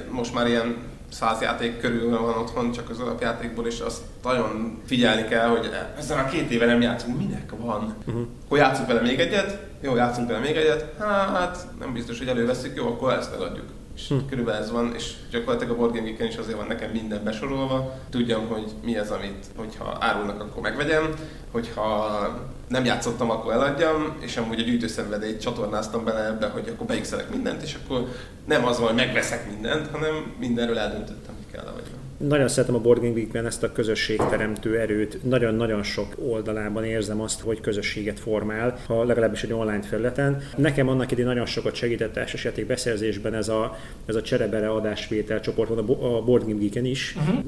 most 0.09 0.33
már 0.33 0.47
ilyen 0.47 0.75
száz 1.11 1.41
játék 1.41 1.79
körül 1.79 2.19
van 2.19 2.37
otthon, 2.37 2.71
csak 2.71 2.89
az 2.89 2.99
alapjátékból, 2.99 3.67
és 3.67 3.79
azt 3.79 4.01
nagyon 4.23 4.81
figyelni 4.85 5.23
kell, 5.27 5.47
hogy 5.47 5.69
ezen 5.97 6.19
a 6.19 6.25
két 6.25 6.51
éve 6.51 6.65
nem 6.65 6.81
játszunk, 6.81 7.17
minek 7.17 7.53
van? 7.57 7.95
Uh-huh. 8.05 8.27
Hogy 8.49 8.59
játszunk 8.59 8.87
vele 8.87 9.01
még 9.01 9.19
egyet? 9.19 9.59
Jó, 9.81 9.95
játszunk 9.95 10.27
vele 10.27 10.39
még 10.39 10.55
egyet? 10.55 10.93
Hát 10.99 11.67
nem 11.79 11.93
biztos, 11.93 12.17
hogy 12.17 12.27
előveszik, 12.27 12.75
jó, 12.75 12.87
akkor 12.87 13.13
ezt 13.13 13.33
eladjuk. 13.33 13.65
És 13.95 14.07
hm. 14.07 14.15
körülbelül 14.29 14.61
ez 14.61 14.71
van, 14.71 14.93
és 14.95 15.13
gyakorlatilag 15.31 15.73
a 15.73 15.77
Board 15.77 15.95
Game 15.95 16.27
is 16.27 16.35
azért 16.35 16.57
van 16.57 16.67
nekem 16.67 16.91
minden 16.91 17.23
besorolva. 17.23 17.93
Tudjam, 18.09 18.47
hogy 18.47 18.65
mi 18.83 18.97
az, 18.97 19.11
amit, 19.11 19.45
hogyha 19.55 19.97
árulnak, 19.99 20.41
akkor 20.41 20.61
megvegyem, 20.61 21.13
hogyha 21.51 22.09
nem 22.71 22.85
játszottam, 22.85 23.29
akkor 23.29 23.53
eladjam, 23.53 24.17
és 24.19 24.37
amúgy 24.37 24.59
a 24.59 24.63
gyűjtőszenvedélyt 24.63 25.41
csatornáztam 25.41 26.03
bele 26.03 26.25
ebbe, 26.25 26.47
hogy 26.47 26.69
akkor 26.73 26.87
beixelek 26.87 27.29
mindent, 27.29 27.61
és 27.61 27.77
akkor 27.83 28.07
nem 28.45 28.65
az 28.65 28.79
van, 28.79 28.87
hogy 28.87 28.95
megveszek 28.95 29.49
mindent, 29.49 29.87
hanem 29.87 30.33
mindenről 30.39 30.77
eldöntöttem, 30.77 31.35
hogy 31.35 31.51
kell 31.51 31.73
vagy 31.73 31.83
nagyon 32.27 32.47
szeretem 32.47 32.75
a 32.75 32.79
Board 32.79 33.01
Game 33.01 33.13
Week-ben 33.13 33.45
ezt 33.45 33.63
a 33.63 33.71
közösségteremtő 33.71 34.79
erőt. 34.79 35.23
Nagyon-nagyon 35.23 35.83
sok 35.83 36.15
oldalában 36.29 36.83
érzem 36.83 37.21
azt, 37.21 37.41
hogy 37.41 37.61
közösséget 37.61 38.19
formál, 38.19 38.77
ha 38.87 39.03
legalábbis 39.03 39.43
egy 39.43 39.53
online 39.53 39.81
felületen. 39.81 40.41
Nekem 40.57 40.87
annak 40.87 41.11
idén 41.11 41.25
nagyon 41.25 41.45
sokat 41.45 41.75
segített 41.75 42.17
a 42.17 42.23
játék 42.43 42.65
beszerzésben 42.65 43.33
ez 43.33 43.49
a, 43.49 43.77
ez 44.05 44.15
a 44.15 44.21
cserebere 44.21 44.69
adásvétel 44.69 45.39
csoport 45.39 45.69
van 45.69 45.77
a 45.77 46.21
Board 46.23 46.43
Game 46.47 46.59
Week-en 46.59 46.85
is. 46.85 47.15
Uh-huh. 47.17 47.43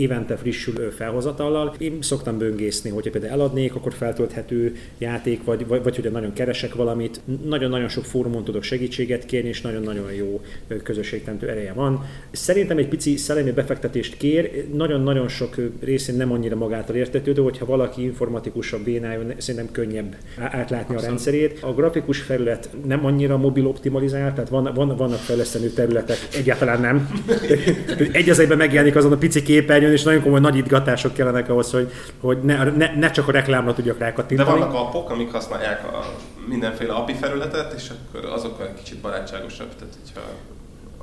évente 0.00 0.36
frissülő 0.36 0.90
felhozatallal. 0.90 1.74
Én 1.78 2.02
szoktam 2.02 2.38
böngészni, 2.38 2.90
hogyha 2.90 3.10
például 3.10 3.32
eladnék, 3.32 3.74
akkor 3.74 3.92
feltölthető 4.38 4.76
játék, 4.98 5.44
vagy, 5.44 5.66
vagy, 5.66 5.82
vagy 5.82 5.94
hogyha 5.94 6.10
nagyon 6.10 6.32
keresek 6.32 6.74
valamit. 6.74 7.20
Nagyon-nagyon 7.44 7.88
sok 7.88 8.04
fórumon 8.04 8.44
tudok 8.44 8.62
segítséget 8.62 9.26
kérni, 9.26 9.48
és 9.48 9.60
nagyon-nagyon 9.60 10.12
jó 10.12 10.40
közösségteremtő 10.82 11.48
ereje 11.48 11.72
van. 11.72 12.04
Szerintem 12.30 12.78
egy 12.78 12.88
pici 12.88 13.16
szellemi 13.16 13.50
befektetés 13.50 13.76
befektetést 13.78 14.16
kér, 14.16 14.64
nagyon-nagyon 14.74 15.28
sok 15.28 15.54
részén 15.80 16.16
nem 16.16 16.32
annyira 16.32 16.56
magától 16.56 16.96
értetődő, 16.96 17.42
hogyha 17.42 17.66
valaki 17.66 18.02
informatikusabb 18.02 18.84
bénájon, 18.84 19.32
szerintem 19.36 19.72
könnyebb 19.72 20.16
átlátni 20.38 20.94
a 20.94 21.00
rendszerét. 21.00 21.58
A 21.62 21.72
grafikus 21.72 22.20
felület 22.20 22.68
nem 22.86 23.04
annyira 23.04 23.36
mobil 23.36 23.66
optimalizált, 23.66 24.34
tehát 24.34 24.48
van, 24.48 24.70
van, 24.74 24.96
vannak 24.96 25.18
fejleszteni 25.18 25.66
területek, 25.66 26.16
egyáltalán 26.36 26.80
nem. 26.80 27.08
Egy 28.12 28.30
az 28.30 28.38
egyben 28.38 28.56
megjelenik 28.56 28.96
azon 28.96 29.12
a 29.12 29.16
pici 29.16 29.42
képernyőn, 29.42 29.92
és 29.92 30.02
nagyon 30.02 30.22
komoly 30.22 30.40
nagyítgatások 30.40 31.14
kellenek 31.14 31.48
ahhoz, 31.48 31.70
hogy, 31.70 31.90
hogy 32.20 32.38
ne, 32.42 32.64
ne, 32.64 32.94
ne 32.98 33.10
csak 33.10 33.28
a 33.28 33.32
reklámra 33.32 33.74
tudjak 33.74 33.98
rákattintani. 34.36 34.60
De 34.60 34.66
vannak 34.66 34.86
appok, 34.86 35.10
amik 35.10 35.32
használják 35.32 35.92
a 35.92 36.04
mindenféle 36.46 36.92
API 36.92 37.14
felületet, 37.14 37.72
és 37.72 37.90
akkor 37.90 38.24
azokkal 38.24 38.66
egy 38.66 38.74
kicsit 38.74 38.98
barátságosabb. 38.98 39.74
Tehát, 39.78 39.94
hogyha 40.04 40.20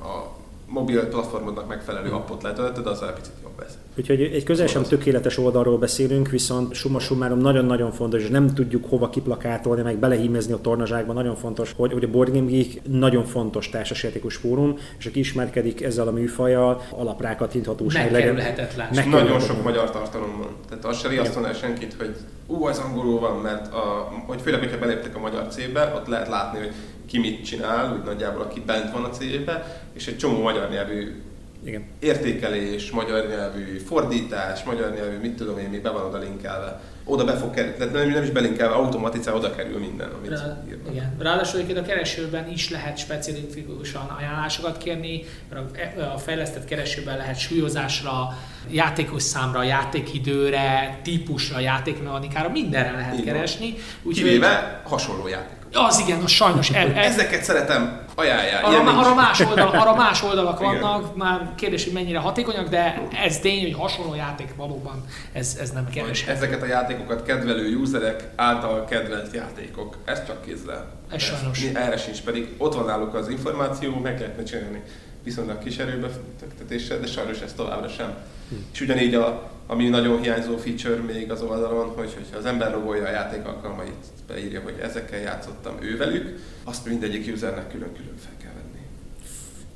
a 0.08 0.36
mobil 0.68 1.08
platformodnak 1.08 1.68
megfelelő 1.68 2.10
appot 2.10 2.42
letöltöd, 2.42 2.86
az 2.86 3.02
egy 3.02 3.12
picit 3.12 3.32
jobb 3.42 3.58
lesz. 3.58 3.78
Úgyhogy 3.98 4.20
egy 4.20 4.44
közel 4.44 4.66
sem 4.66 4.82
tökéletes 4.82 5.38
oldalról 5.38 5.78
beszélünk, 5.78 6.28
viszont 6.28 6.74
summa 6.74 6.98
summarum 6.98 7.38
nagyon-nagyon 7.38 7.92
fontos, 7.92 8.22
és 8.22 8.28
nem 8.28 8.54
tudjuk 8.54 8.84
hova 8.88 9.08
kiplakátolni, 9.08 9.82
meg 9.82 9.96
belehímezni 9.96 10.52
a 10.52 10.60
tornazsákba. 10.60 11.12
Nagyon 11.12 11.36
fontos, 11.36 11.72
hogy, 11.76 11.92
hogy 11.92 12.04
a 12.04 12.08
Board 12.08 12.32
Game 12.32 12.50
Geek 12.50 12.66
nagyon 12.88 13.24
fontos 13.24 13.68
társasjátékos 13.68 14.36
fórum, 14.36 14.78
és 14.98 15.06
aki 15.06 15.18
ismerkedik 15.18 15.82
ezzel 15.82 16.08
a 16.08 16.10
műfajjal, 16.10 16.82
alaprákat 16.90 17.52
hinthatóság 17.52 18.12
legyen. 18.12 18.34
Megkerülhetetlen. 18.34 19.08
Nagyon 19.08 19.40
sok 19.40 19.62
magyar 19.62 19.90
tartalom 19.90 20.36
van. 20.38 20.48
Tehát 20.68 20.84
azt 20.84 21.00
se 21.00 21.08
riasztaná 21.08 21.52
senkit, 21.52 21.94
hogy 21.98 22.14
ú, 22.46 22.64
az 22.64 22.78
angolul 22.78 23.20
van, 23.20 23.36
mert 23.36 23.72
a, 23.72 24.12
hogy 24.26 24.40
főleg, 24.40 24.60
hogyha 24.60 24.78
beléptek 24.78 25.16
a 25.16 25.18
magyar 25.18 25.46
cégbe, 25.48 25.92
ott 25.96 26.06
lehet 26.06 26.28
látni, 26.28 26.58
hogy 26.58 26.72
ki 27.06 27.18
mit 27.18 27.44
csinál, 27.44 27.92
úgy 27.92 28.04
nagyjából 28.04 28.42
aki 28.42 28.60
bent 28.60 28.92
van 28.92 29.04
a 29.04 29.10
cégbe, 29.10 29.82
és 29.92 30.06
egy 30.06 30.16
csomó 30.16 30.42
magyar 30.42 30.70
nyelvű 30.70 31.22
igen. 31.66 31.84
értékelés, 31.98 32.90
magyar 32.90 33.26
nyelvű 33.28 33.78
fordítás, 33.78 34.62
magyar 34.62 34.94
nyelvű, 34.94 35.16
mit 35.16 35.36
tudom 35.36 35.58
én, 35.58 35.68
mi 35.68 35.78
be 35.78 35.90
van 35.90 36.04
oda 36.04 36.18
linkelve. 36.18 36.80
Oda 37.04 37.24
be 37.24 37.36
fog 37.36 37.54
kerülni, 37.54 37.76
tehát 37.76 37.92
nem, 37.92 38.08
nem 38.08 38.22
is 38.22 38.30
belinkelve, 38.30 38.74
automatizálva 38.74 39.38
oda 39.38 39.54
kerül 39.54 39.78
minden, 39.78 40.08
amit 40.18 40.30
Rá, 40.30 40.64
írnak. 40.68 40.92
Igen. 40.92 41.16
Ráadásul 41.18 41.60
a 41.76 41.82
keresőben 41.82 42.50
is 42.50 42.70
lehet 42.70 42.98
specifikusan 42.98 44.16
ajánlásokat 44.18 44.78
kérni, 44.78 45.24
mert 45.50 45.78
a 46.14 46.18
fejlesztett 46.18 46.64
keresőben 46.64 47.16
lehet 47.16 47.38
súlyozásra, 47.38 48.38
játékos 48.70 49.22
számra, 49.22 49.62
játékidőre, 49.62 50.98
típusra, 51.02 51.58
játékmechanikára, 51.58 52.48
mindenre 52.48 52.90
lehet 52.90 53.18
Igen. 53.18 53.34
keresni. 53.34 53.74
Úgy 54.02 54.14
Kivéve 54.14 54.82
hasonló 54.84 55.28
játék. 55.28 55.56
Az 55.72 55.98
igen, 55.98 56.22
az 56.22 56.30
sajnos. 56.30 56.70
E, 56.70 56.78
e, 56.78 57.00
Ezeket 57.00 57.42
szeretem, 57.42 58.05
ajánlják. 58.16 58.64
Arra, 58.64 58.98
arra, 58.98 59.14
más 59.14 59.40
oldal, 59.40 59.68
arra 59.68 59.94
más 59.94 60.22
oldalak 60.22 60.58
vannak, 60.68 61.00
igen. 61.00 61.12
már 61.16 61.50
kérdés, 61.54 61.84
hogy 61.84 61.92
mennyire 61.92 62.18
hatékonyak, 62.18 62.68
de 62.68 63.02
ez 63.24 63.38
tény, 63.38 63.62
hogy 63.62 63.74
hasonló 63.74 64.14
játék 64.14 64.54
valóban 64.56 65.04
ez, 65.32 65.56
ez 65.60 65.70
nem 65.70 65.88
keres. 65.88 66.26
Ezeket 66.26 66.62
a 66.62 66.66
játékokat 66.66 67.22
kedvelő 67.22 67.76
userek 67.76 68.28
által 68.36 68.84
kedvelt 68.84 69.34
játékok. 69.34 69.96
Ez 70.04 70.26
csak 70.26 70.44
kézzel. 70.44 70.86
Ez, 71.08 71.14
ez 71.14 71.22
sajnos. 71.22 71.62
Erre 71.74 71.96
sincs, 71.96 72.22
pedig 72.22 72.54
ott 72.56 72.74
van 72.74 72.84
náluk 72.84 73.14
az 73.14 73.28
információ, 73.28 73.98
meg 73.98 74.18
lehetne 74.20 74.42
csinálni 74.42 74.82
viszonylag 75.26 75.58
kis 75.58 75.78
erőbefektetéssel, 75.78 77.00
de 77.00 77.06
sajnos 77.06 77.40
ez 77.40 77.52
továbbra 77.52 77.88
sem. 77.88 78.14
Hm. 78.48 78.54
És 78.72 78.80
ugyanígy 78.80 79.14
a, 79.14 79.50
ami 79.66 79.88
nagyon 79.88 80.20
hiányzó 80.20 80.56
feature 80.56 81.02
még 81.02 81.30
az 81.30 81.42
oldalon, 81.42 81.88
hogy 81.88 82.14
hogyha 82.14 82.38
az 82.38 82.44
ember 82.44 82.72
logolja 82.72 83.06
a 83.06 83.10
játék 83.10 83.46
alkalmait, 83.46 84.04
beírja, 84.26 84.60
hogy 84.60 84.78
ezekkel 84.82 85.18
játszottam 85.18 85.76
ővelük, 85.80 86.38
azt 86.64 86.86
mindegyik 86.86 87.34
usernek 87.34 87.70
külön-külön 87.70 88.16
fel 88.24 88.36
kell 88.42 88.52
venni. 88.54 88.84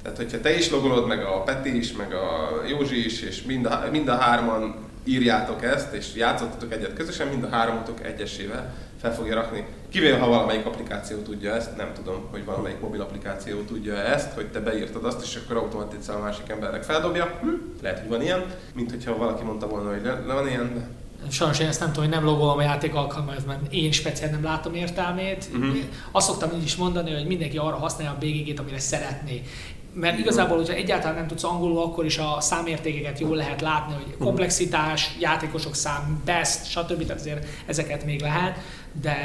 Tehát, 0.03 0.16
hogyha 0.16 0.41
te 0.41 0.57
is 0.57 0.70
logolod, 0.70 1.07
meg 1.07 1.22
a 1.22 1.43
Peti 1.43 1.76
is, 1.76 1.93
meg 1.93 2.12
a 2.12 2.51
Józsi 2.68 3.05
is, 3.05 3.22
és 3.22 3.43
mind 3.43 3.66
a, 3.66 3.88
mind 3.91 4.09
a 4.09 4.16
hárman 4.16 4.74
írjátok 5.05 5.64
ezt, 5.64 5.93
és 5.93 6.14
játszottatok 6.14 6.72
egyet 6.72 6.95
közösen, 6.95 7.28
mind 7.28 7.45
a 7.45 7.49
háromotok 7.49 8.05
egyesével 8.05 8.74
fel 9.01 9.14
fogja 9.14 9.34
rakni. 9.34 9.64
Kivéve, 9.91 10.18
ha 10.18 10.28
valamelyik 10.28 10.66
applikáció 10.66 11.18
tudja 11.18 11.55
ezt, 11.55 11.76
nem 11.76 11.93
tudom, 11.95 12.26
hogy 12.30 12.45
valamelyik 12.45 12.80
mobil 12.80 13.01
applikáció 13.01 13.61
tudja 13.61 13.95
ezt, 13.95 14.32
hogy 14.32 14.47
te 14.47 14.61
beírtad 14.61 15.05
azt, 15.05 15.22
és 15.22 15.38
akkor 15.45 15.57
automatikusan 15.57 16.14
a 16.14 16.18
másik 16.18 16.49
embernek 16.49 16.82
feldobja. 16.82 17.38
Hm, 17.41 17.49
lehet, 17.82 17.99
hogy 17.99 18.09
van 18.09 18.22
ilyen, 18.22 18.45
mint 18.74 18.91
hogyha 18.91 19.16
valaki 19.16 19.45
mondta 19.45 19.66
volna, 19.66 19.91
hogy 19.91 20.03
le, 20.03 20.34
van 20.34 20.49
ilyen, 20.49 20.74
de 20.74 20.88
Sajnos 21.30 21.59
én 21.59 21.66
ezt 21.66 21.80
nem 21.80 21.93
tudom, 21.93 22.05
hogy 22.05 22.14
nem 22.14 22.24
logolom 22.24 22.59
a 22.59 22.62
játék 22.62 22.95
alkalmazást, 22.95 23.47
mert 23.47 23.72
én 23.72 23.93
speciál 23.93 24.30
nem 24.30 24.43
látom 24.43 24.74
értelmét. 24.74 25.49
Uh-huh. 25.53 25.76
Azt 26.12 26.26
szoktam 26.26 26.51
így 26.57 26.64
is 26.64 26.76
mondani, 26.76 27.12
hogy 27.12 27.26
mindenki 27.26 27.57
arra 27.57 27.76
használja 27.76 28.12
a 28.12 28.18
BGG-t, 28.18 28.59
amire 28.59 28.78
szeretné 28.78 29.43
mert 29.95 30.18
igazából, 30.18 30.57
hogyha 30.57 30.74
egyáltalán 30.74 31.16
nem 31.16 31.26
tudsz 31.26 31.45
angolul, 31.45 31.82
akkor 31.82 32.05
is 32.05 32.18
a 32.18 32.36
számértékeket 32.41 33.18
jól 33.18 33.36
lehet 33.36 33.61
látni, 33.61 33.95
hogy 33.95 34.14
mhm. 34.14 34.24
komplexitás, 34.24 35.16
játékosok 35.20 35.74
szám, 35.74 36.22
best, 36.24 36.70
stb. 36.70 37.07
Tehát 37.07 37.20
azért 37.20 37.47
ezeket 37.66 38.05
még 38.05 38.20
lehet, 38.20 38.59
de 38.93 39.16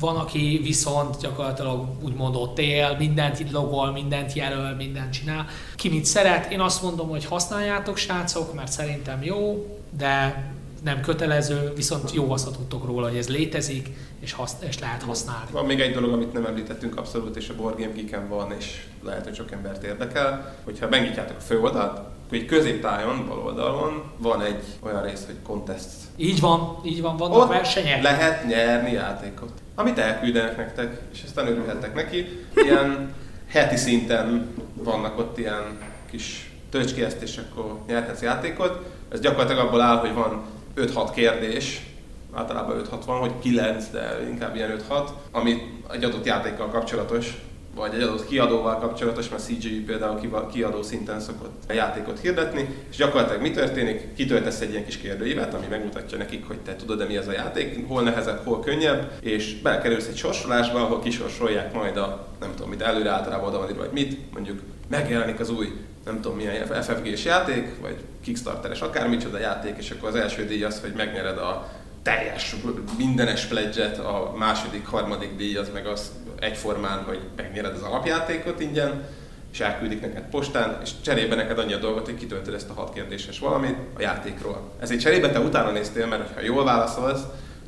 van, 0.00 0.16
aki 0.16 0.60
viszont 0.62 1.20
gyakorlatilag 1.20 1.88
úgymond 2.02 2.36
ott 2.36 2.58
él, 2.58 2.96
mindent 2.98 3.50
logol, 3.50 3.92
mindent 3.92 4.32
jelöl, 4.32 4.74
mindent 4.74 5.12
csinál. 5.12 5.46
Ki 5.76 5.88
mit 5.88 6.04
szeret, 6.04 6.52
én 6.52 6.60
azt 6.60 6.82
mondom, 6.82 7.08
hogy 7.08 7.24
használjátok 7.24 7.96
srácok, 7.96 8.54
mert 8.54 8.72
szerintem 8.72 9.22
jó, 9.22 9.66
de 9.98 10.44
nem 10.82 11.00
kötelező, 11.00 11.72
viszont 11.76 12.12
jó 12.12 12.30
azt 12.30 12.44
tudtok 12.44 12.84
róla, 12.84 13.08
hogy 13.08 13.16
ez 13.16 13.28
létezik, 13.28 13.90
és, 14.20 14.32
hasz, 14.32 14.56
és 14.68 14.78
lehet 14.78 15.02
használni. 15.02 15.50
Van 15.50 15.66
még 15.66 15.80
egy 15.80 15.94
dolog, 15.94 16.12
amit 16.12 16.32
nem 16.32 16.46
említettünk 16.46 16.96
abszolút, 16.96 17.36
és 17.36 17.48
a 17.48 17.54
Board 17.54 17.78
Game 17.78 17.92
Geek-en 17.92 18.28
van, 18.28 18.52
és 18.58 18.86
lehet, 19.04 19.24
hogy 19.24 19.34
sok 19.34 19.52
embert 19.52 19.82
érdekel, 19.82 20.54
hogyha 20.64 20.88
megnyitjátok 20.88 21.36
a 21.36 21.40
főoldalt, 21.40 22.00
egy 22.34 22.46
középtájon, 22.46 23.26
bal 23.28 23.38
oldalon 23.38 24.02
van 24.16 24.42
egy 24.42 24.62
olyan 24.80 25.02
rész, 25.02 25.26
hogy 25.26 25.36
contest. 25.42 25.88
Így 26.16 26.40
van, 26.40 26.78
így 26.84 27.02
van, 27.02 27.16
vannak 27.16 27.36
Ott 27.36 27.48
versenyek. 27.48 28.02
lehet 28.02 28.46
nyerni 28.46 28.92
játékot, 28.92 29.52
amit 29.74 29.98
elküldenek 29.98 30.56
nektek, 30.56 31.00
és 31.12 31.22
aztán 31.24 31.46
örülhettek 31.46 31.94
neki. 31.94 32.26
Ilyen 32.54 33.14
heti 33.48 33.76
szinten 33.76 34.54
vannak 34.74 35.18
ott 35.18 35.38
ilyen 35.38 35.78
kis 36.10 36.50
tölcski 36.70 37.04
és 37.20 37.36
akkor 37.36 37.78
nyerhetsz 37.86 38.22
játékot. 38.22 38.78
Ez 39.08 39.20
gyakorlatilag 39.20 39.66
abból 39.66 39.80
áll, 39.80 39.96
hogy 39.96 40.14
van 40.14 40.42
5-6 40.76 41.10
kérdés, 41.14 41.86
általában 42.34 42.82
5-6 42.90 42.98
van, 43.06 43.18
hogy 43.18 43.38
9, 43.38 43.90
de 43.90 44.26
inkább 44.28 44.56
ilyen 44.56 44.82
5-6, 44.88 45.08
ami 45.30 45.62
egy 45.90 46.04
adott 46.04 46.24
játékkal 46.24 46.68
kapcsolatos, 46.68 47.40
vagy 47.74 47.94
egy 47.94 48.02
adott 48.02 48.26
kiadóval 48.26 48.78
kapcsolatos, 48.78 49.28
mert 49.28 49.42
CGI 49.42 49.80
például 49.80 50.46
kiadó 50.52 50.82
szinten 50.82 51.20
szokott 51.20 51.62
a 51.68 51.72
játékot 51.72 52.20
hirdetni, 52.20 52.68
és 52.90 52.96
gyakorlatilag 52.96 53.42
mi 53.42 53.50
történik? 53.50 54.14
Kitöltesz 54.14 54.60
egy 54.60 54.70
ilyen 54.70 54.84
kis 54.84 54.96
kérdőívet, 54.96 55.54
ami 55.54 55.66
megmutatja 55.70 56.18
nekik, 56.18 56.46
hogy 56.46 56.58
te 56.58 56.76
tudod-e 56.76 57.04
mi 57.04 57.16
ez 57.16 57.28
a 57.28 57.32
játék, 57.32 57.88
hol 57.88 58.02
nehezebb, 58.02 58.44
hol 58.44 58.60
könnyebb, 58.60 59.12
és 59.20 59.60
belekerülsz 59.60 60.08
egy 60.08 60.16
sorsolásba, 60.16 60.80
ahol 60.82 61.00
kisorsolják 61.00 61.72
majd 61.72 61.96
a, 61.96 62.26
nem 62.40 62.50
tudom 62.54 62.70
mit, 62.70 62.82
előre 62.82 63.10
általában 63.10 63.54
oda 63.54 63.74
vagy 63.76 63.90
mit, 63.92 64.32
mondjuk 64.32 64.60
megjelenik 64.88 65.40
az 65.40 65.50
új 65.50 65.72
nem 66.04 66.20
tudom 66.20 66.36
milyen 66.36 66.82
FFG-s 66.82 67.24
játék, 67.24 67.80
vagy 67.80 67.96
Kickstarteres 68.22 68.80
akármicsoda 68.80 69.38
játék, 69.38 69.74
és 69.78 69.90
akkor 69.90 70.08
az 70.08 70.14
első 70.14 70.44
díj 70.44 70.64
az, 70.64 70.80
hogy 70.80 70.92
megnyered 70.96 71.38
a 71.38 71.70
teljes, 72.02 72.56
mindenes 72.98 73.44
pledget, 73.44 73.98
a 73.98 74.34
második, 74.38 74.86
harmadik 74.86 75.36
díj 75.36 75.56
az 75.56 75.70
meg 75.72 75.86
az 75.86 76.10
egyformán, 76.42 77.02
hogy 77.02 77.20
megnyered 77.36 77.74
az 77.74 77.82
alapjátékot 77.82 78.60
ingyen, 78.60 79.04
és 79.52 79.60
elküldik 79.60 80.00
neked 80.00 80.24
postán, 80.30 80.78
és 80.82 80.90
cserébe 81.00 81.34
neked 81.34 81.58
annyi 81.58 81.72
a 81.72 81.78
dolgot, 81.78 82.04
hogy 82.04 82.16
kitöltöd 82.16 82.54
ezt 82.54 82.70
a 82.70 82.72
hat 82.72 82.92
kérdéses 82.92 83.38
valamit 83.38 83.76
a 83.96 84.00
játékról. 84.00 84.70
Ezért 84.80 85.00
cserébe 85.00 85.30
te 85.30 85.40
utána 85.40 85.70
néztél, 85.70 86.06
mert 86.06 86.34
ha 86.34 86.40
jól 86.40 86.64
válaszolsz, 86.64 87.20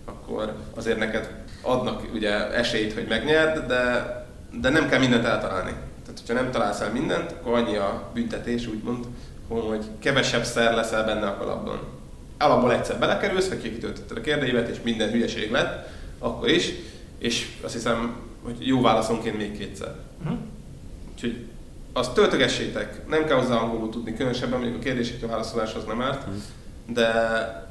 akkor 0.04 0.54
azért 0.74 0.98
neked 0.98 1.30
adnak 1.62 2.02
ugye 2.14 2.52
esélyt, 2.52 2.94
hogy 2.94 3.06
megnyerd, 3.08 3.66
de, 3.66 4.14
de 4.60 4.68
nem 4.68 4.88
kell 4.88 4.98
mindent 4.98 5.24
eltalálni. 5.24 5.72
Tehát, 6.04 6.20
hogyha 6.20 6.42
nem 6.42 6.50
találsz 6.50 6.80
el 6.80 6.92
mindent, 6.92 7.32
akkor 7.32 7.52
annyi 7.52 7.76
a 7.76 8.10
büntetés, 8.14 8.66
úgymond, 8.66 9.04
hogy 9.48 9.84
kevesebb 9.98 10.44
szer 10.44 10.74
leszel 10.74 11.04
benne 11.04 11.26
a 11.26 11.36
kalapban. 11.36 11.78
Alapból 12.38 12.72
egyszer 12.72 12.98
belekerülsz, 12.98 13.48
vagy 13.48 13.62
kitöltötted 13.62 14.16
a 14.16 14.20
kérdőívet, 14.20 14.68
és 14.68 14.76
minden 14.82 15.10
hülyeség 15.10 15.50
lett, 15.50 15.88
akkor 16.18 16.48
is, 16.48 16.72
és 17.18 17.48
azt 17.62 17.72
hiszem, 17.72 18.16
hogy 18.44 18.66
jó 18.66 18.80
válaszonként 18.80 19.36
még 19.36 19.58
kétszer. 19.58 19.94
Uh-huh. 20.22 20.38
Úgyhogy 21.12 21.46
azt 21.92 22.14
töltögessétek, 22.14 23.08
nem 23.08 23.24
kell 23.24 23.36
hozzá 23.36 23.54
angolul 23.54 23.90
tudni, 23.90 24.14
különösebben 24.14 24.58
mondjuk 24.58 24.80
a 24.80 24.84
kérdések 24.84 25.22
a 25.22 25.26
válaszolás 25.26 25.74
az 25.74 25.84
nem 25.84 26.02
árt, 26.02 26.20
uh-huh. 26.20 26.42
de, 26.86 27.10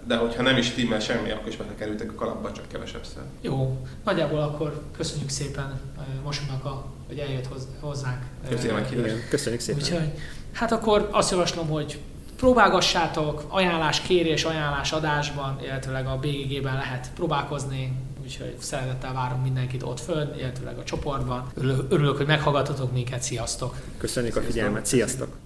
de 0.08 0.16
hogyha 0.16 0.42
nem 0.42 0.58
is 0.58 0.70
timmel 0.70 1.00
semmi, 1.00 1.32
akkor 1.32 1.48
is 1.48 1.58
belekerültek 1.58 2.12
a 2.12 2.16
kalapba, 2.16 2.52
csak 2.52 2.68
kevesebb 2.68 3.06
szer. 3.06 3.24
Jó, 3.42 3.78
nagyjából 4.04 4.42
akkor 4.42 4.82
köszönjük 4.98 5.30
szépen 5.30 5.80
Mosónak, 6.24 6.66
a, 6.66 6.86
hogy 7.08 7.18
eljött 7.18 7.48
hozzánk. 7.80 8.22
Köszönjük, 8.50 9.28
Köszönjük 9.30 9.62
szépen. 9.62 9.82
Úgyhogy, 9.82 10.12
hát 10.52 10.72
akkor 10.72 11.10
azt 11.12 11.32
javaslom, 11.32 11.68
hogy 11.68 12.00
próbálgassátok, 12.36 13.44
ajánlás 13.48 14.02
kérés, 14.02 14.44
ajánlás 14.44 14.92
adásban, 14.92 15.60
illetve 15.64 15.98
a 15.98 16.18
BGG-ben 16.18 16.76
lehet 16.76 17.12
próbálkozni, 17.16 17.94
úgyhogy 18.24 18.56
szeretettel 18.60 19.14
várunk 19.14 19.44
mindenkit 19.44 19.84
ott 19.84 20.00
fönn, 20.00 20.38
illetve 20.38 20.70
a 20.70 20.84
csoportban. 20.84 21.52
Örülök, 21.90 22.18
hogy 22.18 22.26
meghallgatotok 22.26 22.92
minket, 22.92 23.22
sziasztok! 23.22 23.76
Köszönjük 23.98 24.36
a 24.36 24.42
figyelmet, 24.42 24.86
sziasztok! 24.86 25.38